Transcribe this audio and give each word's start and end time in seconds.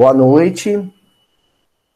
Boa 0.00 0.14
noite. 0.14 0.90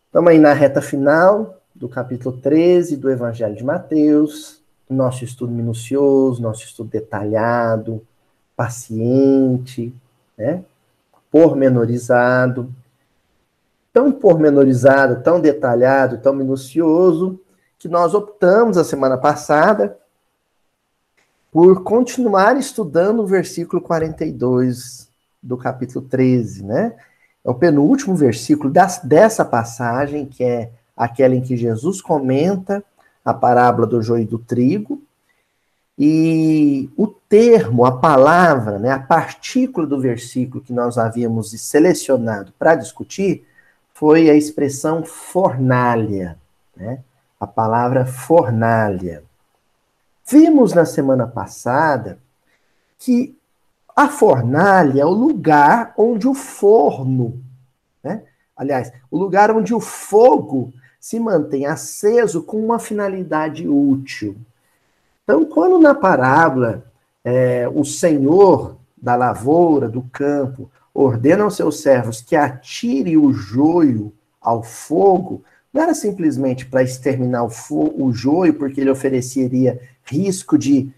Estamos 0.05 0.31
aí 0.31 0.39
na 0.39 0.53
reta 0.53 0.83
final 0.83 1.59
do 1.75 1.89
capítulo 1.89 2.37
13 2.37 2.99
do 2.99 3.11
Evangelho 3.11 3.57
de 3.57 3.65
Mateus. 3.65 4.63
Nosso 4.91 5.25
estudo 5.25 5.51
minucioso, 5.51 6.43
nosso 6.43 6.65
estudo 6.65 6.91
detalhado, 6.91 8.07
paciente, 8.55 9.91
né? 10.37 10.63
pormenorizado. 11.31 12.71
Tão 13.91 14.13
pormenorizado, 14.13 15.23
tão 15.23 15.41
detalhado, 15.41 16.19
tão 16.19 16.35
minucioso, 16.35 17.41
que 17.79 17.89
nós 17.89 18.13
optamos 18.13 18.77
a 18.77 18.85
semana 18.85 19.17
passada 19.17 19.97
por 21.51 21.83
continuar 21.83 22.59
estudando 22.59 23.21
o 23.21 23.27
versículo 23.27 23.81
42 23.81 25.09
do 25.43 25.57
capítulo 25.57 26.05
13, 26.07 26.67
né? 26.67 26.95
É 27.45 27.51
o 27.51 27.55
penúltimo 27.55 28.15
versículo 28.17 28.71
das, 28.71 29.01
dessa 29.01 29.45
passagem, 29.45 30.25
que 30.27 30.43
é 30.43 30.71
aquela 30.97 31.35
em 31.35 31.43
que 31.43 31.57
Jesus 31.57 32.01
comenta 32.01 32.83
a 33.25 33.35
parábola 33.35 33.87
do 33.87 34.03
joio 34.03 34.23
e 34.23 34.27
do 34.27 34.39
trigo. 34.39 35.03
E 35.99 36.91
o 36.97 37.07
termo, 37.07 37.85
a 37.85 37.93
palavra, 37.99 38.79
né, 38.79 38.91
a 38.91 38.99
partícula 38.99 39.87
do 39.87 40.01
versículo 40.01 40.63
que 40.63 40.73
nós 40.73 40.99
havíamos 40.99 41.51
selecionado 41.51 42.53
para 42.59 42.75
discutir 42.75 43.47
foi 43.93 44.29
a 44.29 44.35
expressão 44.35 45.05
fornalha, 45.05 46.37
né? 46.77 46.99
A 47.39 47.47
palavra 47.47 48.05
fornalha. 48.05 49.23
Vimos 50.29 50.73
na 50.73 50.85
semana 50.85 51.29
passada 51.29 52.19
que 52.99 53.37
a 53.95 54.09
fornalha 54.09 55.03
é 55.03 55.05
o 55.05 55.11
lugar 55.11 55.95
onde 55.97 56.27
o 56.27 56.35
forno, 56.35 57.41
né? 58.03 58.23
aliás, 58.57 58.93
o 59.11 59.19
lugar 59.19 59.51
onde 59.51 59.73
o 59.73 59.81
fogo 59.81 60.73
se 60.99 61.21
mantém 61.21 61.67
aceso 61.67 62.43
com 62.43 62.65
uma 62.65 62.79
finalidade 62.79 63.69
útil. 63.69 64.37
Então, 65.23 65.45
quando 65.45 65.79
na 65.79 65.95
parábola 65.95 66.85
é, 67.23 67.69
o 67.73 67.85
senhor 67.85 68.77
da 68.97 69.15
lavoura, 69.15 69.89
do 69.89 70.03
campo, 70.03 70.71
ordena 70.93 71.45
aos 71.45 71.57
seus 71.57 71.81
servos 71.81 72.21
que 72.21 72.35
atire 72.35 73.17
o 73.17 73.33
joio 73.33 74.13
ao 74.41 74.63
fogo, 74.63 75.43
não 75.73 75.83
era 75.83 75.95
simplesmente 75.95 76.67
para 76.67 76.83
exterminar 76.83 77.45
o, 77.45 77.51
o 77.71 78.13
joio, 78.13 78.55
porque 78.55 78.81
ele 78.81 78.91
ofereceria 78.91 79.81
risco 80.05 80.57
de, 80.57 80.91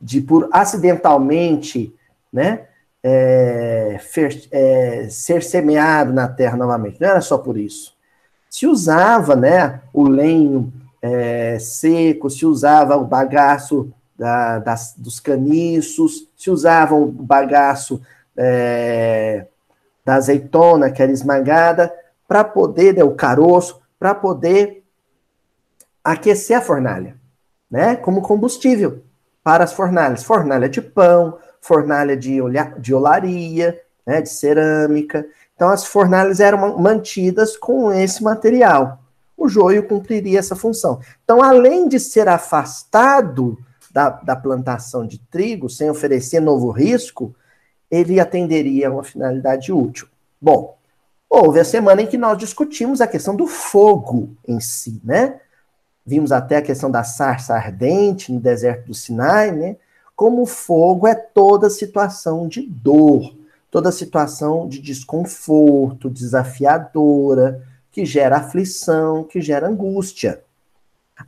de 0.00 0.20
por 0.20 0.48
acidentalmente 0.52 1.94
né, 2.32 2.66
é, 3.02 3.98
fer, 4.00 4.46
é, 4.50 5.08
ser 5.10 5.42
semeado 5.42 6.12
na 6.12 6.28
terra 6.28 6.56
novamente. 6.56 7.00
Não 7.00 7.08
era 7.08 7.20
só 7.20 7.38
por 7.38 7.56
isso. 7.56 7.94
Se 8.50 8.66
usava 8.66 9.36
né, 9.36 9.80
o 9.92 10.08
lenho 10.08 10.72
é, 11.00 11.58
seco, 11.58 12.30
se 12.30 12.44
usava 12.44 12.96
o 12.96 13.04
bagaço 13.04 13.92
da, 14.18 14.58
das, 14.58 14.94
dos 14.96 15.20
caniços, 15.20 16.28
se 16.36 16.50
usava 16.50 16.94
o 16.94 17.06
bagaço 17.06 18.02
é, 18.36 19.46
da 20.04 20.14
azeitona, 20.14 20.90
que 20.90 21.02
era 21.02 21.12
esmagada, 21.12 21.92
para 22.26 22.44
poder, 22.44 22.94
né, 22.94 23.04
o 23.04 23.14
caroço, 23.14 23.80
para 23.98 24.14
poder 24.14 24.84
aquecer 26.02 26.56
a 26.56 26.60
fornalha, 26.60 27.16
né, 27.70 27.96
como 27.96 28.22
combustível 28.22 29.02
para 29.42 29.64
as 29.64 29.72
fornalhas. 29.72 30.24
Fornalha 30.24 30.68
de 30.68 30.80
pão, 30.80 31.38
fornalha 31.60 32.16
de, 32.16 32.40
olha, 32.40 32.74
de 32.78 32.94
olaria, 32.94 33.80
né, 34.06 34.22
de 34.22 34.28
cerâmica. 34.28 35.26
Então, 35.54 35.68
as 35.68 35.84
fornalhas 35.84 36.40
eram 36.40 36.78
mantidas 36.78 37.56
com 37.56 37.92
esse 37.92 38.22
material. 38.22 39.00
O 39.36 39.48
joio 39.48 39.86
cumpriria 39.86 40.38
essa 40.38 40.56
função. 40.56 41.00
Então, 41.24 41.42
além 41.42 41.88
de 41.88 42.00
ser 42.00 42.28
afastado 42.28 43.58
da, 43.90 44.10
da 44.10 44.36
plantação 44.36 45.06
de 45.06 45.18
trigo, 45.18 45.68
sem 45.68 45.90
oferecer 45.90 46.40
novo 46.40 46.70
risco, 46.70 47.34
ele 47.90 48.20
atenderia 48.20 48.88
a 48.88 48.90
uma 48.90 49.04
finalidade 49.04 49.72
útil. 49.72 50.08
Bom, 50.40 50.76
houve 51.28 51.60
a 51.60 51.64
semana 51.64 52.02
em 52.02 52.06
que 52.06 52.18
nós 52.18 52.38
discutimos 52.38 53.00
a 53.00 53.06
questão 53.06 53.34
do 53.34 53.46
fogo 53.46 54.36
em 54.46 54.60
si, 54.60 55.00
né? 55.04 55.40
Vimos 56.04 56.32
até 56.32 56.56
a 56.56 56.62
questão 56.62 56.90
da 56.90 57.04
sarça 57.04 57.54
ardente 57.54 58.32
no 58.32 58.40
deserto 58.40 58.86
do 58.86 58.94
Sinai, 58.94 59.52
né? 59.52 59.76
Como 60.18 60.42
o 60.42 60.46
fogo 60.46 61.06
é 61.06 61.14
toda 61.14 61.70
situação 61.70 62.48
de 62.48 62.62
dor, 62.62 63.36
toda 63.70 63.92
situação 63.92 64.66
de 64.66 64.80
desconforto, 64.80 66.10
desafiadora, 66.10 67.64
que 67.92 68.04
gera 68.04 68.38
aflição, 68.38 69.22
que 69.22 69.40
gera 69.40 69.68
angústia. 69.68 70.42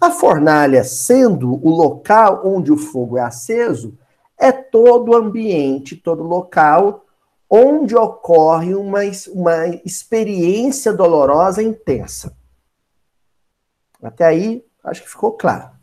A 0.01 0.11
fornalha, 0.11 0.83
sendo 0.83 1.65
o 1.65 1.71
local 1.71 2.43
onde 2.45 2.73
o 2.73 2.77
fogo 2.77 3.17
é 3.17 3.21
aceso, 3.21 3.97
é 4.37 4.51
todo 4.51 5.15
ambiente, 5.15 5.95
todo 5.95 6.25
local 6.25 7.07
onde 7.49 7.95
ocorre 7.95 8.75
uma, 8.75 9.03
uma 9.33 9.69
experiência 9.85 10.93
dolorosa 10.93 11.63
intensa. 11.63 12.37
Até 14.03 14.25
aí, 14.25 14.65
acho 14.83 15.05
que 15.05 15.09
ficou 15.09 15.31
claro. 15.31 15.80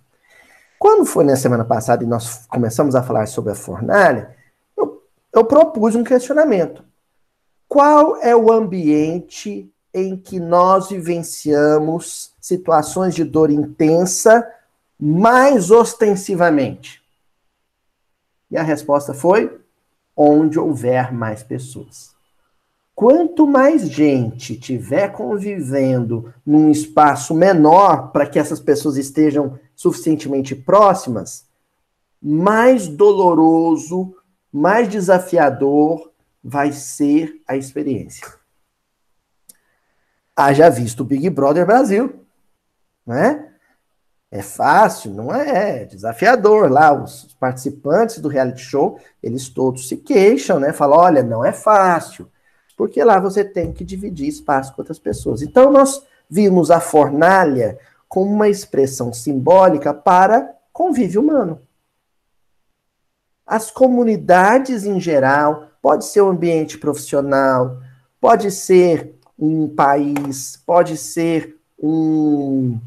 Quando 0.80 1.06
foi 1.06 1.24
na 1.24 1.36
semana 1.36 1.66
passada 1.66 2.04
e 2.04 2.08
nós 2.08 2.46
começamos 2.48 2.96
a 2.96 3.02
falar 3.02 3.26
sobre 3.28 3.52
a 3.52 3.56
fornalha, 3.56 4.36
eu, 4.78 5.04
eu 5.34 5.44
propus 5.44 5.96
um 5.96 6.04
questionamento. 6.04 6.84
Qual 7.68 8.18
é 8.18 8.36
o 8.36 8.52
ambiente 8.52 9.72
em 9.94 10.16
que 10.16 10.40
nós 10.40 10.90
vivenciamos 10.90 12.34
situações 12.40 13.16
de 13.16 13.24
dor 13.24 13.50
intensa 13.50 14.48
mais 15.00 15.72
ostensivamente? 15.72 17.02
E 18.50 18.58
a 18.58 18.64
resposta 18.64 19.14
foi: 19.14 19.60
onde 20.16 20.60
houver 20.60 21.12
mais 21.12 21.44
pessoas. 21.44 22.16
Quanto 22.96 23.46
mais 23.46 23.88
gente 23.88 24.58
tiver 24.58 25.10
convivendo 25.10 26.34
num 26.44 26.72
espaço 26.72 27.36
menor 27.36 28.12
para 28.12 28.26
que 28.26 28.40
essas 28.40 28.60
pessoas 28.60 28.98
estejam 28.98 29.60
suficientemente 29.78 30.56
próximas, 30.56 31.46
mais 32.20 32.88
doloroso, 32.88 34.16
mais 34.52 34.90
desafiador 34.90 36.12
vai 36.44 36.72
ser 36.72 37.40
a 37.48 37.56
experiência. 37.56 38.28
Haja 40.36 40.68
visto 40.68 41.02
o 41.02 41.06
Big 41.06 41.30
Brother 41.30 41.64
Brasil, 41.64 42.26
né? 43.06 43.54
É 44.32 44.42
fácil? 44.42 45.14
Não 45.14 45.34
é, 45.34 45.82
é 45.82 45.86
desafiador. 45.86 46.72
Lá, 46.72 46.92
os 46.92 47.36
participantes 47.40 48.18
do 48.18 48.28
reality 48.28 48.62
show, 48.62 49.00
eles 49.22 49.48
todos 49.48 49.88
se 49.88 49.98
queixam, 49.98 50.60
né? 50.60 50.74
Falam, 50.74 50.98
olha, 50.98 51.24
não 51.24 51.46
é 51.46 51.54
fácil. 51.54 52.30
Porque 52.76 53.04
lá 53.04 53.20
você 53.20 53.44
tem 53.44 53.72
que 53.72 53.86
dividir 53.86 54.28
espaço 54.28 54.74
com 54.74 54.82
outras 54.82 55.00
pessoas. 55.00 55.42
Então, 55.42 55.72
nós 55.72 56.04
vimos 56.30 56.72
a 56.72 56.80
fornalha 56.80 57.80
como 58.08 58.32
uma 58.32 58.50
expressão 58.50 59.14
simbólica 59.14 59.94
para 59.94 60.56
convívio 60.72 61.22
humano. 61.22 61.62
As 63.46 63.72
comunidades 63.72 64.86
em 64.86 65.00
geral, 65.00 65.70
pode 65.82 66.06
ser 66.06 66.22
um 66.22 66.30
ambiente 66.30 66.78
profissional, 66.78 67.78
pode 68.20 68.52
ser 68.52 69.16
um 69.40 69.68
país, 69.68 70.62
pode 70.66 70.98
ser 70.98 71.58
um, 71.80 72.78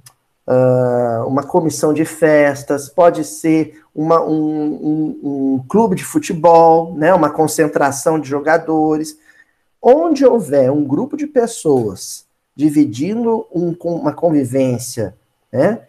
uh, 0.46 1.26
uma 1.26 1.43
comissão 1.43 1.94
de 1.94 2.05
festas, 2.05 2.88
pode 2.88 3.25
ser 3.25 3.82
uma, 3.94 4.23
um, 4.23 4.32
um, 4.32 5.20
um 5.23 5.64
clube 5.69 5.96
de 5.96 6.05
futebol, 6.05 6.94
né, 6.94 7.14
uma 7.14 7.31
concentração 7.31 8.20
de 8.20 8.28
jogadores. 8.28 9.16
Onde 9.81 10.26
houver 10.26 10.70
um 10.70 10.84
grupo 10.84 11.16
de 11.16 11.26
pessoas 11.26 12.26
dividindo 12.60 13.46
um, 13.54 13.74
uma 13.82 14.12
convivência 14.12 15.14
né, 15.50 15.80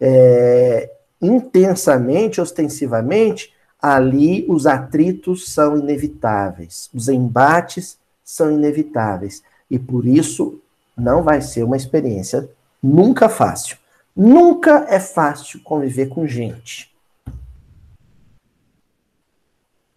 é, 0.00 0.88
intensamente, 1.20 2.40
ostensivamente, 2.40 3.52
ali 3.82 4.46
os 4.48 4.64
atritos 4.64 5.52
são 5.52 5.76
inevitáveis, 5.76 6.88
os 6.94 7.08
embates 7.08 7.98
são 8.24 8.52
inevitáveis. 8.52 9.42
E 9.68 9.76
por 9.76 10.06
isso 10.06 10.60
não 10.96 11.20
vai 11.20 11.40
ser 11.40 11.64
uma 11.64 11.76
experiência 11.76 12.48
nunca 12.80 13.28
fácil. 13.28 13.76
Nunca 14.14 14.86
é 14.88 15.00
fácil 15.00 15.60
conviver 15.64 16.06
com 16.06 16.28
gente. 16.28 16.94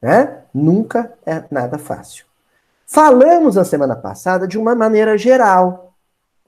Né? 0.01 0.39
Nunca 0.51 1.13
é 1.25 1.43
nada 1.51 1.77
fácil. 1.77 2.25
Falamos 2.87 3.55
na 3.55 3.63
semana 3.63 3.95
passada 3.95 4.47
de 4.47 4.57
uma 4.57 4.73
maneira 4.75 5.15
geral, 5.17 5.92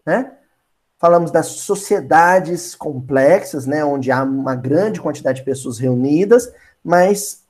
né? 0.05 0.31
Falamos 0.97 1.31
das 1.31 1.47
sociedades 1.47 2.73
complexas, 2.73 3.65
né, 3.65 3.83
onde 3.83 4.11
há 4.11 4.23
uma 4.23 4.55
grande 4.55 5.01
quantidade 5.01 5.39
de 5.39 5.45
pessoas 5.45 5.77
reunidas, 5.77 6.51
mas 6.83 7.43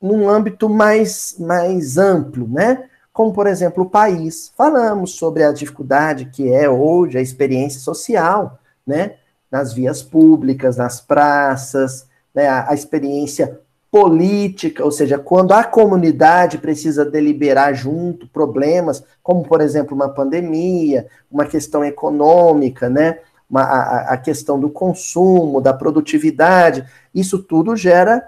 num 0.00 0.28
âmbito 0.28 0.68
mais, 0.68 1.36
mais 1.38 1.98
amplo, 1.98 2.48
né? 2.48 2.88
como, 3.16 3.32
por 3.32 3.46
exemplo, 3.46 3.84
o 3.84 3.88
país. 3.88 4.52
Falamos 4.54 5.12
sobre 5.12 5.42
a 5.42 5.50
dificuldade 5.50 6.26
que 6.26 6.52
é 6.52 6.68
hoje 6.68 7.16
a 7.16 7.22
experiência 7.22 7.80
social, 7.80 8.58
né? 8.86 9.14
Nas 9.50 9.72
vias 9.72 10.02
públicas, 10.02 10.76
nas 10.76 11.00
praças, 11.00 12.06
né? 12.34 12.46
a, 12.46 12.70
a 12.70 12.74
experiência 12.74 13.58
política, 13.96 14.84
ou 14.84 14.90
seja, 14.90 15.18
quando 15.18 15.52
a 15.52 15.64
comunidade 15.64 16.58
precisa 16.58 17.02
deliberar 17.02 17.74
junto 17.74 18.28
problemas, 18.28 19.02
como, 19.22 19.42
por 19.42 19.62
exemplo, 19.62 19.96
uma 19.96 20.10
pandemia, 20.10 21.06
uma 21.30 21.46
questão 21.46 21.82
econômica, 21.82 22.90
né? 22.90 23.20
Uma, 23.48 23.62
a, 23.62 24.12
a 24.12 24.16
questão 24.18 24.60
do 24.60 24.68
consumo, 24.68 25.62
da 25.62 25.72
produtividade, 25.72 26.86
isso 27.14 27.42
tudo 27.42 27.74
gera 27.74 28.22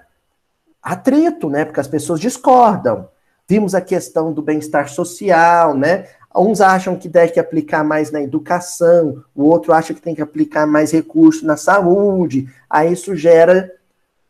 atrito, 0.82 1.50
né? 1.50 1.66
Porque 1.66 1.80
as 1.80 1.88
pessoas 1.88 2.18
discordam. 2.18 3.06
Vimos 3.46 3.74
a 3.74 3.82
questão 3.82 4.32
do 4.32 4.40
bem-estar 4.40 4.88
social, 4.88 5.76
né? 5.76 6.06
Uns 6.34 6.62
acham 6.62 6.96
que 6.96 7.10
deve 7.10 7.38
aplicar 7.38 7.84
mais 7.84 8.10
na 8.10 8.22
educação, 8.22 9.22
o 9.34 9.44
outro 9.44 9.74
acha 9.74 9.92
que 9.92 10.00
tem 10.00 10.14
que 10.14 10.22
aplicar 10.22 10.66
mais 10.66 10.92
recursos 10.92 11.42
na 11.42 11.58
saúde. 11.58 12.48
Aí 12.70 12.90
isso 12.90 13.14
gera 13.14 13.70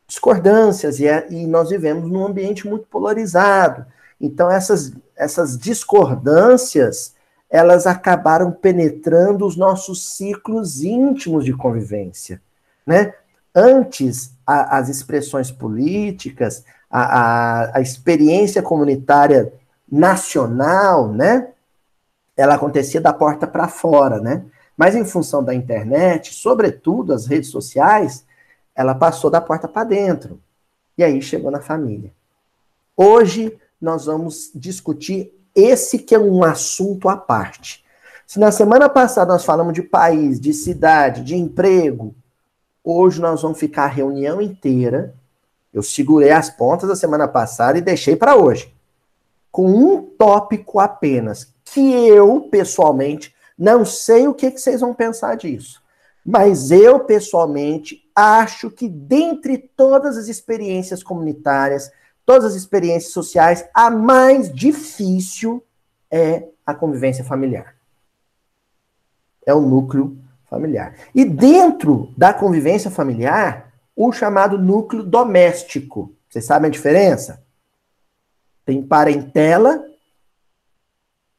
discordâncias 0.08 0.98
e, 0.98 1.06
é, 1.06 1.26
e 1.30 1.46
nós 1.46 1.68
vivemos 1.68 2.10
num 2.10 2.26
ambiente 2.26 2.66
muito 2.66 2.86
polarizado. 2.86 3.84
Então 4.18 4.50
essas, 4.50 4.92
essas 5.14 5.56
discordâncias 5.56 7.14
elas 7.50 7.86
acabaram 7.86 8.50
penetrando 8.50 9.46
os 9.46 9.56
nossos 9.56 10.16
ciclos 10.16 10.82
íntimos 10.82 11.44
de 11.44 11.52
convivência, 11.52 12.42
né? 12.86 13.14
Antes, 13.54 14.32
a, 14.46 14.76
as 14.78 14.90
expressões 14.90 15.50
políticas, 15.50 16.62
a, 16.90 17.00
a, 17.00 17.78
a 17.78 17.80
experiência 17.80 18.62
comunitária 18.62 19.52
nacional, 19.90 21.10
né? 21.10 21.48
Ela 22.36 22.54
acontecia 22.54 23.00
da 23.00 23.12
porta 23.12 23.46
para 23.46 23.66
fora, 23.66 24.20
né? 24.20 24.44
Mas 24.76 24.94
em 24.94 25.04
função 25.04 25.42
da 25.42 25.54
internet, 25.54 26.34
sobretudo 26.34 27.14
as 27.14 27.26
redes 27.26 27.50
sociais, 27.50 28.24
ela 28.78 28.94
passou 28.94 29.28
da 29.28 29.40
porta 29.40 29.66
para 29.66 29.82
dentro. 29.82 30.40
E 30.96 31.02
aí 31.02 31.20
chegou 31.20 31.50
na 31.50 31.60
família. 31.60 32.12
Hoje 32.96 33.58
nós 33.80 34.06
vamos 34.06 34.52
discutir 34.54 35.34
esse 35.52 35.98
que 35.98 36.14
é 36.14 36.18
um 36.18 36.44
assunto 36.44 37.08
à 37.08 37.16
parte. 37.16 37.84
Se 38.24 38.38
na 38.38 38.52
semana 38.52 38.88
passada 38.88 39.32
nós 39.32 39.44
falamos 39.44 39.74
de 39.74 39.82
país, 39.82 40.38
de 40.38 40.52
cidade, 40.52 41.24
de 41.24 41.34
emprego, 41.34 42.14
hoje 42.84 43.20
nós 43.20 43.42
vamos 43.42 43.58
ficar 43.58 43.84
a 43.84 43.88
reunião 43.88 44.40
inteira. 44.40 45.12
Eu 45.74 45.82
segurei 45.82 46.30
as 46.30 46.48
pontas 46.48 46.88
da 46.88 46.94
semana 46.94 47.26
passada 47.26 47.78
e 47.78 47.82
deixei 47.82 48.14
para 48.14 48.36
hoje. 48.36 48.72
Com 49.50 49.66
um 49.66 50.02
tópico 50.02 50.78
apenas, 50.78 51.52
que 51.64 51.80
eu, 52.06 52.42
pessoalmente, 52.42 53.34
não 53.58 53.84
sei 53.84 54.28
o 54.28 54.34
que, 54.34 54.52
que 54.52 54.60
vocês 54.60 54.80
vão 54.80 54.94
pensar 54.94 55.36
disso. 55.36 55.82
Mas 56.24 56.70
eu, 56.70 57.00
pessoalmente, 57.00 58.07
acho 58.18 58.68
que 58.68 58.88
dentre 58.88 59.56
todas 59.56 60.16
as 60.16 60.26
experiências 60.26 61.04
comunitárias, 61.04 61.88
todas 62.26 62.46
as 62.46 62.54
experiências 62.54 63.12
sociais, 63.12 63.64
a 63.72 63.88
mais 63.90 64.52
difícil 64.52 65.64
é 66.10 66.48
a 66.66 66.74
convivência 66.74 67.22
familiar. 67.24 67.76
É 69.46 69.54
o 69.54 69.60
núcleo 69.60 70.18
familiar. 70.50 70.96
E 71.14 71.24
dentro 71.24 72.12
da 72.16 72.34
convivência 72.34 72.90
familiar, 72.90 73.72
o 73.94 74.10
chamado 74.10 74.58
núcleo 74.58 75.04
doméstico. 75.04 76.12
Vocês 76.28 76.44
sabem 76.44 76.68
a 76.68 76.72
diferença? 76.72 77.44
Tem 78.64 78.82
parentela 78.82 79.84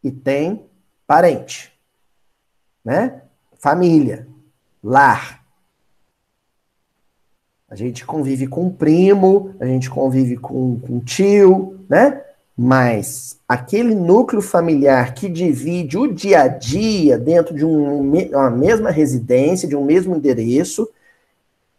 e 0.02 0.12
tem 0.12 0.66
parente, 1.06 1.78
né? 2.86 3.24
Família 3.58 4.28
lar. 4.82 5.39
A 7.70 7.76
gente 7.76 8.06
convive 8.06 8.48
com 8.48 8.66
um 8.66 8.70
primo, 8.72 9.54
a 9.60 9.66
gente 9.66 9.90
convive 9.90 10.38
com, 10.38 10.80
um 10.90 11.00
tio, 11.00 11.80
né? 11.88 12.22
Mas 12.58 13.40
aquele 13.48 13.94
núcleo 13.96 14.42
familiar 14.42 15.14
que 15.14 15.30
divide 15.30 15.98
o 15.98 16.12
dia 16.12 16.42
a 16.42 16.48
dia 16.48 17.18
dentro 17.18 17.56
de 17.56 17.64
um, 17.64 18.12
uma 18.32 18.50
mesma 18.50 18.90
residência, 18.90 19.68
de 19.68 19.76
um 19.76 19.86
mesmo 19.86 20.16
endereço, 20.16 20.90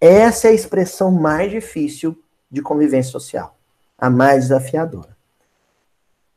essa 0.00 0.48
é 0.48 0.52
a 0.52 0.54
expressão 0.54 1.10
mais 1.10 1.50
difícil 1.50 2.16
de 2.50 2.62
convivência 2.62 3.12
social, 3.12 3.54
a 3.98 4.08
mais 4.08 4.44
desafiadora. 4.44 5.14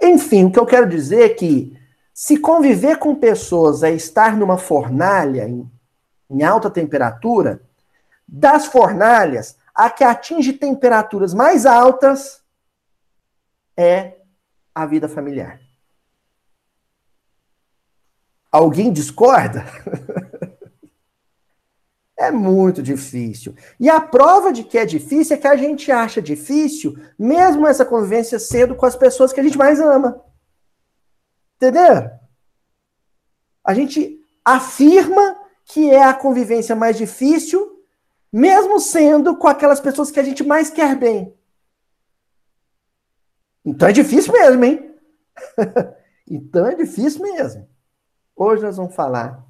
Enfim, 0.01 0.45
o 0.45 0.51
que 0.51 0.59
eu 0.59 0.65
quero 0.65 0.89
dizer 0.89 1.21
é 1.21 1.29
que 1.29 1.77
se 2.13 2.37
conviver 2.37 2.97
com 2.97 3.15
pessoas 3.15 3.83
é 3.83 3.91
estar 3.91 4.35
numa 4.35 4.57
fornalha, 4.57 5.47
em 6.29 6.43
alta 6.43 6.69
temperatura, 6.69 7.61
das 8.35 8.65
fornalhas, 8.65 9.55
a 9.75 9.91
que 9.91 10.03
atinge 10.03 10.53
temperaturas 10.53 11.35
mais 11.35 11.67
altas 11.67 12.43
é 13.77 14.17
a 14.73 14.87
vida 14.87 15.07
familiar. 15.07 15.59
Alguém 18.51 18.91
discorda? 18.91 19.63
é 22.17 22.31
muito 22.31 22.81
difícil. 22.81 23.55
E 23.79 23.87
a 23.87 24.01
prova 24.01 24.51
de 24.51 24.63
que 24.63 24.79
é 24.79 24.85
difícil 24.85 25.35
é 25.35 25.39
que 25.39 25.47
a 25.47 25.55
gente 25.55 25.91
acha 25.91 26.19
difícil, 26.19 26.97
mesmo 27.17 27.67
essa 27.67 27.85
convivência 27.85 28.39
sendo 28.39 28.75
com 28.75 28.87
as 28.87 28.95
pessoas 28.95 29.31
que 29.31 29.39
a 29.39 29.43
gente 29.43 29.59
mais 29.59 29.79
ama. 29.79 30.23
Entendeu? 31.57 32.09
A 33.63 33.75
gente 33.75 34.19
afirma 34.43 35.37
que 35.65 35.91
é 35.91 36.03
a 36.03 36.13
convivência 36.15 36.75
mais 36.75 36.97
difícil, 36.97 37.72
mesmo 38.33 38.79
sendo 38.79 39.37
com 39.37 39.47
aquelas 39.47 39.79
pessoas 39.79 40.09
que 40.09 40.19
a 40.19 40.23
gente 40.23 40.43
mais 40.43 40.71
quer 40.71 40.97
bem. 40.97 41.37
Então 43.63 43.87
é 43.87 43.91
difícil 43.91 44.33
mesmo, 44.33 44.63
hein? 44.65 44.95
então 46.27 46.65
é 46.65 46.73
difícil 46.73 47.21
mesmo. 47.21 47.69
Hoje 48.35 48.63
nós 48.63 48.75
vamos 48.75 48.95
falar 48.95 49.45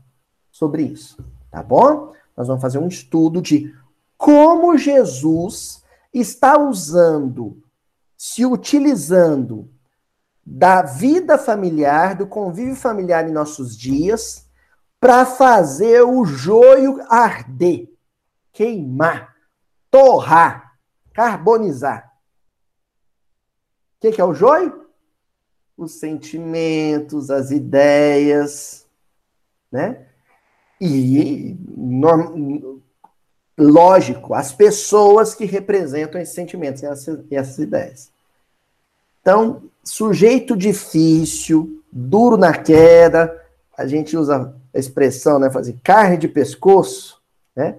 sobre 0.52 0.84
isso, 0.84 1.18
tá 1.50 1.64
bom? 1.64 2.14
Nós 2.36 2.48
vamos 2.48 2.62
fazer 2.62 2.78
um 2.78 2.90
estudo 2.90 3.42
de 3.42 3.74
como 4.18 4.78
Jesus 4.78 5.82
está 6.14 6.60
usando, 6.60 7.64
se 8.18 8.46
utilizando 8.46 9.72
da 10.46 10.82
vida 10.82 11.38
familiar, 11.38 12.16
do 12.16 12.28
convívio 12.28 12.76
familiar 12.76 13.28
em 13.28 13.32
nossos 13.32 13.78
dias, 13.78 14.46
para 15.00 15.26
fazer 15.26 16.02
o 16.02 16.26
joio 16.26 17.02
arder, 17.10 17.93
queimar, 18.54 19.36
torrar, 19.90 20.78
carbonizar. 21.12 22.14
O 23.98 24.02
que, 24.02 24.12
que 24.12 24.22
é 24.22 24.26
o 24.26 24.34
joio? 24.34 24.86
Os 25.76 26.00
sentimentos, 26.00 27.30
as 27.30 27.52
ideias, 27.52 28.86
né? 29.72 30.06
E, 30.80 31.58
lógico, 33.58 34.34
as 34.34 34.54
pessoas 34.54 35.34
que 35.34 35.46
representam 35.46 36.22
esses 36.22 36.36
sentimentos 36.36 36.84
e 36.84 36.86
essas, 36.86 37.20
essas 37.32 37.58
ideias. 37.58 38.12
Então, 39.22 39.64
sujeito 39.84 40.56
difícil, 40.56 41.82
duro 41.92 42.36
na 42.36 42.54
queda, 42.54 43.42
a 43.78 43.88
gente 43.88 44.18
usa 44.18 44.54
a 44.74 44.78
expressão, 44.78 45.40
né, 45.40 45.50
fazer 45.50 45.80
carne 45.82 46.18
de 46.18 46.28
pescoço, 46.28 47.22
né? 47.56 47.78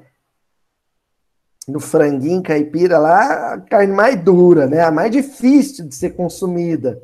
No 1.67 1.81
franguinho 1.81 2.43
caipira 2.43 2.99
lá, 2.99 3.55
a 3.55 3.61
carne 3.61 3.93
mais 3.93 4.23
dura, 4.23 4.67
né? 4.67 4.81
A 4.81 4.91
mais 4.91 5.11
difícil 5.11 5.89
de 5.89 5.95
ser 5.95 6.11
consumida. 6.11 7.03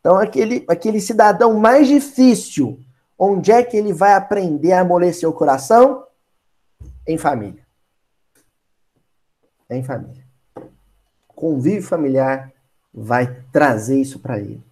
Então, 0.00 0.16
aquele, 0.16 0.64
aquele 0.68 1.00
cidadão 1.00 1.58
mais 1.58 1.86
difícil, 1.86 2.78
onde 3.18 3.52
é 3.52 3.62
que 3.62 3.76
ele 3.76 3.92
vai 3.92 4.14
aprender 4.14 4.72
a 4.72 4.80
amolecer 4.80 5.28
o 5.28 5.32
coração? 5.32 6.04
Em 7.06 7.18
família. 7.18 7.66
Em 9.68 9.82
família. 9.82 10.24
Convívio 11.28 11.82
familiar 11.82 12.52
vai 12.92 13.42
trazer 13.52 14.00
isso 14.00 14.20
para 14.20 14.38
ele. 14.38 14.62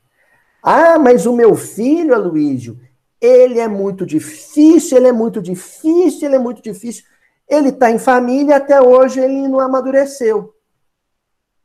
Ah, 0.62 0.98
mas 0.98 1.26
o 1.26 1.32
meu 1.32 1.56
filho, 1.56 2.14
Aloísio, 2.14 2.78
ele 3.20 3.58
é 3.58 3.68
muito 3.68 4.06
difícil, 4.06 4.96
ele 4.96 5.08
é 5.08 5.12
muito 5.12 5.42
difícil, 5.42 6.28
ele 6.28 6.36
é 6.36 6.38
muito 6.38 6.62
difícil. 6.62 7.04
Ele 7.48 7.68
está 7.68 7.90
em 7.90 7.98
família 7.98 8.56
até 8.56 8.80
hoje 8.80 9.20
ele 9.20 9.46
não 9.48 9.60
amadureceu. 9.60 10.54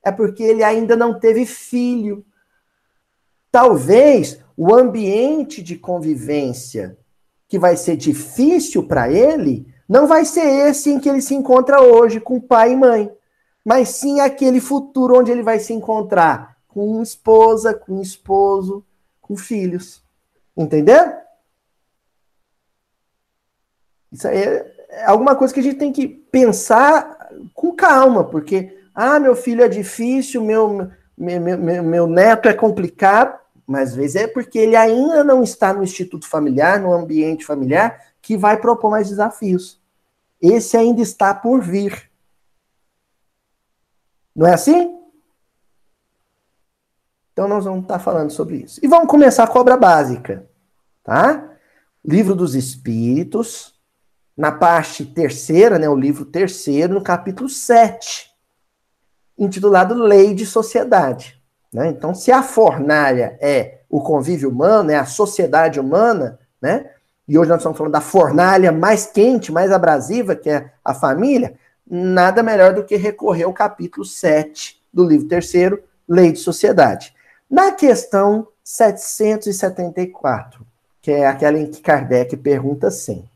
É 0.04 0.12
porque 0.12 0.44
ele 0.44 0.64
ainda 0.64 0.96
não 0.96 1.20
teve 1.20 1.46
filho. 1.46 2.26
Talvez 3.52 4.40
o 4.56 4.74
ambiente 4.74 5.62
de 5.62 5.78
convivência 5.78 6.98
que 7.48 7.58
vai 7.58 7.78
ser 7.78 7.96
difícil 7.96 8.88
para 8.88 9.12
ele 9.12 9.72
não 9.88 10.06
vai 10.06 10.26
ser 10.26 10.46
esse 10.70 10.90
em 10.90 11.00
que 11.00 11.08
ele 11.08 11.22
se 11.22 11.34
encontra 11.34 11.82
hoje 11.82 12.20
com 12.20 12.42
pai 12.42 12.74
e 12.74 12.76
mãe, 12.76 13.12
mas 13.64 13.90
sim 13.90 14.20
aquele 14.20 14.60
futuro 14.60 15.18
onde 15.18 15.32
ele 15.32 15.44
vai 15.44 15.60
se 15.60 15.74
encontrar 15.74 16.58
com 16.68 17.02
esposa, 17.02 17.74
com 17.74 18.02
esposo, 18.02 18.86
com 19.22 19.36
filhos. 19.38 20.04
Entendeu? 20.56 21.14
Isso 24.12 24.28
aí 24.28 24.38
é 24.38 24.77
alguma 25.06 25.36
coisa 25.36 25.54
que 25.54 25.60
a 25.60 25.64
gente 25.64 25.78
tem 25.78 25.92
que 25.92 26.08
pensar 26.08 27.30
com 27.54 27.74
calma, 27.74 28.24
porque, 28.24 28.82
ah, 28.94 29.20
meu 29.20 29.36
filho 29.36 29.64
é 29.64 29.68
difícil, 29.68 30.44
meu, 30.44 30.90
meu, 31.18 31.42
meu, 31.42 31.84
meu 31.84 32.08
neto 32.08 32.48
é 32.48 32.54
complicado, 32.54 33.38
mas 33.66 33.90
às 33.90 33.96
vezes 33.96 34.16
é 34.16 34.28
porque 34.28 34.58
ele 34.58 34.76
ainda 34.76 35.24
não 35.24 35.44
está 35.44 35.74
no 35.74 35.84
instituto 35.84 36.28
familiar, 36.28 36.80
no 36.80 36.94
ambiente 36.94 37.46
familiar, 37.46 38.02
que 38.22 38.38
vai 38.38 38.58
propor 38.58 38.92
mais 38.92 39.10
desafios. 39.10 39.80
Esse 40.42 40.78
ainda 40.78 41.02
está 41.02 41.34
por 41.34 41.62
vir. 41.62 42.10
Não 44.36 44.48
é 44.48 44.54
assim? 44.54 44.98
Então 47.34 47.48
nós 47.48 47.66
vamos 47.66 47.84
estar 47.84 48.00
falando 48.00 48.32
sobre 48.32 48.58
isso. 48.58 48.80
E 48.84 48.88
vamos 48.88 49.08
começar 49.08 49.44
a 49.44 49.48
cobra 49.48 49.76
básica, 49.76 50.48
tá? 51.04 51.52
Livro 52.04 52.34
dos 52.34 52.56
Espíritos, 52.56 53.77
na 54.38 54.52
parte 54.52 55.04
terceira, 55.04 55.80
né, 55.80 55.90
o 55.90 55.96
livro 55.96 56.24
terceiro, 56.24 56.94
no 56.94 57.02
capítulo 57.02 57.50
7, 57.50 58.30
intitulado 59.38 59.96
Lei 59.96 60.36
de 60.36 60.46
Sociedade. 60.46 61.42
Né? 61.74 61.88
Então, 61.88 62.14
se 62.14 62.32
a 62.32 62.44
fornalha 62.44 63.38
é 63.42 63.80
o 63.90 64.00
convívio 64.00 64.50
humano, 64.50 64.92
é 64.92 64.96
a 64.96 65.06
sociedade 65.06 65.80
humana, 65.80 66.38
né? 66.62 66.92
e 67.28 67.38
hoje 67.38 67.50
nós 67.50 67.60
estamos 67.60 67.78
falando 67.78 67.94
da 67.94 68.02
fornalha 68.02 68.72
mais 68.72 69.08
quente, 69.08 69.52
mais 69.52 69.72
abrasiva, 69.72 70.36
que 70.36 70.50
é 70.50 70.72
a 70.86 70.94
família, 70.94 71.56
nada 71.90 72.44
melhor 72.44 72.74
do 72.74 72.84
que 72.84 72.96
recorrer 72.96 73.44
ao 73.44 73.54
capítulo 73.54 74.06
7 74.06 74.80
do 74.94 75.04
livro 75.04 75.28
terceiro, 75.28 75.82
Lei 76.08 76.32
de 76.32 76.40
Sociedade. 76.40 77.14
Na 77.50 77.72
questão 77.72 78.48
774, 78.64 80.66
que 81.02 81.12
é 81.12 81.26
aquela 81.26 81.58
em 81.58 81.68
que 81.68 81.82
Kardec 81.82 82.36
pergunta 82.38 82.88
assim: 82.88 83.28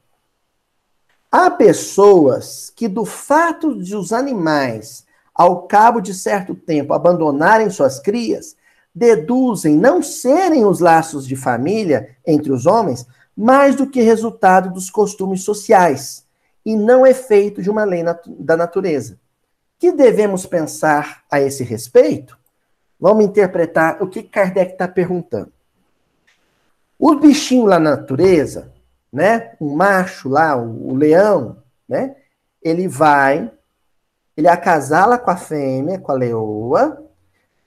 Há 1.32 1.50
pessoas 1.50 2.74
que, 2.76 2.90
do 2.90 3.06
fato 3.06 3.82
de 3.82 3.96
os 3.96 4.12
animais, 4.12 5.06
ao 5.34 5.66
cabo 5.66 6.02
de 6.02 6.14
certo 6.14 6.54
tempo, 6.54 6.94
abandonarem 6.94 7.70
suas 7.70 8.02
crias, 8.02 8.58
deduzem 8.94 9.78
não 9.78 10.04
serem 10.04 10.66
os 10.66 10.82
laços 10.82 11.26
de 11.26 11.38
família 11.38 12.18
entre 12.28 12.52
os 12.52 12.66
homens, 12.66 13.08
mais 13.36 13.76
do 13.76 13.88
que 13.88 14.02
resultado 14.02 14.74
dos 14.74 14.90
costumes 14.90 15.44
sociais, 15.44 16.26
e 16.66 16.76
não 16.76 17.08
efeito 17.08 17.62
de 17.62 17.70
uma 17.70 17.86
lei 17.86 18.04
nat 18.04 18.28
da 18.28 18.58
natureza. 18.58 19.18
Que 19.80 19.94
devemos 19.94 20.46
pensar 20.46 21.24
a 21.32 21.40
esse 21.40 21.64
respeito? 21.64 22.38
Vamos 23.00 23.24
interpretar 23.24 24.04
o 24.04 24.08
que 24.08 24.22
Kardec 24.22 24.74
está 24.74 24.88
perguntando. 24.88 25.52
O 27.00 27.16
bichinho 27.16 27.66
lá 27.66 27.80
na 27.80 27.96
natureza, 27.96 28.72
né? 29.12 29.56
O 29.60 29.76
macho 29.76 30.30
lá, 30.30 30.56
o, 30.56 30.92
o 30.92 30.96
leão, 30.96 31.62
né? 31.88 32.16
Ele 32.62 32.88
vai, 32.88 33.52
ele 34.38 34.48
acasala 34.48 35.18
com 35.18 35.32
a 35.32 35.38
fêmea, 35.38 36.00
com 36.00 36.12
a 36.12 36.16
leoa, 36.16 37.04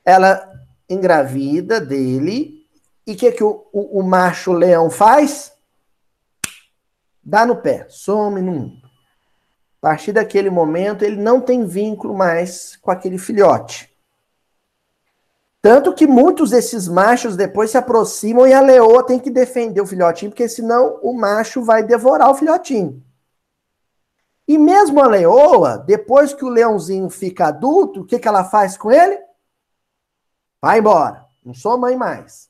ela 0.04 0.50
engravida 0.88 1.80
dele, 1.80 2.64
e 3.06 3.14
que, 3.14 3.30
que 3.32 3.44
o, 3.44 3.66
o, 3.72 4.00
o 4.00 4.02
macho 4.02 4.52
leão 4.52 4.88
faz? 4.90 5.52
Dá 7.22 7.44
no 7.46 7.56
pé, 7.56 7.86
some 7.88 8.40
no 8.40 8.52
mundo. 8.52 8.84
A 9.82 9.88
partir 9.88 10.12
daquele 10.12 10.48
momento, 10.48 11.04
ele 11.04 11.16
não 11.16 11.40
tem 11.40 11.66
vínculo 11.66 12.14
mais 12.14 12.76
com 12.76 12.90
aquele 12.90 13.18
filhote. 13.18 13.93
Tanto 15.64 15.94
que 15.94 16.06
muitos 16.06 16.50
desses 16.50 16.87
machos 16.87 17.37
depois 17.37 17.71
se 17.71 17.78
aproximam 17.78 18.47
e 18.47 18.52
a 18.52 18.61
leoa 18.61 19.02
tem 19.02 19.18
que 19.18 19.30
defender 19.30 19.80
o 19.80 19.87
filhotinho, 19.87 20.30
porque 20.30 20.47
senão 20.47 21.00
o 21.02 21.14
macho 21.14 21.64
vai 21.64 21.83
devorar 21.83 22.30
o 22.30 22.35
filhotinho. 22.35 23.02
E 24.47 24.59
mesmo 24.59 25.02
a 25.02 25.06
leoa, 25.06 25.78
depois 25.78 26.35
que 26.35 26.44
o 26.44 26.50
leãozinho 26.50 27.09
fica 27.09 27.47
adulto, 27.47 28.02
o 28.02 28.04
que, 28.04 28.18
que 28.18 28.28
ela 28.28 28.44
faz 28.44 28.76
com 28.76 28.92
ele? 28.92 29.18
Vai 30.61 30.80
embora, 30.80 31.25
não 31.42 31.54
sou 31.54 31.78
mãe 31.78 31.97
mais, 31.97 32.47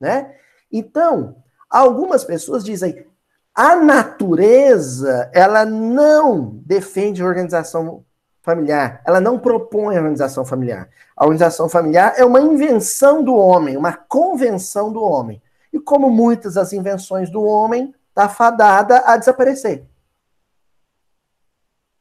né? 0.00 0.32
Então, 0.70 1.42
algumas 1.68 2.22
pessoas 2.22 2.62
dizem, 2.62 3.04
a 3.52 3.74
natureza, 3.74 5.28
ela 5.34 5.64
não 5.64 6.62
defende 6.64 7.24
organização 7.24 8.04
familiar. 8.42 9.00
Ela 9.06 9.20
não 9.20 9.38
propõe 9.38 9.96
a 9.96 9.98
organização 9.98 10.44
familiar. 10.44 10.88
A 11.16 11.24
organização 11.24 11.68
familiar 11.68 12.14
é 12.16 12.24
uma 12.24 12.40
invenção 12.40 13.22
do 13.22 13.34
homem, 13.34 13.76
uma 13.76 13.92
convenção 13.92 14.92
do 14.92 15.02
homem. 15.02 15.40
E 15.72 15.78
como 15.78 16.10
muitas 16.10 16.54
das 16.54 16.72
invenções 16.72 17.30
do 17.30 17.42
homem, 17.42 17.94
está 18.10 18.28
fadada 18.28 18.98
a 19.06 19.16
desaparecer. 19.16 19.84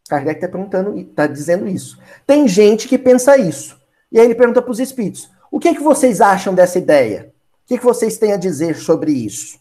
Kardec 0.09 0.43
está 0.43 0.47
perguntando, 0.49 0.97
está 0.97 1.25
dizendo 1.25 1.67
isso. 1.67 1.97
Tem 2.27 2.47
gente 2.47 2.87
que 2.87 2.97
pensa 2.97 3.37
isso. 3.37 3.79
E 4.11 4.19
aí 4.19 4.25
ele 4.25 4.35
pergunta 4.35 4.61
para 4.61 4.71
os 4.71 4.79
espíritos: 4.79 5.31
o 5.49 5.57
que, 5.59 5.69
é 5.69 5.73
que 5.73 5.81
vocês 5.81 6.19
acham 6.19 6.53
dessa 6.53 6.77
ideia? 6.77 7.31
O 7.63 7.67
que, 7.67 7.75
é 7.75 7.77
que 7.77 7.85
vocês 7.85 8.17
têm 8.17 8.33
a 8.33 8.37
dizer 8.37 8.75
sobre 8.75 9.13
isso? 9.13 9.57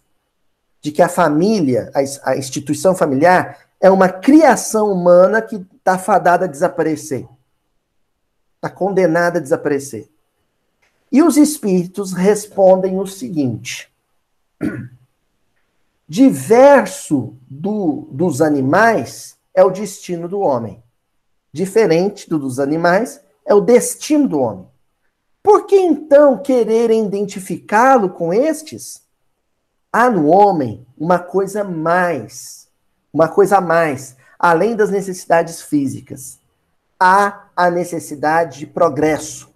De 0.81 0.91
que 0.91 1.03
a 1.03 1.09
família, 1.09 1.93
a, 1.95 2.31
a 2.31 2.37
instituição 2.37 2.97
familiar, 2.97 3.59
é 3.81 3.89
uma 3.91 4.09
criação 4.09 4.91
humana 4.91 5.41
que 5.41 5.65
está 5.91 5.99
fadada 5.99 6.45
a 6.45 6.49
desaparecer. 6.49 7.27
Está 8.57 8.71
condenada 8.71 9.39
a 9.39 9.43
desaparecer. 9.43 10.09
E 11.11 11.23
os 11.23 11.37
espíritos 11.37 12.13
respondem 12.13 12.99
o 12.99 13.07
seguinte: 13.07 13.91
diverso 16.09 17.35
do, 17.49 18.09
dos 18.13 18.41
animais 18.41 19.37
é 19.53 19.65
o 19.65 19.71
destino 19.71 20.29
do 20.29 20.41
homem. 20.41 20.81
Diferente 21.53 22.31
do 22.31 22.39
dos 22.39 22.61
animais 22.61 23.21
é 23.45 23.53
o 23.53 23.61
destino 23.61 24.29
do 24.29 24.39
homem. 24.39 24.69
Por 25.43 25.67
que 25.67 25.75
então 25.75 26.39
quererem 26.39 27.05
identificá-lo 27.05 28.11
com 28.11 28.33
estes? 28.33 29.03
Há 29.93 30.09
no 30.09 30.29
homem 30.29 30.87
uma 30.97 31.19
coisa 31.19 31.65
mais 31.65 32.61
uma 33.13 33.29
coisa 33.29 33.59
a 33.59 33.61
mais, 33.61 34.17
além 34.41 34.75
das 34.75 34.89
necessidades 34.89 35.61
físicas. 35.61 36.41
Há 36.99 37.51
a 37.55 37.71
necessidade 37.71 38.61
de 38.61 38.67
progresso. 38.67 39.51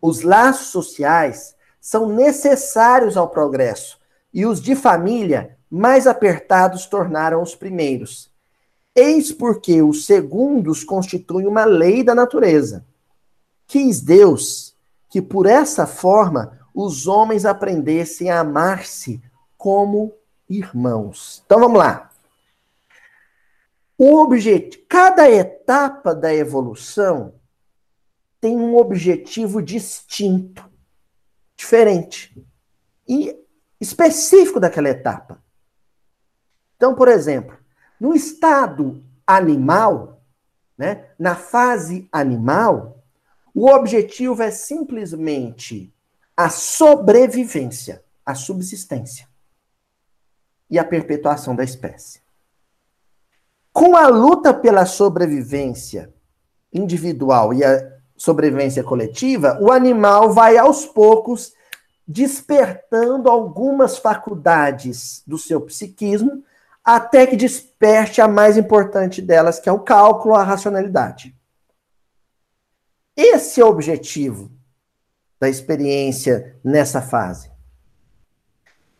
Os 0.00 0.22
laços 0.22 0.68
sociais 0.68 1.54
são 1.78 2.08
necessários 2.08 3.18
ao 3.18 3.28
progresso 3.28 4.00
e 4.32 4.46
os 4.46 4.62
de 4.62 4.74
família 4.74 5.58
mais 5.70 6.06
apertados 6.06 6.86
tornaram 6.86 7.42
os 7.42 7.54
primeiros. 7.54 8.32
Eis 8.94 9.30
porque 9.30 9.82
os 9.82 10.06
segundos 10.06 10.82
constituem 10.82 11.46
uma 11.46 11.66
lei 11.66 12.02
da 12.02 12.14
natureza. 12.14 12.86
Quis 13.66 14.00
Deus 14.00 14.74
que 15.08 15.20
por 15.20 15.44
essa 15.44 15.86
forma 15.86 16.58
os 16.74 17.06
homens 17.06 17.44
aprendessem 17.44 18.30
a 18.30 18.40
amar-se 18.40 19.22
como 19.58 20.14
irmãos. 20.48 21.42
Então 21.44 21.60
vamos 21.60 21.78
lá. 21.78 22.11
O 24.04 24.16
objetivo, 24.20 24.84
cada 24.88 25.30
etapa 25.30 26.12
da 26.12 26.34
evolução 26.34 27.36
tem 28.40 28.56
um 28.56 28.76
objetivo 28.76 29.62
distinto, 29.62 30.68
diferente 31.54 32.44
e 33.08 33.32
específico 33.80 34.58
daquela 34.58 34.88
etapa. 34.88 35.40
Então, 36.76 36.96
por 36.96 37.06
exemplo, 37.06 37.56
no 38.00 38.12
estado 38.12 39.06
animal, 39.24 40.20
né, 40.76 41.08
na 41.16 41.36
fase 41.36 42.08
animal, 42.10 43.04
o 43.54 43.68
objetivo 43.68 44.42
é 44.42 44.50
simplesmente 44.50 45.94
a 46.36 46.50
sobrevivência, 46.50 48.04
a 48.26 48.34
subsistência 48.34 49.28
e 50.68 50.76
a 50.76 50.84
perpetuação 50.84 51.54
da 51.54 51.62
espécie. 51.62 52.21
Com 53.72 53.96
a 53.96 54.06
luta 54.08 54.52
pela 54.52 54.84
sobrevivência 54.84 56.12
individual 56.72 57.54
e 57.54 57.64
a 57.64 57.92
sobrevivência 58.16 58.84
coletiva, 58.84 59.58
o 59.60 59.72
animal 59.72 60.32
vai 60.32 60.58
aos 60.58 60.84
poucos 60.84 61.54
despertando 62.06 63.30
algumas 63.30 63.96
faculdades 63.96 65.22
do 65.26 65.38
seu 65.38 65.60
psiquismo 65.60 66.44
até 66.84 67.26
que 67.26 67.36
desperte 67.36 68.20
a 68.20 68.28
mais 68.28 68.56
importante 68.56 69.22
delas, 69.22 69.58
que 69.58 69.68
é 69.68 69.72
o 69.72 69.80
cálculo, 69.80 70.34
a 70.34 70.42
racionalidade. 70.42 71.34
Esse 73.16 73.60
é 73.60 73.64
o 73.64 73.68
objetivo 73.68 74.50
da 75.40 75.48
experiência 75.48 76.56
nessa 76.62 77.00
fase. 77.00 77.50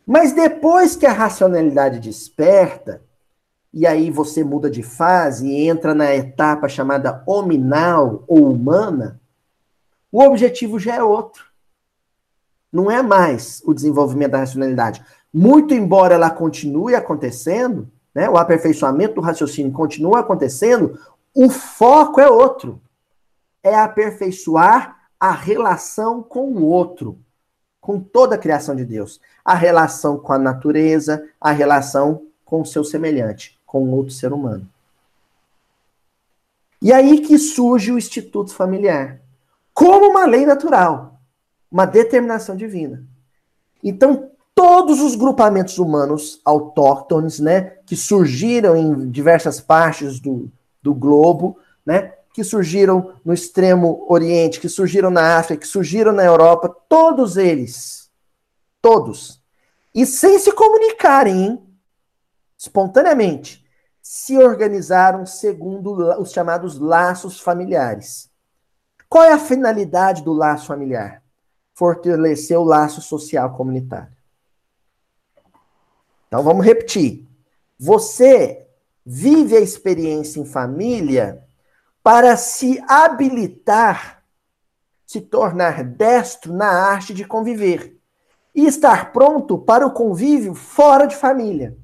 Mas 0.06 0.32
depois 0.32 0.96
que 0.96 1.06
a 1.06 1.12
racionalidade 1.12 2.00
desperta, 2.00 3.02
e 3.72 3.86
aí 3.86 4.10
você 4.10 4.44
muda 4.44 4.70
de 4.70 4.82
fase 4.82 5.48
e 5.48 5.68
entra 5.68 5.94
na 5.94 6.14
etapa 6.14 6.68
chamada 6.68 7.22
hominal 7.26 8.22
ou 8.26 8.50
humana, 8.52 9.20
o 10.10 10.22
objetivo 10.22 10.78
já 10.78 10.96
é 10.96 11.02
outro. 11.02 11.50
não 12.72 12.90
é 12.90 13.02
mais 13.02 13.62
o 13.66 13.74
desenvolvimento 13.74 14.32
da 14.32 14.38
racionalidade. 14.38 15.04
Muito 15.32 15.74
embora 15.74 16.14
ela 16.14 16.30
continue 16.30 16.94
acontecendo, 16.94 17.88
né, 18.14 18.28
o 18.28 18.36
aperfeiçoamento 18.36 19.14
do 19.16 19.20
raciocínio 19.20 19.72
continua 19.72 20.20
acontecendo, 20.20 20.98
o 21.34 21.50
foco 21.50 22.20
é 22.20 22.30
outro. 22.30 22.80
É 23.62 23.74
aperfeiçoar 23.74 24.98
a 25.20 25.30
relação 25.32 26.22
com 26.22 26.50
o 26.50 26.64
outro, 26.64 27.18
com 27.80 28.00
toda 28.00 28.34
a 28.34 28.38
criação 28.38 28.74
de 28.74 28.84
Deus. 28.84 29.20
A 29.44 29.54
relação 29.54 30.18
com 30.18 30.32
a 30.32 30.38
natureza, 30.38 31.26
a 31.40 31.52
relação 31.52 32.22
com 32.44 32.62
o 32.62 32.66
seu 32.66 32.84
semelhante, 32.84 33.58
com 33.72 33.90
outro 33.90 34.12
ser 34.12 34.34
humano. 34.34 34.68
E 36.82 36.92
aí 36.92 37.22
que 37.22 37.38
surge 37.38 37.90
o 37.90 37.96
instituto 37.96 38.52
familiar, 38.52 39.18
como 39.72 40.10
uma 40.10 40.26
lei 40.26 40.44
natural, 40.44 41.18
uma 41.70 41.86
determinação 41.86 42.54
divina. 42.54 43.02
Então, 43.82 44.30
todos 44.54 45.00
os 45.00 45.14
grupamentos 45.14 45.78
humanos 45.78 46.38
autóctones, 46.44 47.40
né, 47.40 47.78
que 47.86 47.96
surgiram 47.96 48.76
em 48.76 49.10
diversas 49.10 49.58
partes 49.58 50.20
do, 50.20 50.52
do 50.82 50.92
globo, 50.92 51.56
né, 51.86 52.12
que 52.34 52.44
surgiram 52.44 53.14
no 53.24 53.32
extremo 53.32 54.04
oriente, 54.06 54.60
que 54.60 54.68
surgiram 54.68 55.10
na 55.10 55.38
África, 55.38 55.62
que 55.62 55.66
surgiram 55.66 56.12
na 56.12 56.24
Europa, 56.24 56.68
todos 56.90 57.38
eles, 57.38 58.10
todos, 58.82 59.40
e 59.94 60.04
sem 60.04 60.38
se 60.38 60.52
comunicarem, 60.52 61.42
hein, 61.42 61.62
espontaneamente, 62.58 63.61
se 64.14 64.36
organizaram 64.36 65.24
segundo 65.24 65.94
os 66.20 66.32
chamados 66.32 66.78
laços 66.78 67.40
familiares. 67.40 68.30
Qual 69.08 69.24
é 69.24 69.32
a 69.32 69.38
finalidade 69.38 70.22
do 70.22 70.34
laço 70.34 70.66
familiar? 70.66 71.22
Fortalecer 71.72 72.58
o 72.58 72.62
laço 72.62 73.00
social 73.00 73.56
comunitário. 73.56 74.14
Então 76.28 76.42
vamos 76.42 76.62
repetir. 76.62 77.26
Você 77.78 78.68
vive 79.02 79.56
a 79.56 79.60
experiência 79.60 80.40
em 80.40 80.44
família 80.44 81.42
para 82.02 82.36
se 82.36 82.84
habilitar, 82.86 84.22
se 85.06 85.22
tornar 85.22 85.82
destro 85.82 86.52
na 86.52 86.68
arte 86.68 87.14
de 87.14 87.24
conviver 87.24 87.98
e 88.54 88.66
estar 88.66 89.10
pronto 89.10 89.56
para 89.56 89.86
o 89.86 89.94
convívio 89.94 90.54
fora 90.54 91.06
de 91.06 91.16
família. 91.16 91.80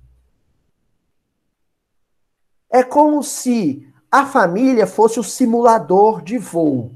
É 2.71 2.83
como 2.83 3.23
se 3.23 3.89
a 4.11 4.27
família 4.27 4.87
fosse 4.87 5.21
o 5.21 5.25
simulador 5.25 6.23
de 6.23 6.39
voo. 6.39 6.93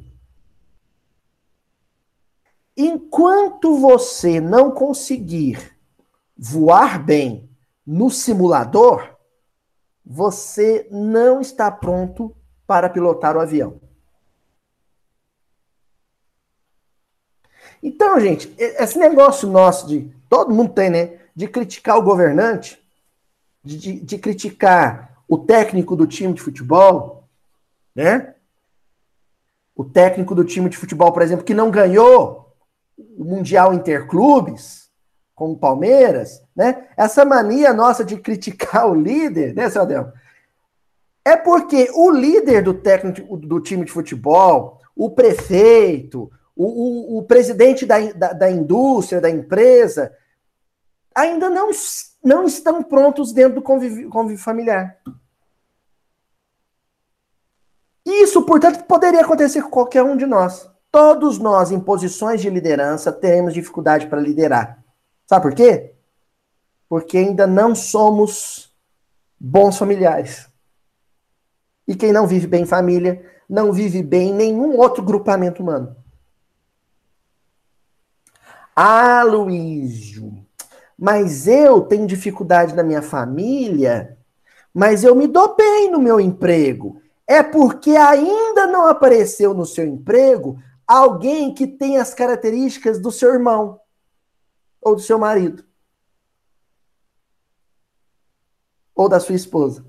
Enquanto 2.76 3.78
você 3.78 4.40
não 4.40 4.70
conseguir 4.70 5.76
voar 6.36 7.02
bem 7.02 7.48
no 7.86 8.10
simulador, 8.10 9.16
você 10.04 10.88
não 10.90 11.40
está 11.40 11.70
pronto 11.70 12.34
para 12.66 12.88
pilotar 12.88 13.36
o 13.36 13.40
avião. 13.40 13.80
Então, 17.82 18.18
gente, 18.20 18.54
esse 18.58 18.98
negócio 18.98 19.48
nosso 19.48 19.86
de. 19.86 20.10
Todo 20.28 20.54
mundo 20.54 20.72
tem, 20.72 20.88
né? 20.88 21.20
De 21.34 21.48
criticar 21.48 21.98
o 21.98 22.02
governante, 22.02 22.82
de, 23.62 23.76
de, 23.76 24.00
de 24.00 24.18
criticar 24.18 25.11
o 25.32 25.38
técnico 25.38 25.96
do 25.96 26.06
time 26.06 26.34
de 26.34 26.42
futebol, 26.42 27.26
né? 27.96 28.34
O 29.74 29.82
técnico 29.82 30.34
do 30.34 30.44
time 30.44 30.68
de 30.68 30.76
futebol, 30.76 31.10
por 31.10 31.22
exemplo, 31.22 31.42
que 31.42 31.54
não 31.54 31.70
ganhou 31.70 32.54
o 33.16 33.24
Mundial 33.24 33.72
Interclubes 33.72 34.90
com 35.34 35.52
o 35.52 35.56
Palmeiras, 35.56 36.44
né? 36.54 36.86
Essa 36.98 37.24
mania 37.24 37.72
nossa 37.72 38.04
de 38.04 38.18
criticar 38.18 38.86
o 38.90 38.94
líder, 38.94 39.54
né, 39.54 39.70
Sadel? 39.70 40.12
É 41.24 41.34
porque 41.34 41.88
o 41.94 42.10
líder 42.10 42.62
do 42.62 42.74
técnico 42.74 43.34
do 43.38 43.58
time 43.58 43.86
de 43.86 43.90
futebol, 43.90 44.82
o 44.94 45.12
prefeito, 45.12 46.30
o, 46.54 46.66
o, 46.66 47.18
o 47.20 47.22
presidente 47.22 47.86
da, 47.86 47.98
da, 48.12 48.32
da, 48.34 48.50
indústria, 48.50 49.18
da 49.18 49.30
empresa, 49.30 50.14
ainda 51.14 51.48
não, 51.48 51.70
não 52.22 52.44
estão 52.44 52.82
prontos 52.82 53.32
dentro 53.32 53.54
do 53.54 53.62
convívio, 53.62 54.10
convívio 54.10 54.44
familiar. 54.44 54.98
Isso, 58.20 58.42
portanto, 58.42 58.84
poderia 58.84 59.22
acontecer 59.22 59.62
com 59.62 59.70
qualquer 59.70 60.02
um 60.02 60.16
de 60.16 60.26
nós. 60.26 60.68
Todos 60.90 61.38
nós, 61.38 61.70
em 61.70 61.80
posições 61.80 62.42
de 62.42 62.50
liderança, 62.50 63.10
teremos 63.10 63.54
dificuldade 63.54 64.06
para 64.06 64.20
liderar. 64.20 64.84
Sabe 65.26 65.42
por 65.42 65.54
quê? 65.54 65.94
Porque 66.88 67.16
ainda 67.16 67.46
não 67.46 67.74
somos 67.74 68.70
bons 69.40 69.78
familiares. 69.78 70.48
E 71.88 71.94
quem 71.96 72.12
não 72.12 72.26
vive 72.26 72.46
bem 72.46 72.62
em 72.62 72.66
família, 72.66 73.24
não 73.48 73.72
vive 73.72 74.02
bem 74.02 74.30
em 74.30 74.34
nenhum 74.34 74.78
outro 74.78 75.02
grupamento 75.02 75.62
humano. 75.62 75.96
Ah, 78.74 79.22
Luísio, 79.22 80.46
mas 80.98 81.46
eu 81.46 81.82
tenho 81.82 82.06
dificuldade 82.06 82.74
na 82.74 82.82
minha 82.82 83.02
família, 83.02 84.16
mas 84.72 85.04
eu 85.04 85.14
me 85.14 85.26
dou 85.26 85.54
bem 85.56 85.90
no 85.90 85.98
meu 85.98 86.20
emprego. 86.20 87.01
É 87.26 87.42
porque 87.42 87.90
ainda 87.90 88.66
não 88.66 88.86
apareceu 88.86 89.54
no 89.54 89.64
seu 89.64 89.86
emprego 89.86 90.58
alguém 90.86 91.54
que 91.54 91.66
tem 91.66 91.98
as 91.98 92.12
características 92.12 93.00
do 93.00 93.10
seu 93.10 93.32
irmão 93.32 93.80
ou 94.80 94.96
do 94.96 95.00
seu 95.00 95.18
marido 95.18 95.64
ou 98.94 99.08
da 99.08 99.20
sua 99.20 99.34
esposa. 99.34 99.84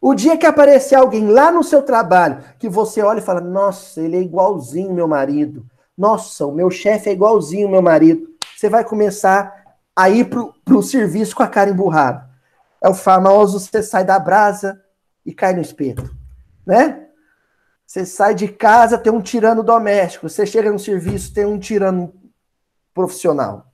O 0.00 0.14
dia 0.14 0.36
que 0.36 0.46
aparecer 0.46 0.94
alguém 0.94 1.28
lá 1.28 1.50
no 1.50 1.64
seu 1.64 1.82
trabalho 1.82 2.44
que 2.58 2.68
você 2.68 3.02
olha 3.02 3.18
e 3.18 3.22
fala: 3.22 3.40
Nossa, 3.40 4.00
ele 4.00 4.16
é 4.16 4.20
igualzinho 4.20 4.92
meu 4.92 5.08
marido. 5.08 5.66
Nossa, 5.96 6.46
o 6.46 6.52
meu 6.52 6.70
chefe 6.70 7.08
é 7.08 7.12
igualzinho 7.12 7.68
meu 7.68 7.82
marido. 7.82 8.28
Você 8.56 8.68
vai 8.68 8.84
começar 8.84 9.78
a 9.94 10.10
ir 10.10 10.28
pro, 10.28 10.52
pro 10.64 10.82
serviço 10.82 11.34
com 11.34 11.42
a 11.42 11.48
cara 11.48 11.70
emburrada. 11.70 12.28
É 12.82 12.88
o 12.88 12.94
famoso 12.94 13.58
você 13.58 13.82
sai 13.82 14.04
da 14.04 14.18
brasa 14.18 14.80
e 15.24 15.32
cai 15.32 15.54
no 15.54 15.62
espeto, 15.62 16.14
né? 16.66 17.06
Você 17.86 18.04
sai 18.04 18.34
de 18.34 18.48
casa, 18.48 18.98
tem 18.98 19.12
um 19.12 19.22
tirano 19.22 19.62
doméstico. 19.62 20.28
Você 20.28 20.44
chega 20.44 20.72
no 20.72 20.78
serviço, 20.78 21.32
tem 21.32 21.46
um 21.46 21.58
tirano 21.58 22.12
profissional. 22.92 23.72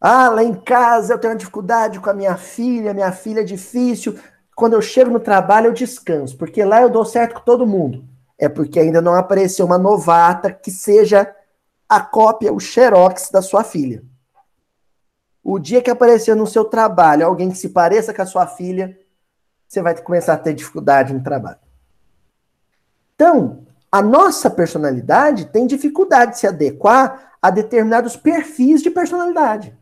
Ah, 0.00 0.30
lá 0.30 0.42
em 0.42 0.54
casa 0.54 1.14
eu 1.14 1.18
tenho 1.18 1.32
uma 1.32 1.38
dificuldade 1.38 2.00
com 2.00 2.08
a 2.10 2.14
minha 2.14 2.36
filha, 2.36 2.94
minha 2.94 3.12
filha 3.12 3.40
é 3.40 3.44
difícil. 3.44 4.18
Quando 4.56 4.72
eu 4.72 4.82
chego 4.82 5.10
no 5.10 5.20
trabalho 5.20 5.68
eu 5.68 5.72
descanso, 5.72 6.36
porque 6.36 6.64
lá 6.64 6.80
eu 6.80 6.90
dou 6.90 7.04
certo 7.04 7.34
com 7.34 7.40
todo 7.40 7.66
mundo. 7.66 8.04
É 8.38 8.48
porque 8.48 8.80
ainda 8.80 9.00
não 9.02 9.14
apareceu 9.14 9.66
uma 9.66 9.78
novata 9.78 10.50
que 10.50 10.70
seja 10.70 11.32
a 11.88 12.00
cópia, 12.00 12.52
o 12.52 12.58
xerox 12.58 13.30
da 13.30 13.42
sua 13.42 13.62
filha. 13.62 14.02
O 15.44 15.58
dia 15.58 15.82
que 15.82 15.90
aparecer 15.90 16.34
no 16.34 16.46
seu 16.46 16.64
trabalho 16.64 17.26
alguém 17.26 17.50
que 17.50 17.58
se 17.58 17.68
pareça 17.68 18.14
com 18.14 18.22
a 18.22 18.26
sua 18.26 18.46
filha, 18.46 18.98
você 19.70 19.80
vai 19.80 19.94
começar 20.02 20.34
a 20.34 20.38
ter 20.38 20.52
dificuldade 20.52 21.14
no 21.14 21.22
trabalho. 21.22 21.60
Então, 23.14 23.66
a 23.92 24.02
nossa 24.02 24.50
personalidade 24.50 25.46
tem 25.46 25.66
dificuldade 25.66 26.32
de 26.32 26.38
se 26.40 26.46
adequar 26.46 27.34
a 27.40 27.50
determinados 27.50 28.16
perfis 28.16 28.82
de 28.82 28.90
personalidade 28.90 29.78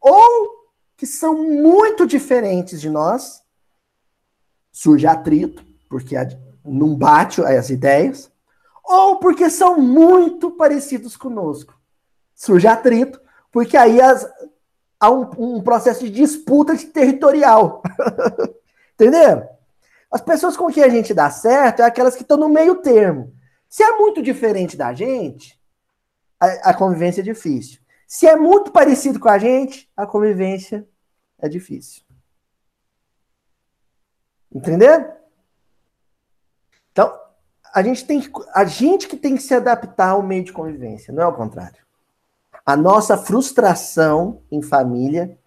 ou 0.00 0.66
que 0.96 1.06
são 1.06 1.42
muito 1.44 2.06
diferentes 2.06 2.80
de 2.80 2.88
nós, 2.88 3.42
surge 4.72 5.06
atrito, 5.06 5.64
porque 5.88 6.16
não 6.64 6.94
bate 6.96 7.42
as 7.42 7.70
ideias, 7.70 8.30
ou 8.82 9.18
porque 9.18 9.50
são 9.50 9.78
muito 9.78 10.50
parecidos 10.52 11.16
conosco. 11.16 11.78
Surge 12.34 12.66
atrito, 12.66 13.20
porque 13.52 13.76
aí 13.76 14.00
as, 14.00 14.28
há 14.98 15.10
um, 15.10 15.30
um, 15.38 15.62
processo 15.62 16.04
de 16.04 16.10
disputa 16.10 16.74
de 16.74 16.86
territorial. 16.86 17.82
Entenderam? 19.00 19.48
As 20.12 20.20
pessoas 20.20 20.56
com 20.56 20.66
quem 20.66 20.82
a 20.82 20.88
gente 20.90 21.14
dá 21.14 21.30
certo 21.30 21.80
é 21.80 21.86
aquelas 21.86 22.14
que 22.14 22.22
estão 22.22 22.36
no 22.36 22.48
meio 22.50 22.76
termo. 22.76 23.32
Se 23.66 23.82
é 23.82 23.96
muito 23.96 24.20
diferente 24.20 24.76
da 24.76 24.92
gente, 24.92 25.58
a, 26.38 26.70
a 26.70 26.74
convivência 26.74 27.22
é 27.22 27.24
difícil. 27.24 27.80
Se 28.06 28.26
é 28.26 28.36
muito 28.36 28.70
parecido 28.72 29.18
com 29.18 29.28
a 29.28 29.38
gente, 29.38 29.90
a 29.96 30.06
convivência 30.06 30.86
é 31.38 31.48
difícil. 31.48 32.02
Entendeu? 34.52 35.12
Então, 36.92 37.18
a 37.72 37.82
gente 37.82 38.04
tem 38.04 38.20
que, 38.20 38.30
a 38.52 38.64
gente 38.64 39.08
que 39.08 39.16
tem 39.16 39.34
que 39.34 39.42
se 39.42 39.54
adaptar 39.54 40.10
ao 40.10 40.22
meio 40.22 40.44
de 40.44 40.52
convivência, 40.52 41.14
não 41.14 41.22
é 41.22 41.26
o 41.26 41.32
contrário. 41.36 41.80
A 42.66 42.76
nossa 42.76 43.16
frustração 43.16 44.42
em 44.50 44.60
família 44.60 45.38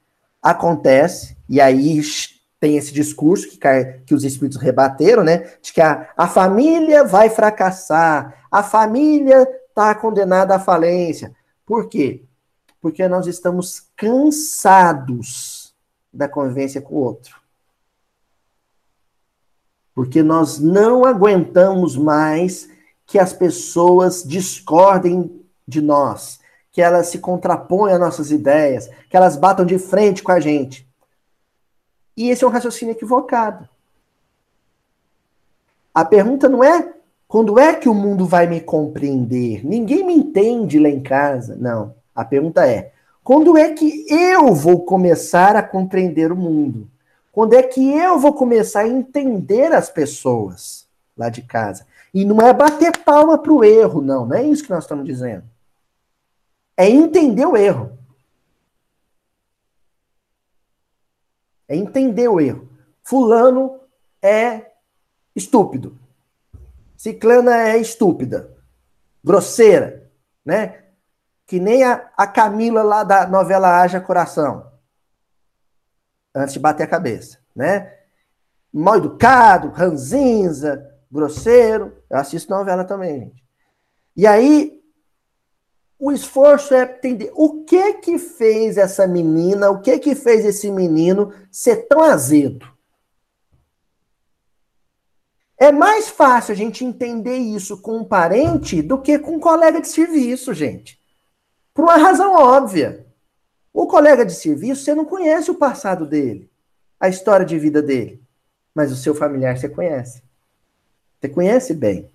acontece, 0.41 1.37
e 1.47 1.61
aí 1.61 1.99
tem 2.63 2.78
esse 2.78 2.93
discurso 2.93 3.49
que, 3.49 3.60
que 4.06 4.15
os 4.15 4.23
espíritos 4.23 4.58
rebateram, 4.58 5.21
né? 5.21 5.39
De 5.62 5.73
que 5.73 5.82
a, 5.82 6.10
a 6.15 6.30
família 6.30 7.04
vai 7.04 7.30
fracassar, 7.30 8.47
a 8.49 8.63
família 8.63 9.45
está 9.67 9.93
condenada 9.93 10.56
à 10.56 10.60
falência. 10.60 11.36
Por 11.65 11.89
quê? 11.89 12.23
Porque 12.80 13.06
nós 13.06 13.28
estamos 13.28 13.89
cansados 13.97 15.76
da 16.13 16.30
convivência 16.30 16.82
com 16.82 16.95
o 16.95 16.99
outro. 16.99 17.36
Porque 19.93 20.23
nós 20.23 20.58
não 20.58 21.04
aguentamos 21.04 21.97
mais 21.97 22.69
que 23.06 23.19
as 23.19 23.34
pessoas 23.34 24.23
discordem 24.23 25.45
de 25.67 25.82
nós, 25.82 26.39
que 26.71 26.82
elas 26.82 27.08
se 27.08 27.19
contraponham 27.19 27.95
às 27.95 27.99
nossas 27.99 28.32
ideias, 28.32 28.89
que 29.10 29.17
elas 29.17 29.36
batam 29.36 29.65
de 29.65 29.78
frente 29.78 30.23
com 30.23 30.32
a 30.32 30.39
gente. 30.39 30.89
E 32.15 32.30
esse 32.30 32.43
é 32.43 32.47
um 32.47 32.52
raciocínio 32.52 32.91
equivocado. 32.91 33.67
A 35.93 36.04
pergunta 36.04 36.49
não 36.49 36.63
é 36.63 36.93
quando 37.28 37.58
é 37.60 37.73
que 37.73 37.89
o 37.89 37.95
mundo 37.95 38.26
vai 38.26 38.45
me 38.45 38.62
compreender? 38.62 39.65
Ninguém 39.65 40.06
me 40.06 40.13
entende 40.13 40.78
lá 40.80 40.89
em 40.89 41.02
casa. 41.02 41.56
Não. 41.56 41.95
A 42.13 42.23
pergunta 42.23 42.65
é: 42.67 42.91
quando 43.23 43.58
é 43.58 43.73
que 43.73 44.06
eu 44.08 44.54
vou 44.54 44.86
começar 44.86 45.56
a 45.56 45.63
compreender 45.63 46.32
o 46.32 46.36
mundo? 46.36 46.88
Quando 47.32 47.56
é 47.56 47.63
que 47.63 47.91
eu 47.91 48.19
vou 48.19 48.34
começar 48.34 48.82
a 48.82 48.88
entender 48.88 49.73
as 49.73 49.89
pessoas 49.89 50.88
lá 51.17 51.30
de 51.30 51.41
casa? 51.41 51.88
E 52.13 52.23
não 52.23 52.39
é 52.39 52.54
bater 52.54 52.99
palma 52.99 53.39
para 53.39 53.52
o 53.52 53.63
erro, 53.63 54.02
não. 54.02 54.28
Não 54.28 54.36
é 54.36 54.43
isso 54.43 54.63
que 54.63 54.69
nós 54.69 54.84
estamos 54.84 55.04
dizendo. 55.04 55.43
É 56.78 56.88
entender 56.88 57.45
o 57.45 57.58
erro. 57.58 57.97
É 61.67 61.76
entender 61.76 62.28
o 62.28 62.39
erro. 62.39 62.69
Fulano 63.04 63.80
é 64.21 64.71
estúpido. 65.36 65.97
Ciclana 66.97 67.69
é 67.69 67.78
estúpida. 67.78 68.56
Grosseira, 69.23 70.10
né? 70.45 70.84
Que 71.45 71.60
nem 71.60 71.84
a, 71.84 72.10
a 72.15 72.28
Camila 72.28 72.84
lá 72.84 73.04
da 73.04 73.28
novela 73.28 73.82
Haja 73.82 73.99
Coração. 73.99 74.71
Antes 76.36 76.54
de 76.54 76.60
bater 76.60 76.84
a 76.84 76.88
cabeça, 76.88 77.39
né? 77.56 77.93
Mal 78.71 78.97
educado, 78.97 79.69
ranzinza, 79.69 80.89
grosseiro. 81.12 81.95
Eu 82.10 82.17
assisto 82.17 82.52
novela 82.52 82.84
também, 82.84 83.19
gente. 83.19 83.43
E 84.15 84.26
aí, 84.28 84.83
o 86.05 86.11
esforço 86.11 86.73
é 86.73 86.83
entender 86.83 87.31
o 87.33 87.63
que 87.63 87.93
que 87.93 88.19
fez 88.19 88.75
essa 88.75 89.07
menina, 89.07 89.69
o 89.69 89.79
que 89.79 89.97
que 89.99 90.13
fez 90.13 90.43
esse 90.43 90.69
menino 90.69 91.33
ser 91.49 91.87
tão 91.87 92.03
azedo. 92.03 92.67
É 95.57 95.71
mais 95.71 96.09
fácil 96.09 96.51
a 96.51 96.55
gente 96.57 96.83
entender 96.83 97.37
isso 97.37 97.81
com 97.81 97.99
um 97.99 98.03
parente 98.03 98.81
do 98.81 99.01
que 99.01 99.17
com 99.17 99.37
um 99.37 99.39
colega 99.39 99.79
de 99.79 99.87
serviço, 99.87 100.53
gente. 100.53 100.99
Por 101.73 101.85
uma 101.85 101.95
razão 101.95 102.33
óbvia. 102.33 103.07
O 103.73 103.87
colega 103.87 104.25
de 104.25 104.33
serviço, 104.33 104.83
você 104.83 104.93
não 104.93 105.05
conhece 105.05 105.51
o 105.51 105.55
passado 105.55 106.05
dele, 106.05 106.51
a 106.99 107.07
história 107.07 107.45
de 107.45 107.57
vida 107.57 107.81
dele. 107.81 108.21
Mas 108.75 108.91
o 108.91 108.97
seu 108.97 109.15
familiar 109.15 109.57
você 109.57 109.69
conhece. 109.69 110.21
Você 111.21 111.29
conhece 111.29 111.73
bem. 111.73 112.12